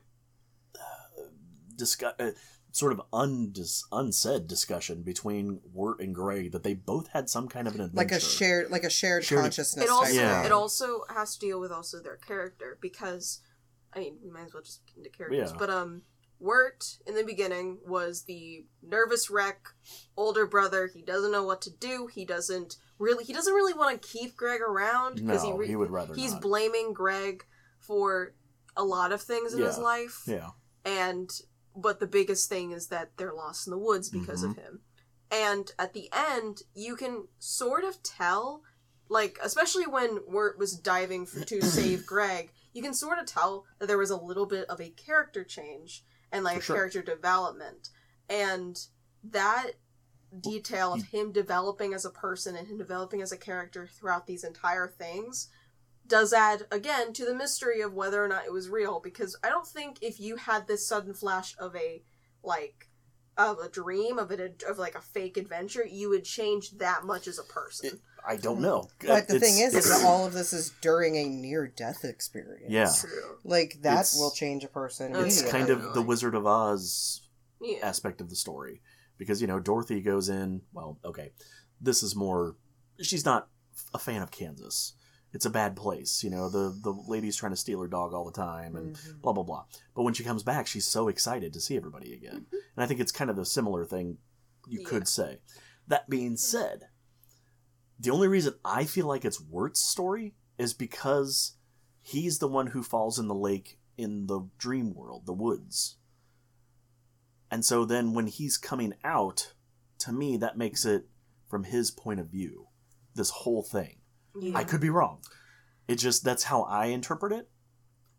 uh, 0.75 1.23
discuss, 1.77 2.15
uh, 2.19 2.33
sort 2.75 2.93
of 2.93 3.01
undis- 3.13 3.85
unsaid 3.93 4.49
discussion 4.49 5.03
between 5.03 5.61
Wirt 5.73 6.01
and 6.01 6.13
Greg 6.13 6.51
that 6.51 6.65
they 6.65 6.75
both 6.75 7.07
had 7.13 7.31
some 7.31 7.47
kind 7.47 7.69
of 7.69 7.77
an 7.77 7.81
adventure. 7.83 7.97
like 7.97 8.11
a 8.11 8.21
shared 8.21 8.69
like 8.71 8.83
a 8.83 8.91
shared, 8.91 9.25
Shared- 9.25 9.43
consciousness 9.43 9.85
it 9.85 9.91
also 9.91 10.07
type 10.07 10.15
Yeah. 10.17 10.45
it 10.45 10.51
also 10.51 11.03
has 11.09 11.35
to 11.35 11.47
deal 11.47 11.61
with 11.61 11.71
also 11.71 12.01
their 12.03 12.17
character 12.17 12.77
because 12.81 13.41
I 13.93 14.01
mean, 14.01 14.17
we 14.25 14.29
might 14.33 14.47
as 14.47 14.53
well 14.55 14.65
just 14.65 14.85
get 14.87 14.97
into 14.97 15.11
characters. 15.11 15.51
Yeah. 15.53 15.57
But 15.57 15.71
um, 15.71 16.03
Wirt 16.41 16.99
in 17.07 17.15
the 17.15 17.23
beginning 17.23 17.79
was 17.87 18.25
the 18.25 18.67
nervous 18.83 19.31
wreck, 19.31 19.69
older 20.17 20.47
brother. 20.47 20.91
He 20.93 21.01
doesn't 21.01 21.31
know 21.31 21.45
what 21.45 21.63
to 21.63 21.71
do. 21.71 22.09
He 22.13 22.25
doesn't 22.25 22.75
really. 22.99 23.23
He 23.23 23.33
doesn't 23.33 23.55
really 23.55 23.73
want 23.73 24.03
to 24.03 24.09
keep 24.09 24.37
Greg 24.37 24.61
around 24.61 25.23
No, 25.23 25.29
because 25.29 25.45
he 25.45 25.53
re- 25.53 25.69
he 25.69 25.77
would 25.77 25.93
rather 25.93 26.13
he's 26.13 26.33
not. 26.33 26.43
blaming 26.43 26.93
Greg 26.93 27.45
for 27.79 28.35
a 28.77 28.83
lot 28.83 29.13
of 29.13 29.23
things 29.23 29.55
in 29.55 29.61
his 29.61 29.79
life 29.79 30.23
yeah. 30.27 30.49
and 30.85 31.31
but 31.77 32.01
the 32.01 32.07
biggest 32.07 32.49
thing 32.49 32.71
is 32.73 32.89
that 32.89 33.11
they're 33.17 33.33
lost 33.33 33.67
in 33.67 33.71
the 33.71 33.79
woods 33.79 34.11
because 34.11 34.43
of 34.43 34.53
mm-hmm. 34.53 34.61
him. 34.61 34.81
And 35.31 35.73
at 35.79 35.93
the 35.93 36.09
end 36.13 36.63
you 36.75 36.97
can 36.97 37.29
sort 37.39 37.85
of 37.85 38.03
tell 38.03 38.63
like 39.09 39.39
especially 39.43 39.87
when 39.87 40.21
wirt 40.27 40.59
was 40.59 40.77
diving 40.77 41.23
f 41.23 41.47
to 41.47 41.61
save 41.63 42.07
greg 42.07 42.51
you 42.75 42.83
can 42.83 42.93
sort 42.93 43.19
of 43.19 43.27
tell 43.27 43.65
that 43.79 43.87
there 43.87 43.99
was 43.99 44.11
a 44.11 44.17
little 44.17 44.47
bit 44.47 44.69
of 44.69 44.81
a 44.81 44.91
character 44.91 45.45
change 45.45 46.05
and 46.35 46.45
like 46.45 46.63
sure. 46.63 46.77
character 46.77 47.01
development. 47.01 47.89
And 48.29 48.77
that 49.23 49.73
detail 50.41 50.93
of 50.93 51.05
him 51.05 51.31
developing 51.31 51.95
as 51.95 52.05
a 52.05 52.11
person 52.11 52.57
and 52.57 52.67
him 52.67 52.77
developing 52.77 53.23
as 53.23 53.31
a 53.31 53.37
character 53.37 53.87
throughout 53.87 54.27
these 54.27 54.43
entire 54.43 54.89
things 54.89 55.49
does 56.07 56.33
add 56.33 56.67
again 56.71 57.13
to 57.13 57.25
the 57.25 57.35
mystery 57.35 57.81
of 57.81 57.95
whether 57.95 58.23
or 58.23 58.29
not 58.29 58.45
it 58.45 58.53
was 58.53 58.69
real 58.69 59.01
because 59.01 59.37
i 59.43 59.49
don't 59.49 59.67
think 59.67 59.99
if 60.03 60.21
you 60.21 60.37
had 60.37 60.67
this 60.67 60.87
sudden 60.87 61.15
flash 61.15 61.55
of 61.59 61.75
a 61.77 62.03
like 62.43 62.89
of 63.37 63.59
a 63.59 63.69
dream 63.69 64.19
of 64.19 64.31
it 64.31 64.63
of 64.69 64.79
like 64.79 64.95
a 64.95 65.01
fake 65.01 65.37
adventure 65.37 65.85
you 65.87 66.09
would 66.11 66.25
change 66.25 66.73
that 66.79 67.05
much 67.05 67.27
as 67.27 67.39
a 67.39 67.43
person 67.45 67.89
It- 67.91 68.01
I 68.27 68.37
don't 68.37 68.63
know. 68.63 68.89
But 69.07 69.29
the 69.29 69.35
It's- 69.37 69.41
thing 69.53 69.63
is, 69.63 69.75
is 69.75 69.85
that 69.91 70.03
all 70.07 70.25
of 70.25 70.33
this 70.33 70.55
is 70.55 70.73
during 70.81 71.15
a 71.19 71.29
near 71.29 71.67
death 71.69 72.07
experience. 72.07 72.73
Yeah. 72.73 72.91
true 72.99 73.37
Like 73.45 73.83
that 73.83 73.93
It's- 73.93 74.17
will 74.19 74.31
change 74.31 74.65
a 74.65 74.69
person. 74.69 75.15
Oh, 75.15 75.21
it's 75.21 75.35
it's 75.43 75.51
immediately. 75.53 75.75
kind 75.75 75.87
of 75.89 75.93
the 75.93 76.01
Wizard 76.01 76.35
of 76.35 76.47
Oz 76.47 77.29
yeah 77.61 77.87
aspect 77.87 78.23
of 78.23 78.31
the 78.31 78.35
story 78.37 78.81
because 79.19 79.43
you 79.43 79.47
know 79.47 79.61
Dorothy 79.61 80.01
goes 80.01 80.31
in. 80.31 80.63
Well, 80.73 80.99
okay, 81.05 81.35
this 81.83 82.03
is 82.03 82.17
more. 82.17 82.57
She's 83.03 83.27
not 83.27 83.51
a 83.93 83.99
fan 83.99 84.23
of 84.23 84.31
Kansas. 84.31 84.95
It's 85.35 85.45
a 85.45 85.51
bad 85.51 85.77
place. 85.77 86.23
You 86.25 86.31
know 86.31 86.49
the 86.49 86.71
the 86.81 86.93
lady's 86.93 87.37
trying 87.37 87.53
to 87.53 87.57
steal 87.57 87.81
her 87.83 87.89
dog 87.89 88.15
all 88.15 88.25
the 88.25 88.33
time 88.33 88.77
and 88.77 88.95
Mhm. 88.97 89.21
blah 89.21 89.33
blah 89.33 89.43
blah. 89.43 89.65
But 89.95 90.05
when 90.05 90.15
she 90.15 90.25
comes 90.25 90.43
back, 90.43 90.67
she's 90.67 90.87
so 90.87 91.09
excited 91.09 91.53
to 91.53 91.61
see 91.61 91.77
everybody 91.77 92.15
again. 92.15 92.47
And 92.53 92.83
I 92.83 92.87
think 92.87 93.01
it's 93.01 93.13
kind 93.13 93.31
of 93.31 93.39
a 93.39 93.45
similar 93.45 93.85
thing 93.85 94.19
you 94.67 94.81
Yeah. 94.81 94.89
could 94.89 95.09
say. 95.09 95.41
That 95.87 96.09
being 96.09 96.37
said, 96.37 96.89
the 97.99 98.11
only 98.11 98.29
reason 98.29 98.55
I 98.65 98.85
feel 98.85 99.07
like 99.07 99.25
it's 99.25 99.41
Wirt's 99.41 99.81
story 99.85 100.37
is 100.57 100.73
because 100.73 101.57
he's 102.01 102.39
the 102.39 102.49
one 102.49 102.69
who 102.69 102.83
falls 102.83 103.19
in 103.19 103.27
the 103.29 103.35
lake 103.35 103.81
in 103.97 104.27
the 104.27 104.49
dream 104.57 104.95
world, 104.95 105.27
the 105.27 105.33
woods. 105.33 105.97
And 107.51 107.65
so 107.65 107.85
then 107.85 108.15
when 108.15 108.27
he's 108.29 108.57
coming 108.57 108.95
out, 109.05 109.55
to 109.99 110.13
me, 110.13 110.37
that 110.37 110.57
makes 110.59 110.85
it 110.85 111.09
from 111.49 111.65
his 111.65 111.91
point 111.91 112.21
of 112.21 112.29
view, 112.29 112.69
this 113.15 113.31
whole 113.31 113.63
thing. 113.63 114.01
Yeah 114.41 114.57
I 114.57 114.65
could 114.65 114.81
be 114.81 114.91
wrong. 114.91 115.19
It 115.87 115.97
just, 115.97 116.25
that's 116.25 116.45
how 116.45 116.63
I 116.63 116.87
interpret 116.87 117.33
it. 117.33 117.49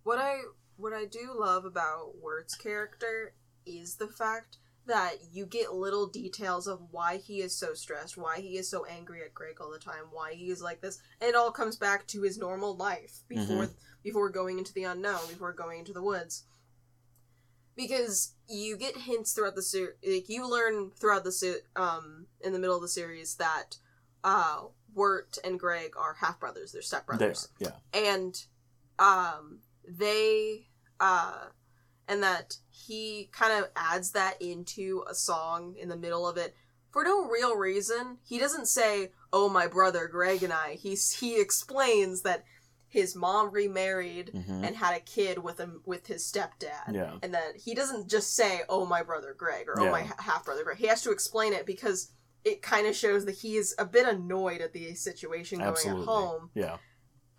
What 0.03 0.19
I 0.19 0.41
what 0.77 0.93
I 0.93 1.05
do 1.05 1.33
love 1.35 1.65
about 1.65 2.13
Wirt's 2.21 2.55
character 2.55 3.33
is 3.65 3.95
the 3.95 4.07
fact 4.07 4.57
that 4.85 5.15
you 5.31 5.45
get 5.45 5.73
little 5.73 6.05
details 6.05 6.67
of 6.67 6.79
why 6.91 7.17
he 7.17 7.41
is 7.41 7.57
so 7.57 7.73
stressed, 7.73 8.17
why 8.17 8.39
he 8.39 8.57
is 8.57 8.69
so 8.69 8.85
angry 8.85 9.23
at 9.23 9.33
Greg 9.33 9.55
all 9.59 9.71
the 9.71 9.79
time, 9.79 10.03
why 10.11 10.33
he 10.33 10.49
is 10.49 10.61
like 10.61 10.81
this. 10.81 10.99
And 11.19 11.29
it 11.29 11.35
all 11.35 11.51
comes 11.51 11.75
back 11.75 12.05
to 12.07 12.21
his 12.21 12.37
normal 12.37 12.75
life 12.75 13.21
before 13.27 13.69
before 14.03 14.29
going 14.29 14.59
into 14.59 14.73
the 14.73 14.83
unknown, 14.83 15.27
before 15.27 15.53
going 15.53 15.79
into 15.79 15.93
the 15.93 16.03
woods. 16.03 16.43
Because 17.75 18.35
you 18.47 18.77
get 18.77 18.95
hints 18.95 19.33
throughout 19.33 19.55
the 19.55 19.63
series, 19.63 19.95
like 20.07 20.29
you 20.29 20.49
learn 20.49 20.91
throughout 20.91 21.23
the 21.23 21.31
se- 21.31 21.61
um 21.75 22.27
in 22.41 22.53
the 22.53 22.59
middle 22.59 22.75
of 22.75 22.81
the 22.83 22.87
series 22.87 23.35
that 23.35 23.77
uh 24.23 24.61
Wirt 24.95 25.37
and 25.43 25.59
Greg 25.59 25.91
are 25.97 26.15
half 26.15 26.39
brothers, 26.39 26.71
they're 26.71 26.81
step 26.81 27.05
brothers 27.05 27.49
yeah. 27.59 27.71
and 27.93 28.35
um 28.97 29.59
they 29.87 30.67
uh 30.99 31.45
and 32.07 32.23
that 32.23 32.57
he 32.71 33.29
kind 33.31 33.63
of 33.63 33.69
adds 33.75 34.11
that 34.11 34.41
into 34.41 35.03
a 35.09 35.13
song 35.13 35.75
in 35.79 35.89
the 35.89 35.97
middle 35.97 36.27
of 36.27 36.37
it. 36.37 36.55
For 36.91 37.03
no 37.03 37.25
real 37.27 37.55
reason 37.57 38.17
he 38.23 38.39
doesn't 38.39 38.67
say 38.67 39.11
oh 39.33 39.49
my 39.49 39.67
brother 39.67 40.07
greg 40.07 40.43
and 40.43 40.53
i. 40.53 40.73
He's 40.79 41.11
he 41.11 41.39
explains 41.41 42.21
that 42.21 42.45
his 42.87 43.13
mom 43.15 43.51
remarried 43.51 44.29
hmm 44.29 44.63
and 44.63 44.73
had 44.77 44.95
a 44.95 45.01
kid 45.01 45.37
with 45.43 45.59
him 45.59 45.81
with 45.85 46.07
his 46.07 46.23
stepdad. 46.23 46.93
Yeah. 46.93 47.15
and 47.21 47.33
that 47.33 47.57
he 47.57 47.75
doesn't 47.75 48.09
just 48.09 48.33
say 48.35 48.61
oh 48.69 48.85
my 48.85 49.03
brother 49.03 49.35
greg 49.37 49.67
or 49.67 49.77
oh 49.81 49.85
Yeah. 49.85 49.91
my 49.91 50.07
half 50.19 50.45
brother 50.45 50.63
greg. 50.63 50.77
He 50.77 50.87
has 50.87 51.01
to 51.01 51.11
explain 51.11 51.51
it 51.51 51.65
because 51.65 52.11
it 52.45 52.61
kind 52.61 52.85
of 52.87 52.95
shows 52.95 53.25
that 53.25 53.35
he 53.35 53.57
is 53.57 53.75
a 53.79 53.85
bit 53.85 54.07
annoyed 54.07 54.61
at 54.61 54.71
the 54.71 54.93
situation 54.93 55.57
going 55.57 55.69
Absolutely. 55.71 56.03
at 56.03 56.07
home 56.07 56.49
Yeah. 56.53 56.77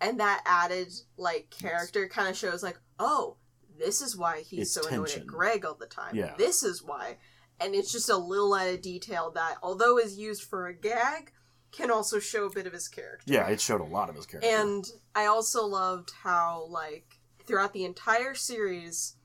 and 0.01 0.19
that 0.19 0.43
added 0.45 0.89
like 1.17 1.49
character 1.49 2.07
kind 2.07 2.27
of 2.27 2.35
shows 2.37 2.61
like 2.61 2.77
oh 2.99 3.37
this 3.79 4.01
is 4.01 4.15
why 4.17 4.41
he's 4.41 4.61
It's 4.63 4.71
so 4.73 4.87
annoyed 4.87 5.11
at 5.15 5.25
greg 5.25 5.65
all 5.65 5.75
the 5.75 5.85
time 5.87 6.13
Yeah. 6.15 6.33
this 6.37 6.61
is 6.61 6.83
why 6.83 7.17
and 7.59 7.73
it's 7.73 7.91
just 7.91 8.09
a 8.09 8.17
little 8.17 8.55
added 8.55 8.81
detail 8.81 9.31
that 9.35 9.55
although 9.63 9.97
is 9.97 10.17
used 10.17 10.43
for 10.43 10.67
a 10.67 10.73
gag 10.75 11.31
can 11.71 11.89
also 11.91 12.17
show 12.19 12.45
a 12.45 12.53
bit 12.53 12.65
of 12.67 12.73
his 12.73 12.87
character 12.87 13.31
Yeah, 13.31 13.47
it 13.47 13.59
showed 13.61 13.81
a 13.81 13.85
lot 13.85 14.09
of 14.09 14.15
his 14.15 14.25
character. 14.25 14.49
and 14.49 14.85
i 15.15 15.25
also 15.25 15.65
loved 15.65 16.11
how 16.23 16.65
like 16.69 17.19
throughout 17.45 17.71
the 17.73 17.85
entire 17.85 18.33
series 18.35 19.15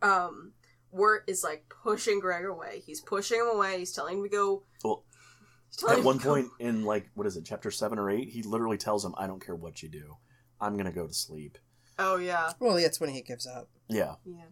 um 0.00 0.52
Wirt 0.92 1.24
is 1.26 1.42
like 1.42 1.64
pushing 1.82 2.20
greg 2.20 2.44
away 2.44 2.82
he's 2.86 3.00
pushing 3.00 3.40
him 3.40 3.48
away 3.48 3.78
he's 3.78 3.92
telling 3.92 4.18
him 4.18 4.22
to 4.24 4.28
go 4.28 4.62
Well, 4.84 5.04
At 5.88 6.04
one 6.04 6.18
to 6.18 6.24
go- 6.24 6.30
point 6.34 6.48
in 6.60 6.84
like 6.84 7.10
what 7.14 7.26
is 7.26 7.36
it, 7.36 7.44
chapter 7.44 7.70
seven 7.70 7.98
or 7.98 8.10
eight, 8.10 8.28
he 8.28 8.42
literally 8.42 8.76
tells 8.78 9.04
him, 9.04 9.14
"I 9.16 9.26
don't 9.26 9.44
care 9.44 9.56
what 9.56 9.82
you 9.82 9.88
do, 9.88 10.16
I'm 10.60 10.76
gonna 10.76 10.92
go 10.92 11.06
to 11.06 11.14
sleep." 11.14 11.58
oh 11.98 12.16
yeah 12.16 12.52
Well, 12.60 12.76
that's 12.76 13.00
when 13.00 13.10
he 13.10 13.22
gives 13.22 13.46
up. 13.46 13.68
Yeah, 13.88 14.14
Yeah, 14.24 14.44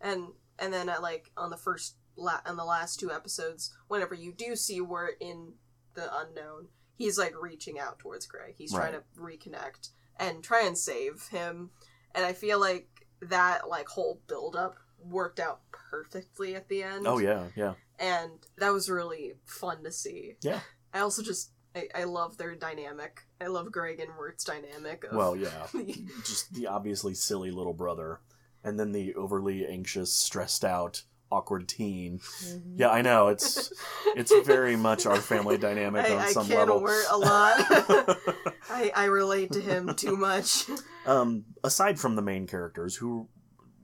and 0.00 0.28
and 0.58 0.72
then 0.72 0.88
at 0.88 1.02
like 1.02 1.30
on 1.36 1.50
the 1.50 1.56
first 1.56 1.96
la- 2.16 2.40
on 2.46 2.56
the 2.56 2.64
last 2.64 2.98
two 3.00 3.10
episodes, 3.12 3.74
whenever 3.88 4.14
you 4.14 4.32
do 4.32 4.56
see 4.56 4.80
Wirt 4.80 5.16
in 5.20 5.54
the 5.94 6.08
unknown, 6.16 6.68
he's 6.96 7.18
like 7.18 7.34
reaching 7.40 7.78
out 7.78 7.98
towards 7.98 8.26
Greg. 8.26 8.54
He's 8.56 8.72
trying 8.72 8.92
to 8.94 9.02
reconnect 9.18 9.90
and 10.18 10.42
try 10.44 10.62
and 10.66 10.76
save 10.78 11.28
him. 11.28 11.70
And 12.14 12.24
I 12.24 12.32
feel 12.32 12.58
like 12.60 12.88
that 13.20 13.68
like 13.68 13.88
whole 13.88 14.20
build 14.28 14.54
up 14.56 14.76
worked 15.08 15.40
out 15.40 15.60
perfectly 15.72 16.54
at 16.54 16.68
the 16.68 16.82
end. 16.82 17.06
Oh 17.06 17.18
yeah, 17.18 17.44
yeah. 17.56 17.74
and 17.98 18.30
that 18.58 18.72
was 18.72 18.88
really 18.88 19.34
fun 19.44 19.82
to 19.84 19.92
see. 19.92 20.34
Yeah. 20.42 20.60
I 20.92 21.00
also 21.00 21.22
just 21.22 21.50
I, 21.74 21.88
I 21.94 22.04
love 22.04 22.36
their 22.36 22.54
dynamic. 22.54 23.22
I 23.40 23.48
love 23.48 23.72
Greg 23.72 24.00
and 24.00 24.10
Wirt's 24.16 24.44
dynamic. 24.44 25.04
Of, 25.04 25.16
Well, 25.16 25.36
yeah. 25.36 25.66
Just 26.24 26.54
the 26.54 26.68
obviously 26.68 27.14
silly 27.14 27.50
little 27.50 27.74
brother, 27.74 28.20
and 28.62 28.78
then 28.78 28.92
the 28.92 29.14
overly 29.14 29.66
anxious, 29.66 30.14
stressed 30.14 30.64
out, 30.64 31.02
awkward 31.32 31.68
teen. 31.68 32.18
Mm-hmm. 32.20 32.76
Yeah, 32.76 32.90
I 32.90 33.02
know. 33.02 33.28
It's 33.28 33.72
it's 34.16 34.32
very 34.46 34.76
much 34.76 35.04
our 35.06 35.16
family 35.16 35.58
dynamic 35.58 36.06
I, 36.06 36.12
on 36.12 36.18
I 36.18 36.30
some 36.30 36.46
kid 36.46 36.58
level. 36.58 36.80
Wirt 36.80 37.06
a 37.10 37.18
lot. 37.18 37.54
I, 38.70 38.92
I 38.94 39.04
relate 39.06 39.52
to 39.52 39.60
him 39.60 39.94
too 39.94 40.16
much. 40.16 40.66
um, 41.06 41.44
aside 41.64 41.98
from 41.98 42.14
the 42.14 42.22
main 42.22 42.46
characters, 42.46 42.94
who 42.94 43.28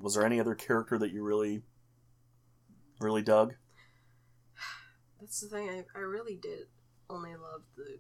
was 0.00 0.14
there 0.14 0.24
any 0.24 0.40
other 0.40 0.54
character 0.54 0.98
that 0.98 1.12
you 1.12 1.22
really, 1.22 1.62
really 3.00 3.22
dug? 3.22 3.54
That's 5.20 5.40
the 5.40 5.48
thing. 5.48 5.68
I, 5.68 5.84
I 5.98 6.00
really 6.00 6.36
did 6.36 6.66
only 7.08 7.30
love 7.32 7.62
the. 7.76 7.98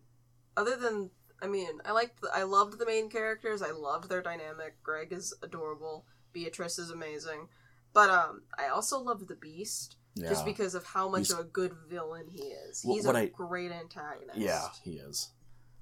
Other 0.56 0.76
than 0.76 1.10
I 1.42 1.46
mean, 1.46 1.78
I 1.84 1.92
liked. 1.92 2.20
The, 2.22 2.30
I 2.34 2.42
loved 2.44 2.78
the 2.78 2.86
main 2.86 3.10
characters. 3.10 3.62
I 3.62 3.70
loved 3.72 4.08
their 4.08 4.22
dynamic. 4.22 4.82
Greg 4.82 5.12
is 5.12 5.34
adorable. 5.42 6.04
Beatrice 6.32 6.78
is 6.78 6.90
amazing. 6.90 7.48
But 7.92 8.08
um, 8.10 8.42
I 8.56 8.68
also 8.68 9.00
loved 9.00 9.26
the 9.26 9.34
Beast 9.34 9.96
Yeah, 10.14 10.28
just 10.28 10.44
because 10.44 10.74
of 10.76 10.84
how 10.84 11.08
much 11.08 11.26
He's- 11.26 11.32
of 11.32 11.40
a 11.40 11.44
good 11.48 11.74
villain 11.88 12.26
he 12.32 12.42
is. 12.44 12.82
He's 12.82 13.04
what 13.04 13.16
a 13.16 13.20
I- 13.20 13.26
great 13.26 13.72
antagonist. 13.72 14.38
yeah, 14.38 14.68
he 14.84 14.92
is. 14.92 15.30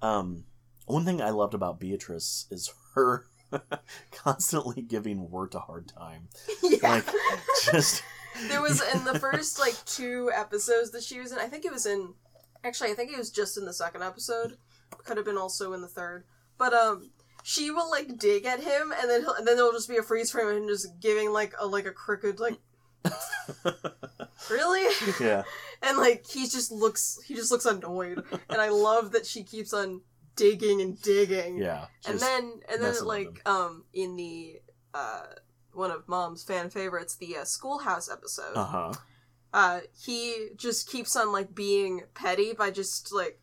Um, 0.00 0.44
one 0.86 1.04
thing 1.04 1.20
I 1.20 1.30
loved 1.30 1.52
about 1.54 1.78
Beatrice 1.78 2.46
is 2.50 2.72
her 2.94 3.26
constantly 4.12 4.82
giving 4.82 5.30
Wirt 5.30 5.54
a 5.54 5.60
hard 5.60 5.88
time. 5.88 6.28
yeah. 6.62 6.78
Like, 6.82 7.06
just 7.64 8.02
there 8.48 8.62
was 8.62 8.82
in 8.94 9.04
the 9.04 9.18
first 9.18 9.58
like 9.58 9.76
two 9.84 10.30
episodes 10.34 10.90
that 10.92 11.02
she 11.02 11.20
was 11.20 11.32
in. 11.32 11.38
I 11.38 11.46
think 11.46 11.64
it 11.64 11.72
was 11.72 11.86
in. 11.86 12.14
Actually, 12.64 12.90
I 12.90 12.94
think 12.94 13.12
it 13.12 13.18
was 13.18 13.30
just 13.30 13.56
in 13.56 13.64
the 13.64 13.72
second 13.72 14.02
episode. 14.02 14.56
Could 15.04 15.16
have 15.16 15.26
been 15.26 15.38
also 15.38 15.72
in 15.72 15.82
the 15.82 15.88
third. 15.88 16.24
But 16.56 16.74
um, 16.74 17.10
she 17.42 17.70
will 17.70 17.90
like 17.90 18.18
dig 18.18 18.44
at 18.46 18.60
him, 18.60 18.92
and 19.00 19.08
then 19.08 19.22
he'll, 19.22 19.34
and 19.34 19.46
then 19.46 19.56
there'll 19.56 19.72
just 19.72 19.88
be 19.88 19.96
a 19.96 20.02
freeze 20.02 20.30
frame 20.30 20.48
of 20.48 20.56
him 20.56 20.68
just 20.68 21.00
giving 21.00 21.32
like 21.32 21.54
a 21.58 21.66
like 21.66 21.86
a 21.86 21.92
crooked 21.92 22.40
like 22.40 22.58
really, 24.50 24.86
yeah, 25.20 25.44
and 25.82 25.98
like 25.98 26.26
he 26.26 26.48
just 26.48 26.70
looks 26.70 27.18
he 27.26 27.34
just 27.34 27.50
looks 27.50 27.66
annoyed, 27.66 28.22
and 28.48 28.60
I 28.60 28.68
love 28.68 29.12
that 29.12 29.26
she 29.26 29.42
keeps 29.42 29.72
on 29.72 30.00
digging 30.38 30.80
and 30.80 31.00
digging. 31.02 31.58
yeah. 31.58 31.86
And 32.06 32.18
then 32.18 32.60
and 32.70 32.82
then 32.82 33.04
like 33.04 33.46
um 33.46 33.84
in 33.92 34.16
the 34.16 34.60
uh, 34.94 35.22
one 35.72 35.90
of 35.90 36.08
Mom's 36.08 36.42
fan 36.42 36.70
favorites, 36.70 37.16
the 37.16 37.36
uh, 37.36 37.44
Schoolhouse 37.44 38.10
episode. 38.10 38.54
Uh 38.54 38.64
huh. 38.64 38.92
uh, 39.52 39.80
he 40.02 40.48
just 40.56 40.88
keeps 40.90 41.14
on 41.16 41.30
like 41.32 41.54
being 41.54 42.02
petty 42.14 42.52
by 42.54 42.70
just 42.70 43.12
like 43.12 43.38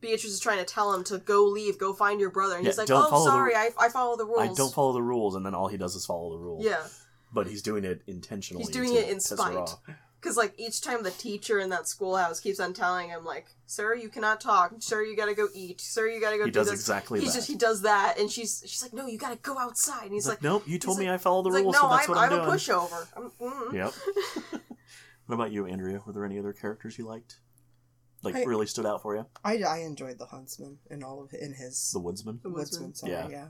Beatrice 0.00 0.32
is 0.32 0.40
trying 0.40 0.58
to 0.58 0.64
tell 0.64 0.92
him 0.94 1.04
to 1.04 1.18
go 1.18 1.44
leave, 1.44 1.78
go 1.78 1.92
find 1.92 2.20
your 2.20 2.30
brother, 2.30 2.56
and 2.56 2.64
Yeah, 2.64 2.70
he's 2.70 2.78
like, 2.78 2.90
"Oh, 2.90 3.08
follow 3.10 3.24
the- 3.24 3.30
sorry, 3.30 3.54
I, 3.54 3.70
I 3.78 3.88
follow 3.90 4.16
the 4.16 4.24
rules." 4.24 4.40
I 4.40 4.54
don't 4.54 4.72
follow 4.72 4.92
the 4.94 5.02
rules, 5.02 5.34
and 5.36 5.44
then 5.44 5.54
all 5.54 5.68
he 5.68 5.76
does 5.76 5.94
is 5.94 6.06
follow 6.06 6.30
the 6.30 6.38
rules. 6.42 6.64
Yeah, 6.64 6.82
But 7.32 7.46
he's 7.46 7.60
doing 7.62 7.84
it 7.84 8.00
intentionally. 8.06 8.64
He's 8.64 8.72
doing 8.72 8.94
it 8.94 9.08
in 9.10 9.20
spite. 9.20 9.68
Off. 10.20 10.22
because 10.22 10.36
like 10.36 10.54
each 10.58 10.80
time 10.82 11.02
the 11.02 11.10
teacher 11.10 11.58
in 11.58 11.70
that 11.70 11.88
schoolhouse 11.88 12.40
keeps 12.40 12.60
on 12.60 12.72
telling 12.74 13.08
him 13.08 13.24
like, 13.24 13.46
"Sir, 13.66 13.94
you 13.94 14.08
cannot 14.08 14.40
talk. 14.40 14.72
Sir, 14.80 15.02
you 15.02 15.16
gotta 15.16 15.34
go 15.34 15.48
eat. 15.54 15.80
Sir, 15.80 16.06
you 16.08 16.20
gotta 16.20 16.36
go 16.38 16.44
He 16.44 16.50
do 16.50 16.60
does 16.60 16.70
this." 16.70 16.80
exactly 16.80 17.20
He's 17.20 17.32
that. 17.32 17.38
just 17.38 17.48
he 17.48 17.56
does 17.56 17.82
that, 17.82 18.18
and 18.18 18.30
she's 18.30 18.62
she's 18.66 18.82
like, 18.82 18.92
"No, 18.92 19.06
you 19.06 19.18
gotta 19.18 19.36
go 19.36 19.58
outside." 19.58 20.04
And 20.04 20.12
he's 20.12 20.24
He's 20.24 20.28
like, 20.28 20.38
like, 20.38 20.42
nope, 20.44 20.62
you 20.66 20.78
told 20.78 20.98
he's 20.98 21.06
me 21.06 21.12
I 21.12 21.18
follow 21.18 21.42
the 21.42 21.48
he's 21.50 21.54
like, 21.54 21.62
rules, 21.64 21.74
"No, 21.74 21.80
so 21.82 21.88
that's 21.88 22.08
I'm, 22.08 22.14
what 22.14 22.32
I'm, 22.32 22.40
I'm 22.40 22.48
a 22.48 22.52
pushover." 22.52 23.06
I'm, 23.16 23.30
mm. 23.40 23.72
Yep. 23.74 24.62
what 25.26 25.34
about 25.34 25.52
you, 25.52 25.66
Andrea? 25.66 26.00
Were 26.06 26.12
there 26.12 26.24
any 26.24 26.38
other 26.38 26.52
characters 26.52 26.98
you 26.98 27.06
liked? 27.06 27.38
Like 28.22 28.34
I- 28.36 28.44
really 28.44 28.66
stood 28.66 28.84
out 28.86 29.00
for 29.02 29.14
you? 29.16 29.24
I, 29.44 29.58
I 29.62 29.78
enjoyed 29.78 30.18
the 30.18 30.26
huntsman 30.26 30.78
in 30.90 31.02
all 31.02 31.22
of 31.22 31.32
in 31.32 31.54
his 31.54 31.90
The 31.92 32.00
woodsman. 32.00 32.40
The 32.42 32.50
woodsman. 32.50 32.88
woodsman. 32.88 32.94
Sorry, 32.94 33.12
Yeah. 33.12 33.28
yeah. 33.28 33.46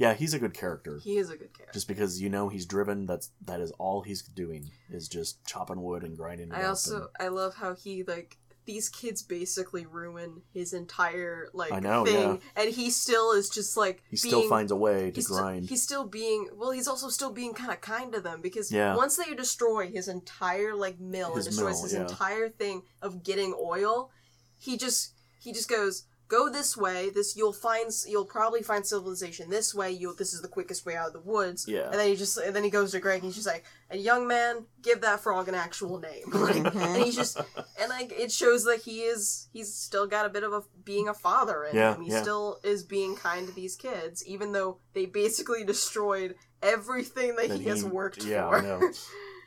Yeah, 0.00 0.14
he's 0.14 0.32
a 0.32 0.38
good 0.38 0.54
character. 0.54 0.98
He 1.04 1.18
is 1.18 1.28
a 1.28 1.36
good 1.36 1.52
character. 1.52 1.74
Just 1.74 1.86
because 1.86 2.22
you 2.22 2.30
know 2.30 2.48
he's 2.48 2.64
driven, 2.64 3.04
that's 3.04 3.32
that 3.44 3.60
is 3.60 3.70
all 3.72 4.00
he's 4.00 4.22
doing 4.22 4.70
is 4.88 5.08
just 5.08 5.44
chopping 5.44 5.82
wood 5.82 6.02
and 6.02 6.16
grinding. 6.16 6.52
I 6.52 6.64
also 6.64 6.96
and- 6.96 7.08
I 7.20 7.28
love 7.28 7.56
how 7.56 7.74
he 7.74 8.02
like 8.02 8.38
these 8.64 8.88
kids 8.88 9.22
basically 9.22 9.84
ruin 9.84 10.40
his 10.54 10.72
entire 10.72 11.48
like 11.52 11.70
I 11.70 11.80
know, 11.80 12.06
thing, 12.06 12.40
and 12.56 12.70
he 12.70 12.88
still 12.88 13.32
is 13.32 13.50
just 13.50 13.76
like 13.76 14.02
he 14.08 14.16
being, 14.16 14.30
still 14.40 14.48
finds 14.48 14.72
a 14.72 14.76
way 14.76 15.10
to 15.10 15.16
he's 15.16 15.26
grind. 15.26 15.64
Still, 15.66 15.74
he's 15.74 15.82
still 15.82 16.06
being 16.06 16.48
well. 16.54 16.70
He's 16.70 16.88
also 16.88 17.10
still 17.10 17.30
being 17.32 17.52
kind 17.52 17.70
of 17.70 17.82
kind 17.82 18.10
to 18.14 18.20
them 18.22 18.40
because 18.40 18.72
Yeah. 18.72 18.96
once 18.96 19.16
they 19.18 19.34
destroy 19.34 19.88
his 19.90 20.08
entire 20.08 20.74
like 20.74 20.98
mill 20.98 21.34
His 21.36 21.46
and 21.46 21.54
destroys 21.56 21.74
mill, 21.76 21.82
his 21.82 21.92
yeah. 21.92 22.00
entire 22.02 22.48
thing 22.48 22.84
of 23.02 23.22
getting 23.22 23.54
oil, 23.60 24.10
he 24.58 24.78
just 24.78 25.12
he 25.40 25.52
just 25.52 25.68
goes 25.68 26.04
go 26.30 26.48
this 26.48 26.76
way. 26.76 27.10
This 27.10 27.36
you'll 27.36 27.52
find 27.52 27.90
you'll 28.06 28.24
probably 28.24 28.62
find 28.62 28.86
civilization 28.86 29.50
this 29.50 29.74
way. 29.74 29.90
You 29.90 30.08
will 30.08 30.14
this 30.14 30.32
is 30.32 30.40
the 30.40 30.48
quickest 30.48 30.86
way 30.86 30.96
out 30.96 31.08
of 31.08 31.12
the 31.12 31.20
woods. 31.20 31.66
Yeah. 31.68 31.86
And 31.90 31.94
then 31.94 32.08
he 32.08 32.16
just 32.16 32.38
and 32.38 32.54
then 32.56 32.64
he 32.64 32.70
goes 32.70 32.92
to 32.92 33.00
Greg 33.00 33.16
and 33.16 33.24
he's 33.24 33.34
just 33.34 33.46
like, 33.46 33.64
"A 33.90 33.98
young 33.98 34.26
man, 34.26 34.64
give 34.80 35.00
that 35.02 35.20
frog 35.20 35.48
an 35.48 35.54
actual 35.54 35.98
name." 35.98 36.24
Like, 36.40 36.74
and 36.74 37.04
he's 37.04 37.16
just 37.16 37.36
and 37.36 37.90
like 37.90 38.12
it 38.12 38.32
shows 38.32 38.64
that 38.64 38.80
he 38.80 39.02
is 39.02 39.48
he's 39.52 39.74
still 39.74 40.06
got 40.06 40.24
a 40.24 40.30
bit 40.30 40.42
of 40.42 40.52
a 40.52 40.62
being 40.84 41.08
a 41.08 41.14
father 41.14 41.64
in 41.64 41.76
Yeah, 41.76 41.94
him. 41.94 42.02
He 42.02 42.10
yeah. 42.10 42.22
still 42.22 42.60
is 42.62 42.82
being 42.82 43.14
kind 43.14 43.46
to 43.46 43.54
these 43.54 43.76
kids, 43.76 44.24
even 44.26 44.52
though 44.52 44.78
they 44.94 45.06
basically 45.06 45.64
destroyed 45.64 46.36
everything 46.62 47.36
that, 47.36 47.48
that 47.48 47.60
he 47.60 47.66
has 47.66 47.84
worked 47.84 48.24
yeah, 48.24 48.48
for. 48.48 48.56
I 48.56 48.60
know. 48.62 48.90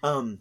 Um, 0.03 0.39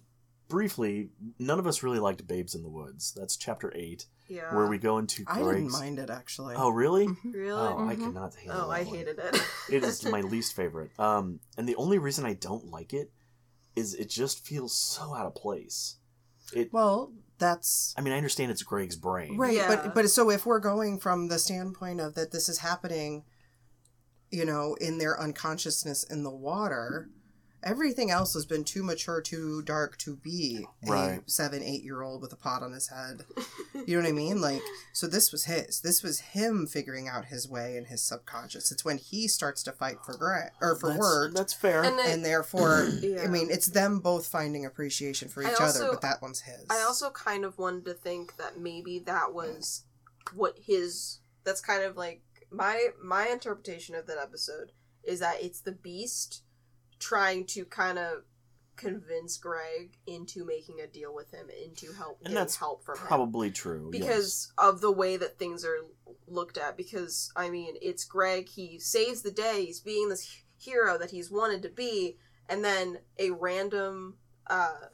briefly, 0.49 1.11
none 1.38 1.61
of 1.61 1.68
us 1.68 1.84
really 1.84 2.01
liked 2.01 2.26
Babes 2.26 2.57
in 2.57 2.62
the 2.64 2.68
Woods. 2.68 3.14
That's 3.16 3.36
chapter 3.36 3.72
eight, 3.76 4.07
yeah. 4.35 4.55
where 4.55 4.66
we 4.66 4.78
go 4.78 4.99
into 4.99 5.24
I 5.26 5.39
didn't 5.39 5.49
Greg's. 5.51 5.72
mind 5.72 5.99
it 5.99 6.11
actually. 6.11 6.55
Oh, 6.57 6.70
really? 6.70 7.09
really? 7.24 7.51
Oh, 7.51 7.87
I 7.89 7.95
Mhm. 7.97 8.01
cannot 8.01 8.35
handle 8.35 8.57
Oh, 8.64 8.68
that 8.68 8.74
I 8.80 8.83
one. 8.85 8.95
hated 8.97 9.18
it. 9.18 9.43
It 9.70 9.85
is 9.85 10.05
my 10.16 10.20
least 10.20 10.55
favorite. 10.55 10.91
Um, 10.99 11.41
and 11.57 11.68
the 11.68 11.76
only 11.76 11.99
reason 11.99 12.24
I 12.24 12.35
don't 12.35 12.66
like 12.66 12.93
it 12.93 13.12
is 13.76 13.95
it 13.95 14.09
just 14.11 14.45
feels 14.47 14.72
so 14.74 15.14
out 15.14 15.26
of 15.26 15.35
place. 15.35 15.97
It. 16.55 16.72
Well, 16.72 17.12
that's 17.39 17.95
I 17.97 18.01
mean, 18.03 18.12
I 18.12 18.16
understand 18.16 18.51
it's 18.51 18.62
Greg's 18.62 18.97
brain. 18.97 19.37
right, 19.39 19.55
Yeah. 19.55 19.68
but 19.68 19.95
but 19.95 20.11
so 20.11 20.30
if 20.30 20.45
we're 20.47 20.61
going 20.61 20.99
from 20.99 21.28
the 21.28 21.39
standpoint 21.39 22.01
of 22.01 22.14
that 22.14 22.30
this 22.33 22.49
is 22.49 22.59
happening, 22.59 23.24
you 24.30 24.45
know, 24.45 24.74
in 24.80 24.99
their 24.99 25.18
unconsciousness 25.20 26.05
in 26.05 26.22
the 26.24 26.30
water, 26.30 27.09
everything 27.63 28.11
else 28.11 28.35
has 28.35 28.45
been 28.47 28.65
too 28.65 28.83
mature, 28.83 29.21
too 29.21 29.63
dark 29.63 29.97
to 29.99 30.17
be 30.17 30.67
Right. 30.87 31.23
a 31.27 31.31
seven, 31.31 31.63
eight 31.63 31.83
year 31.83 32.03
old 32.03 32.23
with 32.23 32.33
a 32.33 32.37
pot 32.37 32.63
on 32.63 32.73
his 32.73 32.89
head. 32.89 33.25
You 33.87 33.97
know 33.97 34.03
what 34.03 34.09
I 34.09 34.13
mean? 34.13 34.41
Like, 34.41 34.63
so 34.93 35.07
this 35.07 35.33
was 35.33 35.45
his. 35.45 35.81
This 35.81 36.03
was 36.03 36.21
him 36.21 36.67
figuring 36.67 37.09
out 37.09 37.27
his 37.27 37.49
way 37.49 37.77
in 37.77 37.87
his 37.87 38.03
subconscious. 38.03 38.71
It's 38.73 38.85
when 38.85 38.99
he 38.99 39.29
starts 39.29 39.63
to 39.65 39.73
fight 39.73 39.99
for 40.05 40.17
Greg 40.17 40.51
or 40.61 40.77
for 40.77 40.91
that's, 40.91 41.01
Word, 41.01 41.35
That's 41.35 41.53
fair. 41.55 41.83
And 41.83 41.99
and 42.01 42.25
therefore, 42.25 42.89
Yeah. 43.01 43.23
I 43.23 43.27
mean, 43.29 43.49
it's 43.51 43.67
them 43.67 44.01
both 44.01 44.27
finding 44.27 44.65
appreciation 44.67 45.29
for 45.29 45.43
each 45.43 45.59
also- 45.61 45.85
other, 45.85 45.93
but 45.93 46.03
that 46.03 46.23
one's 46.23 46.41
his. 46.43 46.67
I 46.71 46.83
also 46.83 47.11
kind 47.11 47.45
of 47.45 47.59
wanted 47.59 47.85
to 47.87 47.95
think 47.95 48.37
that 48.37 48.59
maybe 48.59 48.99
that 49.01 49.33
was 49.33 49.85
what 50.35 50.57
his 50.67 51.19
that's 51.45 51.61
kind 51.61 51.83
of 51.83 51.97
like 51.97 52.23
my 52.51 52.89
my 53.03 53.27
interpretation 53.29 53.95
of 53.95 54.07
that 54.07 54.19
episode 54.19 54.73
is 55.03 55.19
that 55.21 55.43
it's 55.43 55.61
the 55.61 55.73
beast 55.73 56.43
trying 57.03 57.45
to 57.47 57.65
kind 57.65 57.99
of 57.99 58.23
convince 58.77 59.37
Greg 59.37 59.97
into 60.07 60.45
making 60.47 60.81
a 60.81 60.87
deal 60.87 61.15
with 61.15 61.31
him 61.31 61.47
into 61.65 61.93
help 61.93 62.19
And 62.25 62.35
that's 62.37 62.57
help 62.57 62.85
from 62.85 62.97
him 62.99 63.07
Probably 63.07 63.51
true. 63.51 63.91
yes. 63.93 64.01
because 64.01 64.53
of 64.57 64.81
the 64.81 64.91
way 64.91 65.17
that 65.17 65.39
things 65.39 65.65
are 65.65 65.79
looked 66.27 66.57
at 66.57 66.77
because 66.77 67.31
i 67.37 67.51
mean 67.51 67.75
it's 67.83 68.05
greg 68.05 68.49
he 68.49 68.79
saves 68.79 69.21
the 69.21 69.31
day 69.31 69.67
he's 69.67 69.81
being 69.81 70.09
this 70.09 70.43
hero 70.59 70.97
that 70.97 71.11
he's 71.11 71.31
wanted 71.31 71.63
to 71.63 71.69
be 71.69 72.17
and 72.49 72.65
then 72.65 72.97
a 73.19 73.31
random 73.31 74.15
uh 74.47 74.87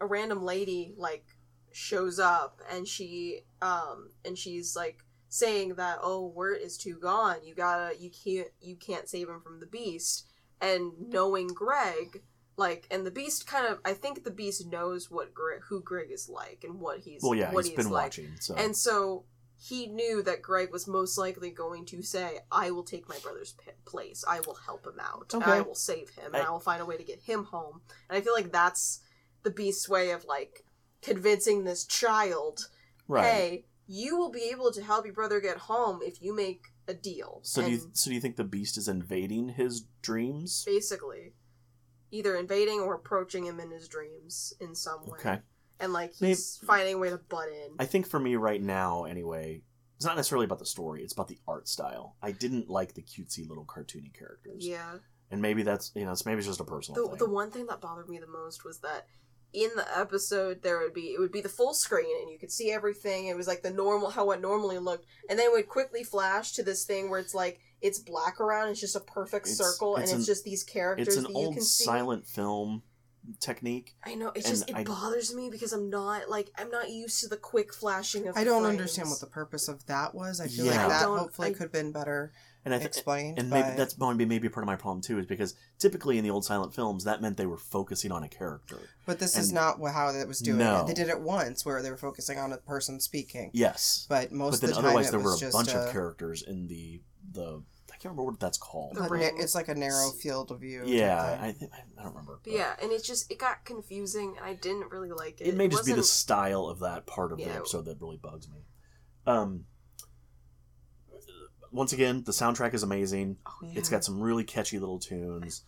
a 0.00 0.06
random 0.06 0.42
lady 0.44 0.92
like 0.96 1.24
shows 1.72 2.18
up 2.18 2.60
and 2.72 2.88
she 2.88 3.40
um 3.62 4.10
and 4.24 4.36
she's 4.36 4.74
like 4.74 5.04
saying 5.28 5.74
that 5.76 5.98
oh 6.02 6.26
Wirt 6.34 6.60
is 6.60 6.76
too 6.76 6.96
gone 6.96 7.36
you 7.44 7.54
gotta 7.54 7.94
you 8.00 8.10
can't 8.10 8.48
you 8.60 8.74
can't 8.76 9.08
save 9.08 9.28
him 9.28 9.40
from 9.40 9.60
the 9.60 9.66
beast 9.66 10.26
and 10.60 10.92
mm-hmm. 10.92 11.10
knowing 11.10 11.46
greg 11.48 12.22
like 12.56 12.86
and 12.90 13.04
the 13.04 13.10
beast 13.10 13.46
kind 13.46 13.66
of 13.66 13.78
i 13.84 13.92
think 13.92 14.24
the 14.24 14.30
beast 14.30 14.66
knows 14.66 15.10
what 15.10 15.34
greg 15.34 15.60
who 15.68 15.80
greg 15.82 16.10
is 16.10 16.28
like 16.28 16.64
and 16.64 16.80
what 16.80 17.00
he's 17.00 17.22
well, 17.22 17.34
yeah, 17.34 17.52
what 17.52 17.64
he's 17.64 17.74
he's 17.74 17.84
been 17.84 17.92
like 17.92 18.04
watching. 18.04 18.30
So 18.40 18.54
and 18.54 18.76
so 18.76 19.24
he 19.58 19.86
knew 19.86 20.22
that 20.22 20.42
Greg 20.42 20.70
was 20.70 20.86
most 20.86 21.16
likely 21.16 21.50
going 21.50 21.86
to 21.86 22.02
say, 22.02 22.40
I 22.52 22.70
will 22.70 22.82
take 22.82 23.08
my 23.08 23.16
brother's 23.22 23.52
p- 23.52 23.70
place. 23.84 24.24
I 24.28 24.40
will 24.40 24.54
help 24.54 24.86
him 24.86 25.00
out. 25.00 25.32
And 25.32 25.42
I 25.42 25.62
will 25.62 25.74
save 25.74 26.10
him. 26.10 26.34
And 26.34 26.36
I- 26.36 26.46
I 26.46 26.50
will 26.50 26.60
find 26.60 26.82
a 26.82 26.86
way 26.86 26.96
to 26.96 27.02
get 27.02 27.20
him 27.20 27.44
home. 27.44 27.80
And 28.08 28.18
I 28.18 28.20
feel 28.20 28.34
like 28.34 28.52
that's 28.52 29.00
the 29.42 29.50
beast's 29.50 29.88
way 29.88 30.10
of 30.10 30.24
like 30.24 30.64
convincing 31.00 31.64
this 31.64 31.84
child, 31.84 32.68
right. 33.08 33.24
hey, 33.24 33.64
you 33.86 34.16
will 34.16 34.30
be 34.30 34.50
able 34.52 34.72
to 34.72 34.82
help 34.82 35.04
your 35.04 35.14
brother 35.14 35.40
get 35.40 35.56
home 35.56 36.00
if 36.02 36.20
you 36.20 36.34
make 36.34 36.66
a 36.88 36.94
deal. 36.94 37.40
so 37.42 37.62
do 37.62 37.70
you 37.70 37.90
so 37.92 38.10
do 38.10 38.14
you 38.14 38.20
think 38.20 38.36
the 38.36 38.44
beast 38.44 38.76
is 38.76 38.88
invading 38.88 39.50
his 39.50 39.84
dreams? 40.02 40.64
basically 40.64 41.32
either 42.10 42.36
invading 42.36 42.80
or 42.80 42.94
approaching 42.94 43.44
him 43.44 43.58
in 43.60 43.70
his 43.70 43.88
dreams 43.88 44.54
in 44.60 44.74
some 44.74 45.00
way. 45.06 45.18
Okay. 45.18 45.38
And 45.80 45.92
like 45.92 46.14
Maybe- 46.20 46.30
he's 46.30 46.56
finding 46.64 46.94
a 46.94 46.98
way 46.98 47.10
to 47.10 47.18
butt 47.18 47.48
in. 47.48 47.74
I 47.78 47.84
think 47.84 48.06
for 48.06 48.18
me 48.18 48.36
right 48.36 48.62
now, 48.62 49.04
anyway, 49.04 49.62
it's 49.96 50.04
not 50.06 50.16
necessarily 50.16 50.44
about 50.44 50.58
the 50.60 50.66
story. 50.66 51.02
It's 51.02 51.12
about 51.12 51.28
the 51.28 51.38
art 51.48 51.68
style. 51.68 52.16
I 52.22 52.30
didn't 52.32 52.70
like 52.70 52.94
the 52.94 53.02
cutesy 53.02 53.46
little 53.48 53.64
cartoony 53.64 54.14
characters. 54.14 54.66
yeah. 54.66 54.98
And 55.30 55.42
maybe 55.42 55.64
that's 55.64 55.90
you 55.96 56.04
know, 56.04 56.12
it's 56.12 56.24
maybe 56.24 56.38
it's 56.38 56.46
just 56.46 56.60
a 56.60 56.64
personal 56.64 57.02
the, 57.02 57.08
thing. 57.10 57.18
the 57.18 57.30
one 57.30 57.50
thing 57.50 57.66
that 57.66 57.80
bothered 57.80 58.08
me 58.08 58.18
the 58.18 58.28
most 58.28 58.64
was 58.64 58.78
that 58.78 59.06
in 59.52 59.70
the 59.76 59.86
episode 59.98 60.62
there 60.62 60.78
would 60.80 60.92
be 60.92 61.12
it 61.14 61.18
would 61.20 61.32
be 61.32 61.40
the 61.40 61.48
full 61.48 61.72
screen 61.72 62.14
and 62.20 62.30
you 62.30 62.38
could 62.38 62.52
see 62.52 62.70
everything. 62.70 63.26
It 63.26 63.36
was 63.36 63.46
like 63.46 63.62
the 63.62 63.70
normal 63.70 64.10
how 64.10 64.30
it 64.32 64.40
normally 64.40 64.78
looked. 64.78 65.06
And 65.30 65.38
then 65.38 65.46
it 65.46 65.52
would 65.52 65.68
quickly 65.68 66.04
flash 66.04 66.52
to 66.52 66.62
this 66.62 66.84
thing 66.84 67.08
where 67.10 67.20
it's 67.20 67.34
like 67.34 67.60
it's 67.80 67.98
black 67.98 68.40
around. 68.40 68.68
It's 68.70 68.80
just 68.80 68.96
a 68.96 69.00
perfect 69.00 69.46
It's- 69.46 69.56
circle 69.58 69.96
it's 69.96 70.10
and 70.10 70.20
it's 70.20 70.26
just 70.26 70.44
these 70.44 70.64
characters 70.64 71.08
it's 71.08 71.16
an 71.16 71.22
that 71.24 71.30
you 71.30 71.36
old 71.36 71.54
can 71.54 71.62
see. 71.62 71.84
silent 71.84 72.26
film 72.26 72.82
technique. 73.40 73.94
i 74.04 74.14
know 74.14 74.30
it 74.34 74.44
just 74.44 74.68
it 74.70 74.76
I- 74.76 74.84
bothers 74.84 75.34
me 75.34 75.48
because 75.50 75.72
i'm 75.72 75.90
not 75.90 76.28
like 76.28 76.50
i'm 76.58 76.70
not 76.70 76.90
used 76.90 77.20
to 77.20 77.28
the 77.28 77.36
quick 77.36 77.72
flashing 77.74 78.28
of 78.28 78.36
I 78.36 78.44
don't 78.44 78.62
frames. 78.62 78.72
understand 78.78 79.08
what 79.10 79.20
the 79.20 79.26
purpose 79.26 79.68
of 79.68 79.84
that 79.86 80.14
was. 80.14 80.40
I 80.40 80.48
feel 80.48 80.66
Yeah. 80.66 80.86
like 80.86 80.88
that 80.88 81.04
hopefully 81.06 81.48
I- 81.48 81.52
could 81.52 81.62
have 81.62 81.72
been 81.72 81.92
better 81.92 82.32
And 82.64 82.74
I 82.74 82.78
th- 82.78 82.86
explained. 82.88 83.38
and 83.38 83.48
maybe 83.50 83.70
that's 83.76 83.94
going 83.94 84.14
to 84.14 84.18
be 84.18 84.24
maybe 84.28 84.48
part 84.48 84.64
of 84.64 84.66
my 84.66 84.76
problem 84.76 85.00
too, 85.02 85.18
is 85.18 85.26
because 85.26 85.54
typically 85.78 86.18
in 86.18 86.24
the 86.24 86.30
old 86.30 86.44
silent 86.44 86.74
films 86.74 87.04
that 87.04 87.20
meant 87.22 87.36
they 87.36 87.46
were 87.46 87.56
focusing 87.58 88.10
on 88.12 88.22
a 88.24 88.28
character. 88.28 88.78
But 89.06 89.18
this 89.20 89.36
is 89.36 89.52
not 89.52 89.78
how 89.92 90.08
it 90.10 90.26
was 90.28 90.40
doing 90.40 90.58
No. 90.58 90.80
it. 90.82 90.86
They 90.88 90.94
did 90.94 91.08
it 91.08 91.20
once 91.20 91.64
where 91.64 91.80
they 91.82 91.90
were 91.90 91.96
focusing 91.96 92.38
on 92.38 92.52
a 92.52 92.58
person 92.58 92.98
speaking. 93.00 93.50
Yes, 93.54 94.06
But 94.08 94.32
most 94.32 94.52
but 94.52 94.54
of 94.56 94.60
then 94.60 94.68
the 94.70 94.74
time 94.74 94.84
otherwise 94.86 95.08
it 95.08 95.10
there 95.12 95.20
were 95.20 95.34
a 95.36 95.50
bunch 95.52 95.68
a, 95.72 95.78
of 95.84 95.92
characters 95.92 96.42
in 96.42 96.66
the 96.68 97.02
the 97.32 97.60
I 97.60 97.75
can't 97.98 98.04
remember 98.12 98.24
what 98.24 98.40
that's 98.40 98.58
called. 98.58 98.96
The 98.96 99.02
ring. 99.08 99.36
it's 99.38 99.54
like 99.54 99.68
a 99.68 99.74
narrow 99.74 100.10
field 100.10 100.50
of 100.50 100.60
view. 100.60 100.82
Yeah. 100.86 101.38
I 101.40 101.52
think 101.52 101.72
I 101.98 102.02
don't 102.02 102.12
remember. 102.12 102.40
but 102.44 102.52
yeah 102.52 102.74
and 102.82 102.92
it 102.92 103.02
just 103.04 103.30
it 103.30 103.38
got 103.38 103.64
confusing 103.64 104.34
and 104.36 104.46
i 104.46 104.54
didn't 104.54 104.90
really 104.90 105.10
like 105.10 105.40
it 105.40 105.48
it 105.48 105.56
may 105.56 105.68
just 105.68 105.86
be 105.86 105.92
the 105.92 106.02
style 106.02 106.66
of 106.66 106.80
that 106.80 107.06
part 107.06 107.32
of 107.32 107.38
the 107.38 107.44
episode 107.50 107.84
that 107.86 108.00
really 108.00 108.18
bugs 108.18 108.48
me. 108.48 108.58
Um, 109.26 109.64
once 111.72 111.92
again, 111.92 112.22
the 112.24 112.32
soundtrack 112.32 112.74
is 112.74 112.82
amazing. 112.82 113.36
It's 113.74 113.88
got 113.88 114.04
some 114.04 114.20
really 114.20 114.44
catchy 114.44 114.78
little 114.78 114.98
tunes. 114.98 115.62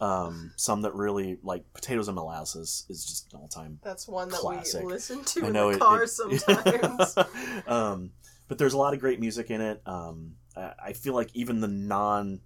Um, 0.00 0.52
some 0.56 0.82
that 0.82 0.94
really 0.94 1.38
like 1.44 1.62
potatoes 1.74 2.08
and 2.08 2.16
molasses 2.16 2.86
is 2.88 3.04
just 3.04 3.32
an 3.32 3.38
all 3.40 3.46
time. 3.48 3.78
that's 3.84 4.08
one 4.08 4.28
that 4.30 4.40
Classic. 4.40 4.82
we 4.82 4.90
listen 4.92 5.22
to 5.24 5.44
I 5.44 5.46
in 5.46 5.52
know 5.52 5.68
the 5.70 5.76
it- 5.76 5.80
car 5.80 6.02
it- 6.02 6.08
sometimes 6.10 7.16
um, 7.68 8.10
but 8.48 8.58
there's 8.58 8.72
a 8.72 8.78
lot 8.78 8.94
of 8.94 9.00
great 9.00 9.20
music 9.20 9.50
in 9.50 9.60
it. 9.60 9.80
Um, 9.86 10.32
I 10.56 10.72
I 10.86 10.92
feel 10.92 11.14
like 11.14 11.30
even 11.34 11.60
the 11.60 11.68
non 11.68 12.40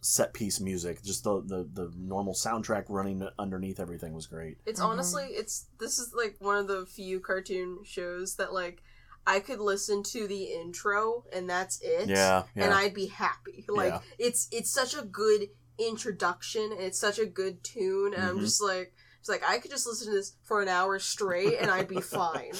set 0.00 0.34
piece 0.34 0.58
music. 0.60 1.02
Just 1.02 1.24
the, 1.24 1.40
the 1.42 1.68
the 1.72 1.92
normal 1.96 2.34
soundtrack 2.34 2.86
running 2.88 3.26
underneath 3.38 3.78
everything 3.78 4.14
was 4.14 4.26
great. 4.26 4.58
It's 4.66 4.80
Mhm. 4.80 4.86
honestly, 4.86 5.24
it's 5.26 5.66
this 5.78 5.98
is 5.98 6.12
like 6.12 6.36
one 6.40 6.56
of 6.58 6.66
the 6.66 6.86
few 6.86 7.20
cartoon 7.20 7.78
shows 7.84 8.34
that 8.36 8.52
like 8.52 8.82
I 9.24 9.38
could 9.38 9.60
listen 9.60 10.02
to 10.04 10.26
the 10.26 10.44
intro 10.46 11.24
and 11.32 11.48
that's 11.48 11.80
it. 11.80 12.08
Yeah, 12.08 12.42
And 12.56 12.74
I'd 12.74 12.94
be 12.94 13.06
happy. 13.06 13.64
Like 13.68 13.92
Yeah. 13.92 14.00
it's 14.18 14.48
it's 14.50 14.70
such 14.72 14.94
a 14.96 15.02
good 15.02 15.48
introduction 15.78 16.72
and 16.72 16.80
it's 16.80 16.98
such 16.98 17.18
a 17.18 17.26
good 17.26 17.62
tune 17.62 18.14
and 18.14 18.22
I'm 18.24 18.38
Mhm. 18.38 18.40
just 18.40 18.60
like 18.62 18.92
it's 19.20 19.28
like 19.28 19.44
I 19.48 19.58
could 19.60 19.70
just 19.70 19.86
listen 19.86 20.08
to 20.08 20.12
this 20.12 20.32
for 20.42 20.60
an 20.62 20.68
hour 20.68 20.98
straight 20.98 21.58
and 21.60 21.70
I'd 21.70 21.86
be 21.86 22.00
fine. 22.00 22.52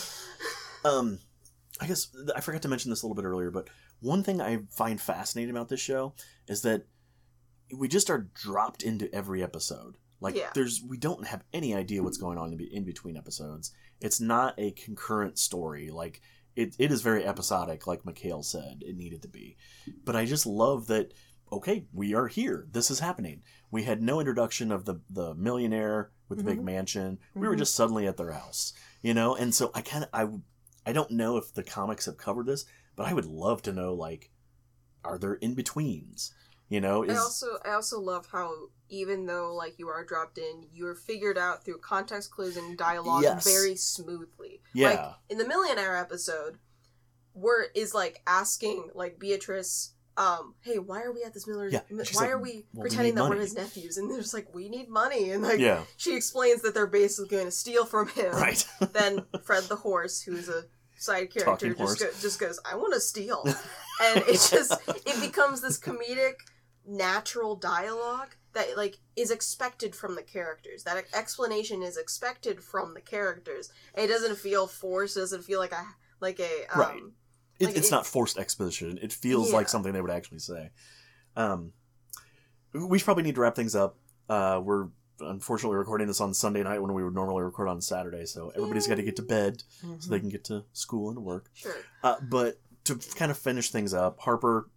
Um, 0.85 1.19
I 1.81 1.87
guess 1.89 2.09
I 2.37 2.41
forgot 2.41 2.63
to 2.63 2.69
mention 2.69 2.91
this 2.91 3.03
a 3.03 3.07
little 3.07 3.21
bit 3.21 3.25
earlier, 3.27 3.51
but 3.51 3.69
one 4.03 4.23
thing 4.23 4.41
I 4.41 4.59
find 4.71 5.01
fascinating 5.01 5.51
about 5.55 5.69
this 5.71 5.81
show 5.81 6.15
is 6.47 6.63
that 6.63 6.87
we 7.75 7.89
just 7.89 8.11
are 8.11 8.29
dropped 8.35 8.83
into 8.83 9.13
every 9.15 9.43
episode. 9.43 9.97
Like 10.21 10.35
Yeah. 10.37 10.51
there's 10.55 10.83
we 10.87 10.99
don't 10.99 11.27
have 11.27 11.43
any 11.53 11.75
idea 11.75 12.03
what's 12.03 12.19
going 12.19 12.37
on 12.39 12.53
in, 12.53 12.61
in 12.61 12.85
between 12.85 13.17
episodes. 13.17 13.73
It's 14.01 14.21
not 14.21 14.55
a 14.59 14.73
concurrent 14.73 15.39
story. 15.39 15.91
Like 15.91 16.21
it, 16.55 16.77
it 16.79 16.93
is 16.93 17.01
very 17.01 17.25
episodic, 17.25 17.87
like 17.87 18.03
McHale 18.03 18.45
said 18.45 18.83
it 18.87 18.97
needed 18.97 19.23
to 19.23 19.29
be. 19.29 19.57
But 20.05 20.17
I 20.17 20.27
just 20.27 20.45
love 20.47 20.87
that. 20.89 21.15
Okay, 21.51 21.87
we 21.93 22.15
are 22.15 22.29
here. 22.29 22.67
This 22.71 22.91
is 22.91 23.01
happening. 23.01 23.43
We 23.71 23.83
had 23.85 24.01
no 24.03 24.21
introduction 24.21 24.71
of 24.73 24.85
the 24.85 24.97
the 25.11 25.35
millionaire 25.35 26.11
with 26.29 26.39
the 26.39 26.45
big 26.45 26.59
Mhm. 26.61 26.65
mansion. 26.65 27.19
We 27.35 27.47
were 27.47 27.55
Mhm. 27.55 27.59
just 27.59 27.75
suddenly 27.75 28.07
at 28.07 28.17
their 28.17 28.33
house, 28.33 28.73
you 29.03 29.15
know. 29.15 29.35
And 29.35 29.55
so 29.55 29.71
I 29.75 29.81
kind 29.83 30.05
of 30.05 30.11
I 30.13 30.29
I 30.89 30.93
don't 30.93 31.11
know 31.13 31.37
if 31.37 31.53
the 31.55 31.63
comics 31.63 32.07
have 32.07 32.17
covered 32.17 32.47
this, 32.47 32.65
but 32.97 33.07
I 33.07 33.13
would 33.15 33.27
love 33.27 33.63
to 33.63 33.73
know 33.73 33.95
like, 33.95 34.31
are 35.05 35.19
there 35.19 35.35
in 35.35 35.55
betweens? 35.55 36.33
You 36.69 36.81
know, 36.81 37.05
I 37.05 37.17
also 37.17 37.59
I 37.67 37.73
also 37.73 38.01
love 38.01 38.29
how 38.33 38.51
even 38.89 39.27
though 39.27 39.55
like 39.55 39.79
you 39.79 39.89
are 39.89 40.03
dropped 40.05 40.39
in, 40.39 40.65
you're 40.73 40.95
figured 40.95 41.37
out 41.37 41.65
through 41.65 41.79
context 41.81 42.31
clues 42.31 42.57
and 42.57 42.79
dialogue 42.79 43.23
Yes. 43.25 43.45
very 43.45 43.77
smoothly. 43.77 44.63
yeah, 44.73 44.89
Like 44.91 45.01
in 45.29 45.37
the 45.39 45.47
millionaire 45.47 45.97
episode, 45.99 46.59
where 47.35 47.67
is 47.75 47.93
like 47.93 48.23
asking 48.27 48.89
like 48.95 49.19
Beatrice, 49.19 49.93
um, 50.17 50.55
hey, 50.63 50.79
why 50.79 51.03
are 51.03 51.13
we 51.13 51.23
at 51.25 51.35
this 51.35 51.47
miller's? 51.47 51.75
Yeah, 51.75 51.81
why 51.91 52.03
like, 52.15 52.31
are 52.31 52.39
we 52.39 52.65
"Well, 52.73 52.83
pretending 52.83 53.15
need 53.17 53.23
that 53.23 53.29
we're 53.31 53.37
his 53.37 53.55
nephews? 53.55 53.99
And 53.99 54.11
they're 54.11 54.21
just 54.21 54.33
like, 54.35 54.55
we 54.55 54.69
need 54.71 54.89
money, 54.89 55.31
and 55.31 55.43
like 55.43 55.59
yeah, 55.59 55.83
she 55.99 56.15
explains 56.17 56.63
that 56.63 56.73
they're 56.75 56.87
basically 56.87 57.29
going 57.29 57.47
to 57.47 57.51
steal 57.51 57.85
from 57.85 58.09
him. 58.09 58.33
right. 58.33 58.67
Then 58.93 59.27
Fred 59.45 59.65
the 59.65 59.77
horse, 59.77 60.23
who's 60.23 60.49
a 60.49 60.65
side 61.03 61.33
character, 61.33 61.75
just 61.75 61.99
go, 61.99 62.07
just 62.21 62.39
goes, 62.41 62.61
I 62.71 62.77
want 62.77 62.95
to 62.95 63.01
steal, 63.01 63.43
and 64.03 64.19
it 64.29 64.47
just 64.51 64.73
it 64.89 65.21
becomes 65.21 65.61
this 65.61 65.79
comedic, 65.79 66.35
natural 66.87 67.57
dialogue 67.57 68.35
that 68.55 68.77
like 68.77 68.99
is 69.17 69.31
expected 69.31 69.95
from 69.95 70.15
the 70.15 70.23
characters. 70.23 70.85
That 70.85 71.05
explanation 71.15 71.83
is 71.83 71.97
expected 71.97 72.63
from 72.63 72.95
the 72.95 73.01
characters. 73.01 73.71
It 73.95 74.07
doesn't 74.09 74.37
feel 74.39 74.67
forced. 74.67 75.17
It 75.17 75.21
doesn't 75.21 75.43
feel 75.45 75.59
like 75.59 75.73
a 75.73 75.85
like 76.21 76.39
a 76.41 76.67
um, 76.75 76.81
Right. 76.81 77.03
It, 77.59 77.67
Like, 77.67 77.77
it's 77.77 77.89
it- 77.89 77.93
not 77.93 78.07
forced 78.07 78.39
exposition. 78.39 78.99
It 79.03 79.13
feels 79.13 79.51
Yeah. 79.51 79.57
like 79.57 79.69
something 79.69 79.93
they 79.93 80.01
would 80.01 80.11
actually 80.11 80.41
say. 80.41 80.71
Um, 81.37 81.73
we 82.75 82.99
probably 83.01 83.23
need 83.23 83.35
to 83.37 83.41
wrap 83.41 83.55
things 83.55 83.75
up. 83.75 83.97
Uh, 84.29 84.61
we're 84.63 84.89
unfortunately 85.23 85.77
recording 85.77 86.07
this 86.07 86.21
on 86.21 86.35
Sunday 86.35 86.63
night 86.63 86.81
when 86.83 86.93
we 86.93 87.05
would 87.05 87.15
normally 87.15 87.43
record 87.43 87.69
on 87.69 87.81
Saturday, 87.81 88.27
so 88.27 88.51
everybody's 88.57 88.87
got 88.87 88.97
to 88.97 89.03
get 89.03 89.17
to 89.17 89.23
bed 89.23 89.63
so 89.99 90.11
they 90.11 90.21
can 90.21 90.29
get 90.29 90.45
to 90.45 90.65
school 90.73 91.11
and 91.11 91.19
work. 91.25 91.51
Sure. 91.55 91.75
Uh, 92.03 92.17
but 92.23 92.61
to 92.85 92.97
kind 93.17 93.31
of 93.31 93.39
finish 93.39 93.71
things 93.71 93.95
up, 93.95 94.19
Harper, 94.21 94.69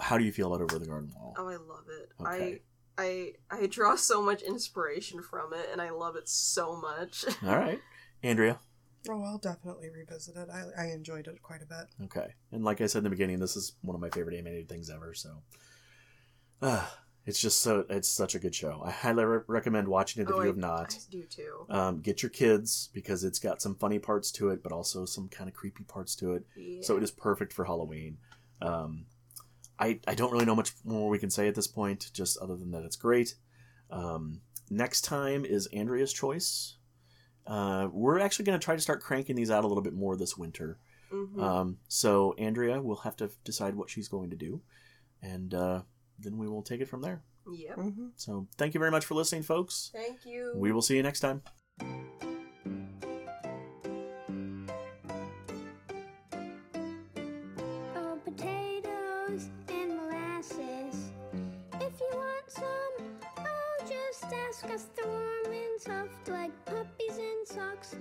how 0.00 0.18
do 0.18 0.24
you 0.24 0.32
feel 0.32 0.52
about 0.52 0.62
Over 0.62 0.78
the 0.78 0.86
Garden 0.86 1.12
Wall? 1.14 1.34
Oh, 1.38 1.48
I 1.48 1.56
love 1.56 1.84
it. 1.88 2.12
Okay. 2.20 2.60
I 2.98 3.32
I 3.50 3.62
I 3.62 3.66
draw 3.66 3.96
so 3.96 4.22
much 4.22 4.42
inspiration 4.42 5.22
from 5.22 5.52
it, 5.52 5.68
and 5.70 5.80
I 5.80 5.90
love 5.90 6.16
it 6.16 6.28
so 6.28 6.76
much. 6.76 7.24
All 7.42 7.56
right, 7.56 7.80
Andrea. 8.22 8.58
Oh, 9.08 9.22
I'll 9.24 9.38
definitely 9.38 9.88
revisit 9.90 10.36
it. 10.36 10.48
I, 10.48 10.82
I 10.84 10.86
enjoyed 10.92 11.26
it 11.26 11.42
quite 11.42 11.60
a 11.62 11.66
bit. 11.66 11.88
Okay, 12.04 12.34
and 12.52 12.64
like 12.64 12.80
I 12.80 12.86
said 12.86 12.98
in 12.98 13.04
the 13.04 13.10
beginning, 13.10 13.40
this 13.40 13.56
is 13.56 13.72
one 13.82 13.94
of 13.94 14.00
my 14.00 14.10
favorite 14.10 14.36
animated 14.36 14.68
things 14.68 14.90
ever. 14.90 15.12
So, 15.14 15.42
uh, 16.60 16.86
it's 17.24 17.40
just 17.40 17.60
so 17.60 17.84
it's 17.88 18.08
such 18.08 18.34
a 18.34 18.38
good 18.38 18.54
show. 18.54 18.82
I 18.84 18.90
highly 18.90 19.24
re- 19.24 19.40
recommend 19.46 19.86
watching 19.86 20.22
it 20.22 20.28
if 20.28 20.34
oh, 20.34 20.38
you 20.38 20.42
I, 20.42 20.46
have 20.46 20.56
not. 20.56 20.94
I 20.94 21.10
do 21.10 21.22
too. 21.22 21.66
Um, 21.70 22.00
get 22.00 22.22
your 22.22 22.30
kids 22.30 22.90
because 22.92 23.22
it's 23.22 23.38
got 23.38 23.62
some 23.62 23.76
funny 23.76 23.98
parts 23.98 24.32
to 24.32 24.50
it, 24.50 24.62
but 24.62 24.72
also 24.72 25.04
some 25.04 25.28
kind 25.28 25.48
of 25.48 25.54
creepy 25.54 25.84
parts 25.84 26.16
to 26.16 26.32
it. 26.32 26.44
Yeah. 26.56 26.82
So 26.82 26.96
it 26.96 27.02
is 27.02 27.12
perfect 27.12 27.52
for 27.52 27.64
Halloween. 27.64 28.18
Um, 28.60 29.06
I 29.78 30.00
I 30.06 30.14
don't 30.14 30.32
really 30.32 30.44
know 30.44 30.56
much 30.56 30.72
more 30.84 31.08
we 31.08 31.18
can 31.18 31.30
say 31.30 31.46
at 31.46 31.54
this 31.54 31.68
point, 31.68 32.10
just 32.12 32.38
other 32.38 32.56
than 32.56 32.72
that 32.72 32.82
it's 32.82 32.96
great. 32.96 33.34
Um, 33.90 34.40
next 34.68 35.02
time 35.02 35.44
is 35.44 35.66
Andrea's 35.68 36.12
choice. 36.12 36.76
Uh, 37.46 37.88
we're 37.92 38.18
actually 38.20 38.44
going 38.46 38.58
to 38.58 38.64
try 38.64 38.74
to 38.74 38.80
start 38.80 39.00
cranking 39.00 39.36
these 39.36 39.50
out 39.50 39.64
a 39.64 39.66
little 39.66 39.82
bit 39.82 39.94
more 39.94 40.16
this 40.16 40.36
winter. 40.36 40.78
Mhm. 41.12 41.40
Um, 41.42 41.78
so 41.88 42.34
Andrea 42.38 42.80
will 42.80 42.96
have 42.96 43.16
to 43.16 43.30
decide 43.44 43.74
what 43.74 43.90
she's 43.90 44.08
going 44.08 44.30
to 44.30 44.36
do, 44.36 44.62
and 45.20 45.52
uh, 45.52 45.82
then 46.22 46.38
we 46.38 46.48
will 46.48 46.62
take 46.62 46.80
it 46.80 46.88
from 46.88 47.02
there. 47.02 47.22
Yep. 47.50 47.76
Mm-hmm. 47.76 48.06
So 48.16 48.46
thank 48.56 48.74
you 48.74 48.78
very 48.78 48.90
much 48.90 49.04
for 49.04 49.14
listening, 49.14 49.42
folks. 49.42 49.90
Thank 49.92 50.24
you. 50.24 50.52
We 50.54 50.70
will 50.72 50.82
see 50.82 50.96
you 50.96 51.02
next 51.02 51.20
time. 51.20 51.42
Oh, 57.96 58.18
potatoes 58.24 59.48
and 59.68 59.96
molasses. 59.96 61.10
If 61.74 62.00
you 62.00 62.10
want 62.12 62.48
some, 62.48 63.18
oh, 63.38 63.84
just 63.88 64.24
ask 64.24 64.64
us. 64.66 64.86
The 64.96 65.06
warm 65.08 65.52
and 65.52 65.80
soft 65.80 66.28
like 66.28 66.52
puppies 66.64 67.18
and 67.18 67.46
socks. 67.46 67.96